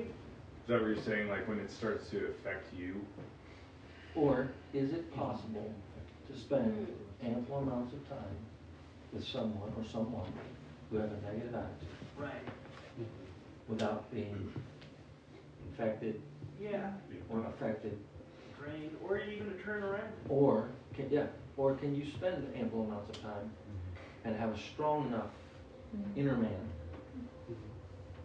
Is 0.63 0.69
that 0.69 0.81
what 0.81 0.89
you're 0.89 1.03
saying? 1.05 1.29
Like 1.29 1.49
when 1.49 1.59
it 1.59 1.71
starts 1.71 2.09
to 2.11 2.27
affect 2.29 2.73
you? 2.77 3.01
Or 4.15 4.49
is 4.75 4.93
it 4.93 5.15
possible 5.15 5.73
to 6.33 6.39
spend 6.39 6.87
ample 7.25 7.59
amounts 7.59 7.93
of 7.95 8.09
time 8.09 8.37
with 9.13 9.25
someone 9.27 9.73
or 9.77 9.85
someone 9.85 10.31
who 10.91 10.99
have 10.99 11.11
a 11.11 11.21
negative 11.33 11.55
attitude 11.55 11.89
right. 12.19 12.43
Without 13.71 14.11
being 14.11 14.53
infected 15.69 16.21
Yeah. 16.61 16.91
or 17.31 17.47
affected? 17.47 17.97
Drain, 18.59 18.91
or 19.07 19.19
even 19.19 19.49
a 19.49 19.69
turnaround. 19.69 20.11
Or, 20.29 20.69
can, 20.95 21.09
yeah, 21.11 21.27
or 21.57 21.75
can 21.75 21.95
you 21.95 22.05
spend 22.05 22.53
ample 22.55 22.85
amounts 22.85 23.17
of 23.17 23.23
time 23.23 23.51
and 24.25 24.37
have 24.37 24.51
a 24.51 24.59
strong 24.59 25.07
enough 25.07 25.31
mm-hmm. 25.97 26.21
inner 26.21 26.37
man 26.37 26.69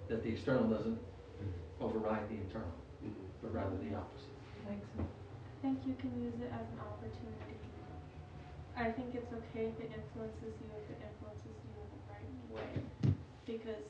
that 0.10 0.24
the 0.24 0.30
external 0.30 0.68
doesn't 0.68 1.00
override 1.80 2.28
the 2.30 2.36
internal, 2.36 2.68
mm-hmm. 3.04 3.14
but 3.42 3.54
rather 3.54 3.78
the 3.78 3.96
opposite? 3.96 4.36
I 4.66 4.70
think 4.70 4.84
so. 4.98 5.04
I 5.04 5.62
think 5.62 5.80
you 5.86 5.96
can 5.96 6.12
use 6.22 6.36
it 6.42 6.52
as 6.52 6.68
an 6.74 6.80
opportunity. 6.82 7.58
I 8.76 8.92
think 8.92 9.16
it's 9.16 9.32
okay 9.32 9.72
if 9.72 9.80
it 9.80 9.92
influences 9.96 10.52
you 10.60 10.68
if 10.76 10.92
it 10.92 11.00
influences 11.00 11.56
you 11.64 11.72
in 11.80 11.88
the 11.96 12.02
right 12.12 12.28
way. 12.52 13.16
Because 13.48 13.88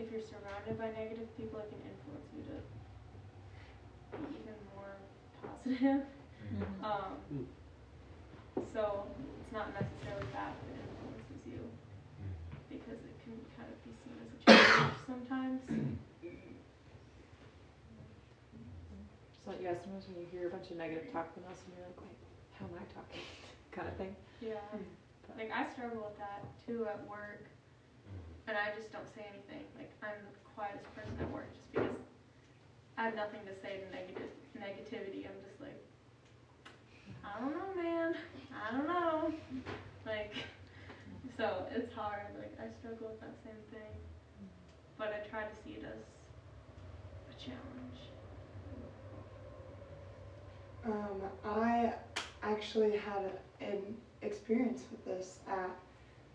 if 0.00 0.10
you're 0.12 0.24
surrounded 0.24 0.78
by 0.78 0.88
negative 0.96 1.28
people, 1.36 1.60
it 1.60 1.68
can 1.68 1.80
influence 1.84 2.28
you 2.32 2.42
to 2.48 2.56
be 4.16 4.40
even 4.40 4.56
more 4.74 4.96
positive. 5.40 6.02
Mhm. 6.50 6.84
Um, 6.84 7.46
so 8.72 9.06
it's 9.40 9.52
not 9.52 9.72
necessarily 9.76 10.26
bad 10.32 10.54
if 10.64 10.74
it 10.74 10.80
influences 10.88 11.42
you, 11.46 11.60
because 12.68 12.98
it 13.04 13.16
can 13.24 13.36
kind 13.56 13.68
of 13.70 13.76
be 13.84 13.92
seen 14.02 14.16
as 14.24 14.28
a 14.32 14.38
challenge 14.44 14.94
sometimes. 15.06 15.60
So 19.44 19.52
yeah, 19.60 19.74
sometimes 19.74 20.06
when 20.08 20.20
you 20.20 20.26
hear 20.30 20.48
a 20.48 20.50
bunch 20.50 20.70
of 20.70 20.76
negative 20.76 21.12
talk 21.12 21.32
from 21.34 21.44
us, 21.44 21.58
and 21.66 21.76
you're 21.76 21.86
like, 21.86 22.00
wait, 22.00 22.16
how 22.52 22.66
am 22.66 22.74
I 22.76 22.84
talking? 22.92 23.20
kind 23.72 23.88
of 23.88 23.96
thing. 23.96 24.14
Yeah. 24.40 24.60
Like 25.36 25.50
I 25.52 25.68
struggle 25.72 26.04
with 26.08 26.18
that 26.18 26.42
too 26.66 26.86
at 26.86 27.06
work, 27.08 27.46
and 28.46 28.56
I 28.56 28.74
just 28.76 28.92
don't 28.92 29.08
say 29.14 29.26
anything. 29.28 29.64
Like 29.76 29.90
I'm 30.02 30.18
the 30.24 30.38
quietest 30.54 30.86
person 30.94 31.12
at 31.20 31.30
work 31.30 31.48
just 31.52 31.72
because 31.72 32.00
I 32.96 33.04
have 33.04 33.14
nothing 33.14 33.40
to 33.46 33.54
say 33.60 33.80
to 33.80 33.86
negative 33.90 34.30
negativity. 34.56 35.24
I'm 35.26 35.40
just 35.46 35.60
like, 35.60 35.80
I 37.24 37.40
don't 37.40 37.52
know, 37.52 37.82
man. 37.82 38.14
I 38.52 38.76
don't 38.76 38.86
know. 38.86 39.32
Like, 40.06 40.34
so 41.36 41.66
it's 41.74 41.92
hard. 41.94 42.26
Like 42.38 42.56
I 42.58 42.72
struggle 42.78 43.08
with 43.08 43.20
that 43.20 43.36
same 43.44 43.60
thing, 43.70 43.92
but 44.98 45.12
I 45.14 45.28
try 45.28 45.44
to 45.44 45.54
see 45.64 45.80
it 45.80 45.84
as 45.84 46.02
a 47.30 47.38
challenge. 47.38 48.00
Um, 50.84 51.20
I 51.44 51.92
actually 52.42 52.96
had 52.96 53.38
an 53.60 53.96
experience 54.22 54.82
with 54.90 55.04
this 55.04 55.38
at 55.46 55.70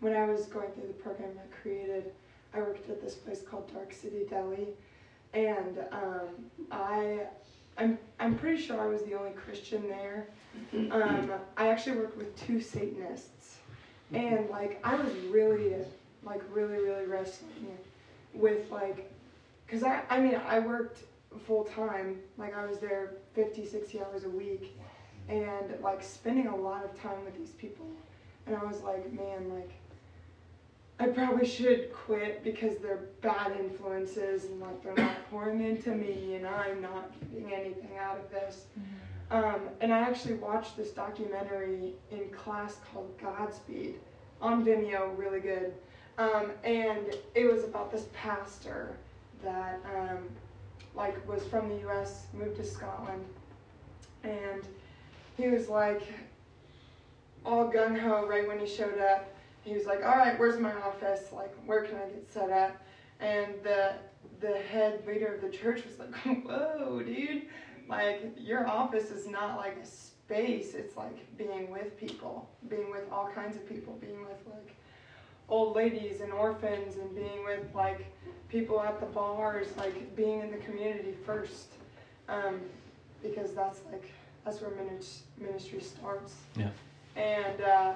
when 0.00 0.14
I 0.14 0.26
was 0.26 0.46
going 0.46 0.70
through 0.72 0.88
the 0.88 0.94
program 0.94 1.30
I 1.38 1.62
created. 1.62 2.12
I 2.54 2.60
worked 2.60 2.88
at 2.88 3.02
this 3.02 3.14
place 3.14 3.42
called 3.42 3.72
Dark 3.72 3.92
City 3.92 4.24
Deli, 4.28 4.68
and 5.34 5.78
um, 5.92 6.28
I, 6.70 7.20
I'm 7.76 7.98
I'm 8.18 8.38
pretty 8.38 8.60
sure 8.62 8.80
I 8.80 8.86
was 8.86 9.02
the 9.02 9.14
only 9.14 9.32
Christian 9.32 9.88
there. 9.88 10.28
Um, 10.90 11.30
I 11.56 11.68
actually 11.68 11.98
worked 11.98 12.16
with 12.16 12.34
two 12.46 12.60
Satanists, 12.60 13.58
and 14.12 14.48
like 14.48 14.80
I 14.84 14.94
was 14.94 15.12
really 15.30 15.74
like 16.22 16.42
really 16.50 16.78
really 16.78 17.04
wrestling 17.04 17.76
with 18.32 18.70
like, 18.70 19.10
cause 19.68 19.82
I 19.82 20.02
I 20.08 20.20
mean 20.20 20.40
I 20.46 20.60
worked 20.60 21.00
full 21.46 21.64
time 21.64 22.18
like 22.38 22.56
I 22.56 22.64
was 22.64 22.78
there 22.78 23.14
50 23.34 23.66
60 23.66 24.00
hours 24.00 24.24
a 24.24 24.30
week. 24.30 24.76
And 25.28 25.74
like 25.82 26.04
spending 26.04 26.46
a 26.46 26.54
lot 26.54 26.84
of 26.84 27.00
time 27.02 27.24
with 27.24 27.36
these 27.36 27.50
people. 27.50 27.86
And 28.46 28.54
I 28.54 28.64
was 28.64 28.80
like 28.82 29.12
man 29.12 29.50
like 29.52 29.72
I 30.98 31.06
probably 31.08 31.46
should 31.46 31.92
quit 31.92 32.42
because 32.42 32.78
they're 32.78 33.08
bad 33.20 33.52
influences 33.58 34.44
and 34.46 34.60
like 34.60 34.82
they're 34.82 34.94
not 34.94 35.30
pouring 35.30 35.62
into 35.62 35.90
me 35.90 36.36
and 36.36 36.46
I'm 36.46 36.80
not 36.80 37.12
getting 37.30 37.52
anything 37.52 37.98
out 37.98 38.18
of 38.18 38.30
this 38.30 38.64
um, 39.30 39.60
and 39.80 39.92
I 39.92 40.00
actually 40.00 40.34
watched 40.34 40.76
this 40.76 40.90
documentary 40.90 41.94
in 42.10 42.28
class 42.30 42.76
called 42.92 43.18
Godspeed 43.18 43.96
on 44.40 44.64
Vimeo, 44.64 45.16
really 45.18 45.40
good. 45.40 45.72
Um, 46.18 46.52
and 46.62 47.14
it 47.34 47.50
was 47.50 47.64
about 47.64 47.90
this 47.90 48.06
pastor 48.14 48.96
that 49.42 49.80
um, 49.94 50.28
like 50.94 51.26
was 51.28 51.44
from 51.46 51.68
the 51.68 51.76
U.S., 51.80 52.26
moved 52.32 52.56
to 52.56 52.64
Scotland, 52.64 53.24
and 54.22 54.62
he 55.36 55.48
was 55.48 55.68
like 55.68 56.02
all 57.44 57.70
gung 57.70 57.98
ho 57.98 58.26
right 58.26 58.46
when 58.46 58.58
he 58.58 58.66
showed 58.66 58.98
up. 58.98 59.35
He 59.66 59.74
was 59.74 59.84
like, 59.84 60.04
"All 60.04 60.16
right, 60.16 60.38
where's 60.38 60.60
my 60.60 60.72
office? 60.82 61.32
Like, 61.32 61.52
where 61.66 61.82
can 61.82 61.96
I 61.96 62.08
get 62.08 62.30
set 62.32 62.50
up?" 62.50 62.76
And 63.20 63.54
the 63.64 63.94
the 64.40 64.58
head 64.58 65.02
leader 65.06 65.34
of 65.34 65.40
the 65.40 65.48
church 65.50 65.82
was 65.84 65.98
like, 65.98 66.14
"Whoa, 66.46 67.02
dude! 67.04 67.42
Like, 67.88 68.32
your 68.38 68.68
office 68.68 69.10
is 69.10 69.26
not 69.26 69.56
like 69.56 69.76
a 69.82 69.86
space. 69.86 70.74
It's 70.74 70.96
like 70.96 71.36
being 71.36 71.70
with 71.70 71.98
people, 71.98 72.48
being 72.68 72.90
with 72.90 73.04
all 73.12 73.28
kinds 73.34 73.56
of 73.56 73.68
people, 73.68 73.96
being 74.00 74.20
with 74.20 74.38
like 74.48 74.76
old 75.48 75.74
ladies 75.74 76.20
and 76.20 76.32
orphans, 76.32 76.96
and 76.96 77.12
being 77.14 77.44
with 77.44 77.64
like 77.74 78.06
people 78.48 78.80
at 78.80 79.00
the 79.00 79.06
bars, 79.06 79.66
like 79.76 80.14
being 80.14 80.40
in 80.42 80.52
the 80.52 80.58
community 80.58 81.14
first, 81.24 81.72
um, 82.28 82.60
because 83.20 83.52
that's 83.52 83.80
like 83.90 84.12
that's 84.44 84.60
where 84.60 84.70
minis- 84.70 85.22
ministry 85.38 85.80
starts." 85.80 86.34
Yeah. 86.56 86.68
and 87.16 87.60
uh, 87.62 87.92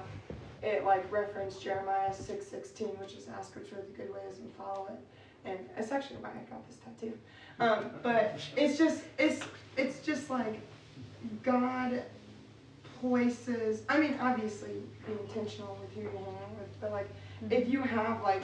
it 0.63 0.85
like 0.85 1.11
referenced 1.11 1.61
Jeremiah 1.61 2.13
six 2.13 2.47
sixteen, 2.47 2.89
which 2.99 3.13
is 3.13 3.27
ask 3.27 3.55
which 3.55 3.71
are 3.71 3.81
the 3.81 3.97
good 3.97 4.13
ways 4.13 4.39
and 4.39 4.51
follow 4.53 4.87
it. 4.89 4.99
And 5.43 5.57
it's 5.77 5.91
actually 5.91 6.17
why 6.17 6.29
I 6.29 6.49
got 6.49 6.67
this 6.67 6.77
tattoo. 6.77 7.17
Um, 7.59 7.91
but 8.03 8.39
it's 8.55 8.77
just 8.77 9.03
it's 9.17 9.41
it's 9.77 9.99
just 10.05 10.29
like 10.29 10.59
God 11.43 12.03
places. 12.99 13.83
I 13.89 13.99
mean, 13.99 14.15
obviously, 14.21 14.73
be 15.05 15.13
intentional 15.13 15.77
with 15.81 15.93
who 15.93 16.01
you 16.01 16.09
hang 16.09 16.25
out 16.25 16.59
with, 16.59 16.79
but 16.79 16.91
like 16.91 17.07
mm-hmm. 17.43 17.51
if 17.51 17.67
you 17.67 17.81
have 17.81 18.21
like 18.21 18.43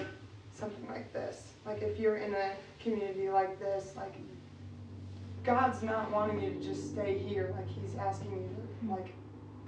something 0.53 0.87
like 0.89 1.13
this, 1.13 1.53
like 1.65 1.81
if 1.81 1.99
you're 1.99 2.17
in 2.17 2.33
a 2.33 2.53
community 2.81 3.29
like 3.29 3.59
this, 3.59 3.93
like 3.95 4.15
God's 5.43 5.83
not 5.83 6.11
wanting 6.11 6.41
you 6.41 6.53
to 6.53 6.61
just 6.61 6.91
stay 6.91 7.17
here. 7.17 7.53
Like 7.55 7.67
He's 7.67 7.95
asking 7.95 8.31
you 8.31 8.37
to 8.37 8.43
mm-hmm. 8.43 8.91
like 8.91 9.13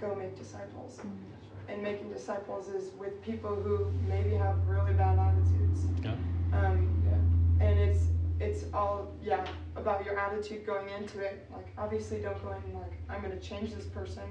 go 0.01 0.15
make 0.15 0.37
disciples. 0.37 0.97
Mm-hmm. 0.97 1.38
And 1.69 1.83
making 1.83 2.11
disciples 2.11 2.67
is 2.67 2.91
with 2.97 3.21
people 3.21 3.55
who 3.55 3.91
maybe 4.07 4.33
have 4.35 4.55
really 4.67 4.93
bad 4.93 5.19
attitudes. 5.19 5.81
Yeah. 6.03 6.15
Um, 6.53 6.99
and 7.59 7.79
it's 7.79 8.05
it's 8.39 8.63
all 8.73 9.11
yeah 9.21 9.45
about 9.75 10.05
your 10.05 10.17
attitude 10.17 10.65
going 10.65 10.89
into 10.89 11.19
it. 11.19 11.45
Like 11.53 11.67
obviously 11.77 12.21
don't 12.21 12.41
go 12.43 12.51
in 12.51 12.73
like 12.73 12.93
I'm 13.09 13.21
gonna 13.21 13.39
change 13.39 13.73
this 13.73 13.85
person, 13.85 14.23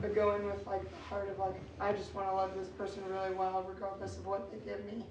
but 0.00 0.14
go 0.14 0.34
in 0.36 0.46
with 0.46 0.66
like 0.66 0.88
the 0.88 0.96
heart 1.08 1.28
of 1.28 1.38
like 1.38 1.60
I 1.80 1.92
just 1.92 2.14
want 2.14 2.28
to 2.28 2.34
love 2.34 2.52
this 2.56 2.68
person 2.68 3.02
really 3.10 3.34
well 3.34 3.66
regardless 3.68 4.16
of 4.16 4.26
what 4.26 4.50
they 4.50 4.58
give 4.70 4.84
me. 4.86 5.04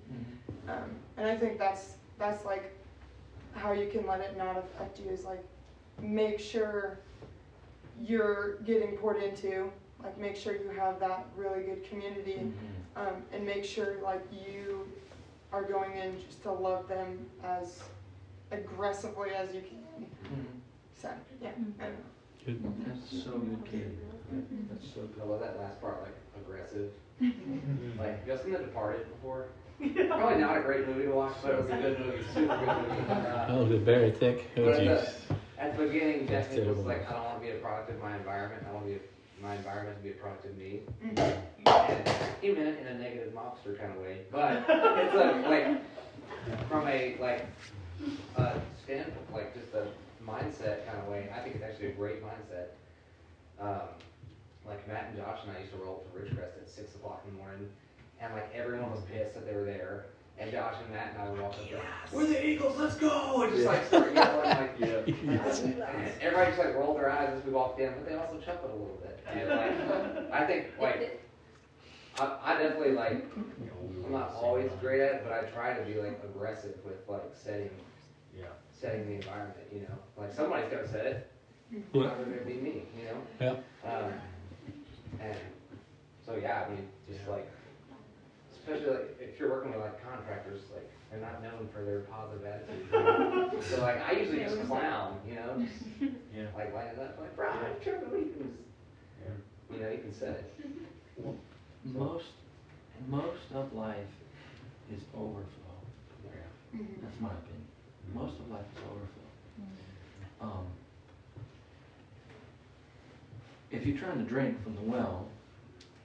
Um, 0.67 0.89
and 1.17 1.27
I 1.27 1.37
think 1.37 1.59
that's 1.59 1.95
that's 2.17 2.45
like 2.45 2.75
how 3.53 3.73
you 3.73 3.87
can 3.89 4.05
let 4.05 4.21
it 4.21 4.37
not 4.37 4.57
affect 4.57 4.99
you 4.99 5.09
is 5.09 5.25
like 5.25 5.43
make 6.01 6.39
sure 6.39 6.99
you're 8.01 8.55
getting 8.61 8.95
poured 8.97 9.21
into 9.21 9.71
like 10.03 10.17
make 10.17 10.35
sure 10.35 10.53
you 10.53 10.69
have 10.69 10.99
that 10.99 11.25
really 11.35 11.63
good 11.63 11.87
community 11.89 12.39
mm-hmm. 12.39 12.51
um, 12.95 13.21
and 13.31 13.45
make 13.45 13.65
sure 13.65 13.97
like 14.03 14.25
you 14.31 14.87
are 15.51 15.63
going 15.63 15.95
in 15.97 16.19
just 16.25 16.43
to 16.43 16.51
love 16.51 16.87
them 16.87 17.25
as 17.43 17.79
aggressively 18.51 19.31
as 19.31 19.53
you 19.53 19.61
can 19.61 20.05
mm-hmm. 20.05 20.41
so 21.01 21.09
yeah 21.41 21.49
mm-hmm. 21.49 21.81
I 21.81 21.85
don't. 21.85 22.19
Good. 22.45 22.63
That's 22.85 23.23
so 23.23 23.31
good, 23.31 23.65
Katie. 23.65 23.85
That's 24.71 24.93
so 24.93 25.01
good. 25.01 25.21
I 25.21 25.25
love 25.25 25.41
that 25.41 25.59
last 25.59 25.81
part, 25.81 26.01
like 26.03 26.15
aggressive. 26.41 26.91
like, 27.19 28.23
you 28.25 28.33
guys 28.33 28.41
seen 28.43 28.53
The 28.53 28.59
Departed 28.59 29.07
before? 29.11 29.47
Probably 29.79 30.41
not 30.41 30.57
a 30.57 30.61
great 30.61 30.87
movie 30.87 31.03
to 31.03 31.11
watch, 31.11 31.35
but 31.41 31.51
it 31.51 31.61
was 31.61 31.69
a 31.69 31.75
good 31.75 31.99
movie, 31.99 32.23
super 32.33 32.57
good 32.57 32.67
movie. 32.67 33.11
Uh, 33.11 33.45
Oh, 33.49 33.65
the 33.67 33.77
very 33.77 34.11
thick. 34.11 34.49
Oh, 34.57 34.69
at 34.69 34.79
jeez. 34.79 35.27
the, 35.27 35.35
at 35.61 35.77
the 35.77 35.85
beginning, 35.85 36.25
That's 36.25 36.47
definitely 36.47 36.73
was 36.73 36.85
like, 36.85 37.09
I 37.09 37.13
don't 37.13 37.25
want 37.25 37.41
to 37.41 37.45
be 37.45 37.51
a 37.51 37.55
product 37.59 37.89
of 37.91 38.01
my 38.01 38.15
environment. 38.15 38.63
I 38.69 38.73
want 38.73 38.85
to 38.85 38.91
be 38.91 38.95
a, 38.97 38.99
my 39.41 39.55
environment 39.55 39.97
to 39.97 40.03
be 40.03 40.09
a 40.09 40.13
product 40.13 40.45
of 40.45 40.57
me. 40.57 40.81
Mm-hmm. 41.03 41.67
And 41.67 42.09
he 42.41 42.49
meant 42.49 42.67
it 42.67 42.79
in 42.79 42.87
a 42.87 42.99
negative 42.99 43.33
mobster 43.33 43.77
kind 43.79 43.91
of 43.91 44.01
way, 44.01 44.19
but 44.31 44.63
it's 44.67 45.15
a, 45.15 45.49
like 45.49 46.69
from 46.69 46.87
a 46.87 47.15
like 47.19 47.45
uh, 48.37 48.53
stand 48.83 49.11
like 49.33 49.53
just 49.53 49.73
a 49.73 49.87
mindset 50.25 50.85
kind 50.85 50.99
of 50.99 51.07
way. 51.07 51.29
I 51.35 51.39
think 51.39 51.55
it's 51.55 51.63
actually 51.63 51.87
a 51.87 51.93
great 51.93 52.23
mindset. 52.23 52.69
Um, 53.59 53.89
like 54.65 54.87
Matt 54.87 55.07
and 55.09 55.17
Josh 55.17 55.39
and 55.47 55.55
I 55.55 55.61
used 55.61 55.73
to 55.73 55.79
roll 55.79 56.05
up 56.05 56.13
to 56.13 56.19
Ridgecrest 56.19 56.61
at 56.61 56.69
six 56.69 56.95
o'clock 56.95 57.23
in 57.27 57.35
the 57.35 57.41
morning, 57.41 57.69
and 58.21 58.33
like 58.33 58.49
everyone 58.53 58.91
was 58.91 59.01
pissed 59.11 59.33
that 59.35 59.45
they 59.45 59.55
were 59.55 59.65
there. 59.65 60.05
And 60.39 60.51
Josh 60.51 60.75
and 60.81 60.93
Matt 60.93 61.13
and 61.13 61.21
I 61.21 61.29
would 61.29 61.41
walk 61.41 61.51
up 61.51 61.69
there, 61.69 61.81
we're 62.13 62.25
the 62.25 62.45
Eagles, 62.47 62.77
let's 62.77 62.95
go! 62.95 63.41
And 63.43 63.53
just 63.53 63.65
like 63.65 63.85
start 63.87 64.13
yelling, 64.13 64.49
like, 64.49 64.79
and 64.79 66.11
everybody 66.21 66.51
just 66.51 66.59
like 66.59 66.75
rolled 66.75 66.97
their 66.97 67.11
eyes 67.11 67.29
as 67.37 67.43
we 67.43 67.51
walked 67.51 67.79
in, 67.81 67.91
but 67.93 68.07
they 68.07 68.15
also 68.15 68.39
chuckled 68.39 68.71
a 68.71 68.75
little 68.75 69.01
bit. 69.01 69.19
And 69.29 69.49
like, 69.49 70.31
I 70.31 70.45
think 70.47 70.67
like, 70.79 71.21
I, 72.19 72.37
I 72.41 72.53
definitely 72.57 72.93
like, 72.93 73.25
I'm 74.05 74.11
not 74.13 74.33
always 74.33 74.71
great 74.79 75.01
at 75.01 75.15
it, 75.15 75.21
but 75.25 75.33
I 75.33 75.41
try 75.51 75.73
to 75.73 75.83
be 75.83 75.99
like 75.99 76.21
aggressive 76.23 76.75
with 76.85 77.07
like 77.09 77.29
setting, 77.33 77.69
Yeah. 78.37 78.45
setting 78.71 79.07
the 79.07 79.15
environment, 79.15 79.57
you 79.73 79.81
know? 79.81 79.97
Like 80.17 80.33
somebody's 80.33 80.71
gotta 80.71 80.87
set 80.87 81.05
it. 81.05 81.31
Yeah. 81.69 81.79
It's 81.79 81.93
not 81.95 82.17
gonna 82.17 82.37
be 82.45 82.53
me, 82.53 82.83
you 82.97 83.05
know? 83.05 83.61
Yeah. 83.83 83.89
Um, 83.91 84.13
and 85.19 85.37
so 86.25 86.37
yeah, 86.41 86.65
I 86.65 86.69
mean, 86.71 86.87
just 87.11 87.27
like, 87.27 87.49
especially 88.69 88.93
like 88.93 89.17
if 89.19 89.39
you're 89.39 89.49
working 89.49 89.71
with 89.71 89.81
like 89.81 90.03
contractors, 90.03 90.61
like 90.73 90.89
they're 91.11 91.19
not 91.19 91.41
known 91.41 91.67
for 91.73 91.83
their 91.83 92.01
positive 92.01 92.45
attitude. 92.45 93.63
so 93.69 93.81
like 93.81 94.01
I 94.07 94.11
usually 94.13 94.39
just 94.39 94.61
clown, 94.65 95.19
you 95.27 95.35
know, 95.35 95.55
just 95.57 95.83
Yeah. 96.35 96.45
like 96.55 96.73
like 96.73 96.95
that, 96.97 97.19
like 97.19 97.35
bro, 97.35 97.49
I'm 97.49 97.79
tripping, 97.81 98.09
but 98.09 98.19
you 98.19 98.33
can, 98.33 98.43
just, 98.43 99.73
you 99.73 99.79
know, 99.83 99.89
you 99.89 99.97
can 99.97 100.13
say 100.13 100.27
it. 100.27 100.53
Most, 101.85 102.25
most 103.07 103.51
of 103.53 103.73
life 103.73 103.97
is 104.93 105.01
overflow. 105.15 105.43
That's 106.73 107.19
my 107.19 107.29
opinion. 107.29 107.65
Mm-hmm. 108.09 108.19
Most 108.19 108.39
of 108.39 108.51
life 108.51 108.65
is 108.75 108.83
overflow. 108.83 109.29
Mm-hmm. 109.61 110.45
Um, 110.45 110.65
if 113.71 113.85
you're 113.85 113.97
trying 113.97 114.17
to 114.23 114.23
drink 114.23 114.61
from 114.63 114.75
the 114.75 114.81
well 114.81 115.27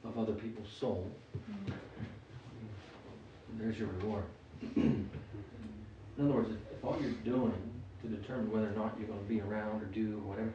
of 0.05 0.19
other 0.19 0.33
people's 0.33 0.69
soul, 0.71 1.11
mm-hmm. 1.37 1.73
There's 3.59 3.79
your 3.79 3.89
reward. 3.89 4.25
In 4.77 5.09
other 6.19 6.33
words, 6.33 6.51
if, 6.51 6.79
if 6.79 6.85
all 6.85 6.97
you're 7.01 7.11
doing 7.25 7.53
to 8.03 8.09
determine 8.09 8.51
whether 8.51 8.69
or 8.69 8.77
not 8.77 8.95
you're 8.99 9.09
going 9.09 9.23
to 9.23 9.29
be 9.29 9.41
around 9.41 9.83
or 9.83 9.87
do 9.87 10.23
or 10.25 10.31
whatever 10.31 10.53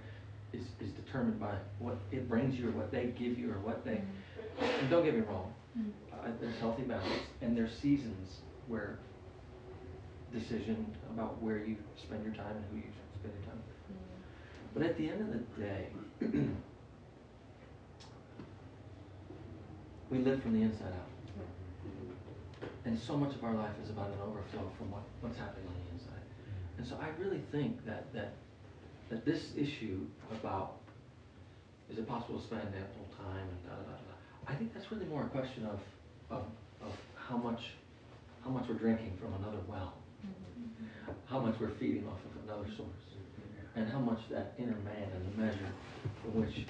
is, 0.54 0.64
is 0.80 0.92
determined 0.94 1.40
by 1.40 1.56
what 1.80 1.98
it 2.12 2.30
brings 2.30 2.58
you 2.60 2.70
or 2.70 2.72
what 2.72 2.92
they 2.92 3.08
give 3.18 3.38
you 3.38 3.52
or 3.52 3.60
what 3.60 3.84
they. 3.86 4.02
And 4.60 4.90
don't 4.90 5.04
get 5.04 5.16
me 5.16 5.22
wrong, 5.22 5.54
uh, 6.14 6.28
there's 6.40 6.58
healthy 6.60 6.84
balance 6.84 7.24
and 7.42 7.56
there's 7.56 7.74
seasons 7.82 8.38
where 8.68 9.00
decision 10.34 10.86
about 11.14 11.42
where 11.42 11.58
you 11.58 11.76
spend 11.98 12.24
your 12.24 12.34
time 12.34 12.56
and 12.56 12.66
who 12.72 12.78
you 12.78 12.84
spend 13.20 13.34
your 13.34 13.44
time 13.46 13.58
with. 13.58 13.76
But 14.74 14.84
at 14.84 14.98
the 14.98 15.10
end 15.10 15.22
of 15.22 15.30
the 15.32 15.40
day, 15.62 15.88
we 20.12 20.20
live 20.20 20.42
from 20.44 20.54
the 20.54 20.62
inside 20.62 20.94
out. 20.94 21.19
And 22.90 22.98
so 22.98 23.16
much 23.16 23.36
of 23.36 23.44
our 23.44 23.54
life 23.54 23.78
is 23.84 23.92
about 23.92 24.08
an 24.08 24.18
overflow 24.26 24.66
from 24.80 24.90
what, 24.90 25.04
what's 25.22 25.38
happening 25.38 25.68
on 25.70 25.78
the 25.78 25.94
inside. 25.94 26.26
Mm-hmm. 26.26 26.82
And 26.82 26.88
so 26.90 26.98
I 26.98 27.14
really 27.22 27.44
think 27.52 27.86
that, 27.86 28.12
that, 28.16 28.34
that 29.12 29.24
this 29.26 29.54
issue 29.56 30.08
about 30.32 30.82
is 31.88 32.00
it 32.00 32.08
possible 32.08 32.40
to 32.40 32.46
spend 32.48 32.66
ample 32.66 33.06
time 33.14 33.46
and 33.46 33.62
da 33.62 33.78
da 33.78 33.94
da 33.94 33.94
da, 33.94 34.16
I 34.48 34.56
think 34.56 34.74
that's 34.74 34.92
really 34.92 35.06
more 35.06 35.22
a 35.22 35.30
question 35.30 35.68
of, 35.68 35.78
of, 36.32 36.44
of 36.82 36.92
how 37.14 37.38
much 37.38 37.62
how 38.44 38.50
much 38.50 38.66
we're 38.68 38.82
drinking 38.82 39.14
from 39.22 39.34
another 39.44 39.62
well, 39.68 39.94
mm-hmm. 40.26 41.12
how 41.26 41.40
much 41.40 41.60
we're 41.60 41.76
feeding 41.78 42.08
off 42.08 42.18
of 42.26 42.44
another 42.50 42.66
source, 42.76 43.06
mm-hmm. 43.14 43.80
and 43.80 43.92
how 43.92 44.00
much 44.00 44.22
that 44.32 44.54
inner 44.58 44.80
man 44.82 45.10
and 45.14 45.34
the 45.34 45.44
measure 45.44 45.72
for 46.24 46.30
which 46.40 46.66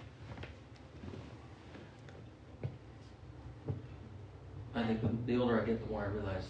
I 4.80 4.88
think 4.88 5.02
the, 5.04 5.12
the 5.28 5.36
older 5.36 5.60
I 5.60 5.66
get, 5.66 5.84
the 5.84 5.92
more 5.92 6.08
I 6.08 6.12
realize 6.16 6.48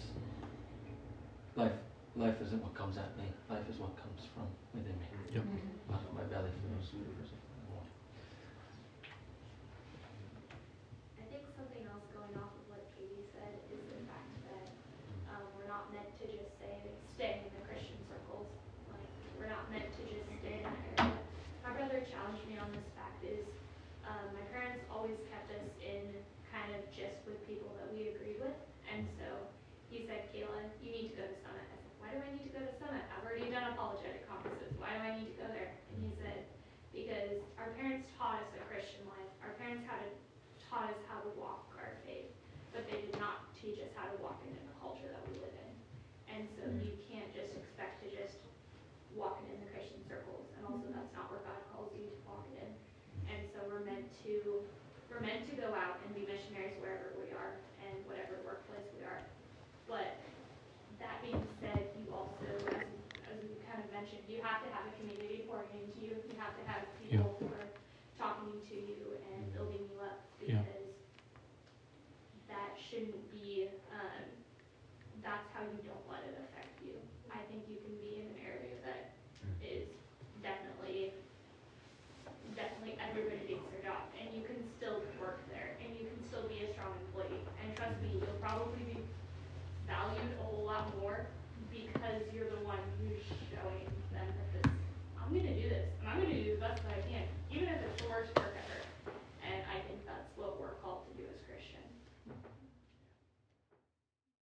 life 1.56 1.74
life 2.14 2.38
isn't 2.42 2.62
what 2.62 2.74
comes 2.78 2.94
at 2.98 3.10
me. 3.18 3.26
Life 3.50 3.66
is 3.66 3.78
what 3.82 3.90
comes 3.98 4.22
from 4.34 4.46
within 4.70 4.94
me. 5.02 5.08
Yep. 5.34 5.42
Mm-hmm. 5.42 5.94
Out 5.94 6.06
of 6.06 6.14
my 6.14 6.22
belly 6.30 6.54
flows 6.62 6.90
rivers 6.94 7.30
of 7.34 7.40
water. 7.74 7.90
I 11.18 11.26
think 11.26 11.42
something 11.58 11.82
else 11.90 12.06
going 12.14 12.34
off 12.38 12.54
of 12.54 12.64
what 12.70 12.86
Katie 12.94 13.26
said 13.34 13.50
is 13.70 13.82
the 13.82 13.98
fact 14.06 14.30
that 14.46 14.66
um, 15.34 15.42
we're 15.58 15.70
not 15.70 15.90
meant 15.90 16.14
to 16.22 16.26
just 16.30 16.54
say 16.62 16.86
stay 17.14 17.46
in 17.46 17.50
the 17.50 17.62
Christian 17.66 17.98
circles. 18.06 18.46
Like 18.90 19.06
we're 19.38 19.50
not 19.50 19.66
meant 19.74 19.90
to 19.90 20.02
just 20.06 20.30
stay 20.38 20.62
in 20.62 20.70
that 20.70 21.02
area. 21.02 21.18
My 21.66 21.74
brother 21.74 22.06
challenged 22.06 22.46
me 22.46 22.62
on 22.62 22.70
this 22.70 22.86
fact 22.94 23.26
is 23.26 23.42
um, 24.06 24.30
my 24.38 24.46
parents 24.54 24.86
always 24.86 25.18
kept 25.30 25.50
us 25.50 25.66
in 25.82 26.14
kind 26.50 26.74
of 26.74 26.82
just 26.90 27.22
with 27.30 27.38
people 27.46 27.70
that 27.78 27.86
we 27.94 28.10
agreed 28.10 28.42
with, 28.42 28.58
and 28.90 29.06
so 29.22 29.46
he 29.86 30.02
said, 30.02 30.26
Kayla, 30.34 30.66
you 30.82 30.90
need 30.90 31.14
to 31.14 31.22
go 31.22 31.26
to 31.30 31.38
Summit. 31.46 31.62
I 31.62 31.78
said, 31.78 31.94
why 32.02 32.10
do 32.10 32.18
I 32.18 32.30
need 32.34 32.50
to 32.50 32.54
go 32.54 32.62
to 32.62 32.74
Summit? 32.82 33.06
I've 33.14 33.22
already 33.22 33.50
done 33.54 33.70
apologetic 33.70 34.26
conferences. 34.26 34.74
Why 34.82 34.98
do 34.98 35.00
I 35.02 35.14
need 35.14 35.30
to 35.34 35.36
go 35.38 35.48
there? 35.50 35.78
And 35.94 35.98
he 36.02 36.10
said, 36.18 36.42
because 36.90 37.38
our 37.54 37.70
parents 37.78 38.10
taught 38.18 38.42
us 38.42 38.50
a 38.58 38.62
Christian 38.66 39.06
life. 39.06 39.30
Our 39.46 39.54
parents 39.62 39.86
had 39.86 40.02
a, 40.02 40.10
taught 40.70 40.86
us 40.94 41.02
how 41.10 41.18
to 41.26 41.30
walk 41.34 41.66
our 41.74 41.98
faith, 42.06 42.30
but 42.70 42.86
they 42.86 43.02
did 43.02 43.18
not 43.18 43.50
teach 43.58 43.82
us 43.82 43.90
how 43.98 44.06
to 44.06 44.16
walk 44.22 44.38
it 44.46 44.54
in 44.54 44.62
the 44.70 44.76
culture 44.78 45.10
that 45.10 45.20
we 45.26 45.42
live 45.42 45.52
in. 45.52 45.72
And 46.30 46.42
so 46.54 46.70
mm. 46.70 46.78
you 46.78 46.94
can't 47.10 47.28
just 47.34 47.58
expect 47.58 48.06
to 48.06 48.08
just 48.14 48.38
walk 49.18 49.42
it 49.42 49.50
in 49.50 49.58
the 49.66 49.68
Christian 49.74 49.98
circles, 50.06 50.46
and 50.54 50.62
also 50.70 50.86
mm. 50.86 50.94
that's 50.94 51.10
not 51.10 51.26
where 51.28 51.42
God 51.42 51.58
calls 51.74 51.90
you 51.98 52.06
to 52.06 52.16
walk 52.22 52.46
it 52.54 52.62
in. 52.62 52.72
And 53.26 53.42
so 53.50 53.66
we're 53.66 53.82
meant 53.82 54.06
to 54.22 54.62
we're 55.10 55.26
meant 55.26 55.42
to 55.50 55.58
go 55.58 55.74
out 55.74 55.98
and 56.06 56.14
be 56.14 56.22
missionaries 56.22 56.78
wherever 56.78 57.10
we 57.18 57.34
are 57.34 57.58
and 57.82 57.98
whatever 58.06 58.38
workplace 58.46 58.86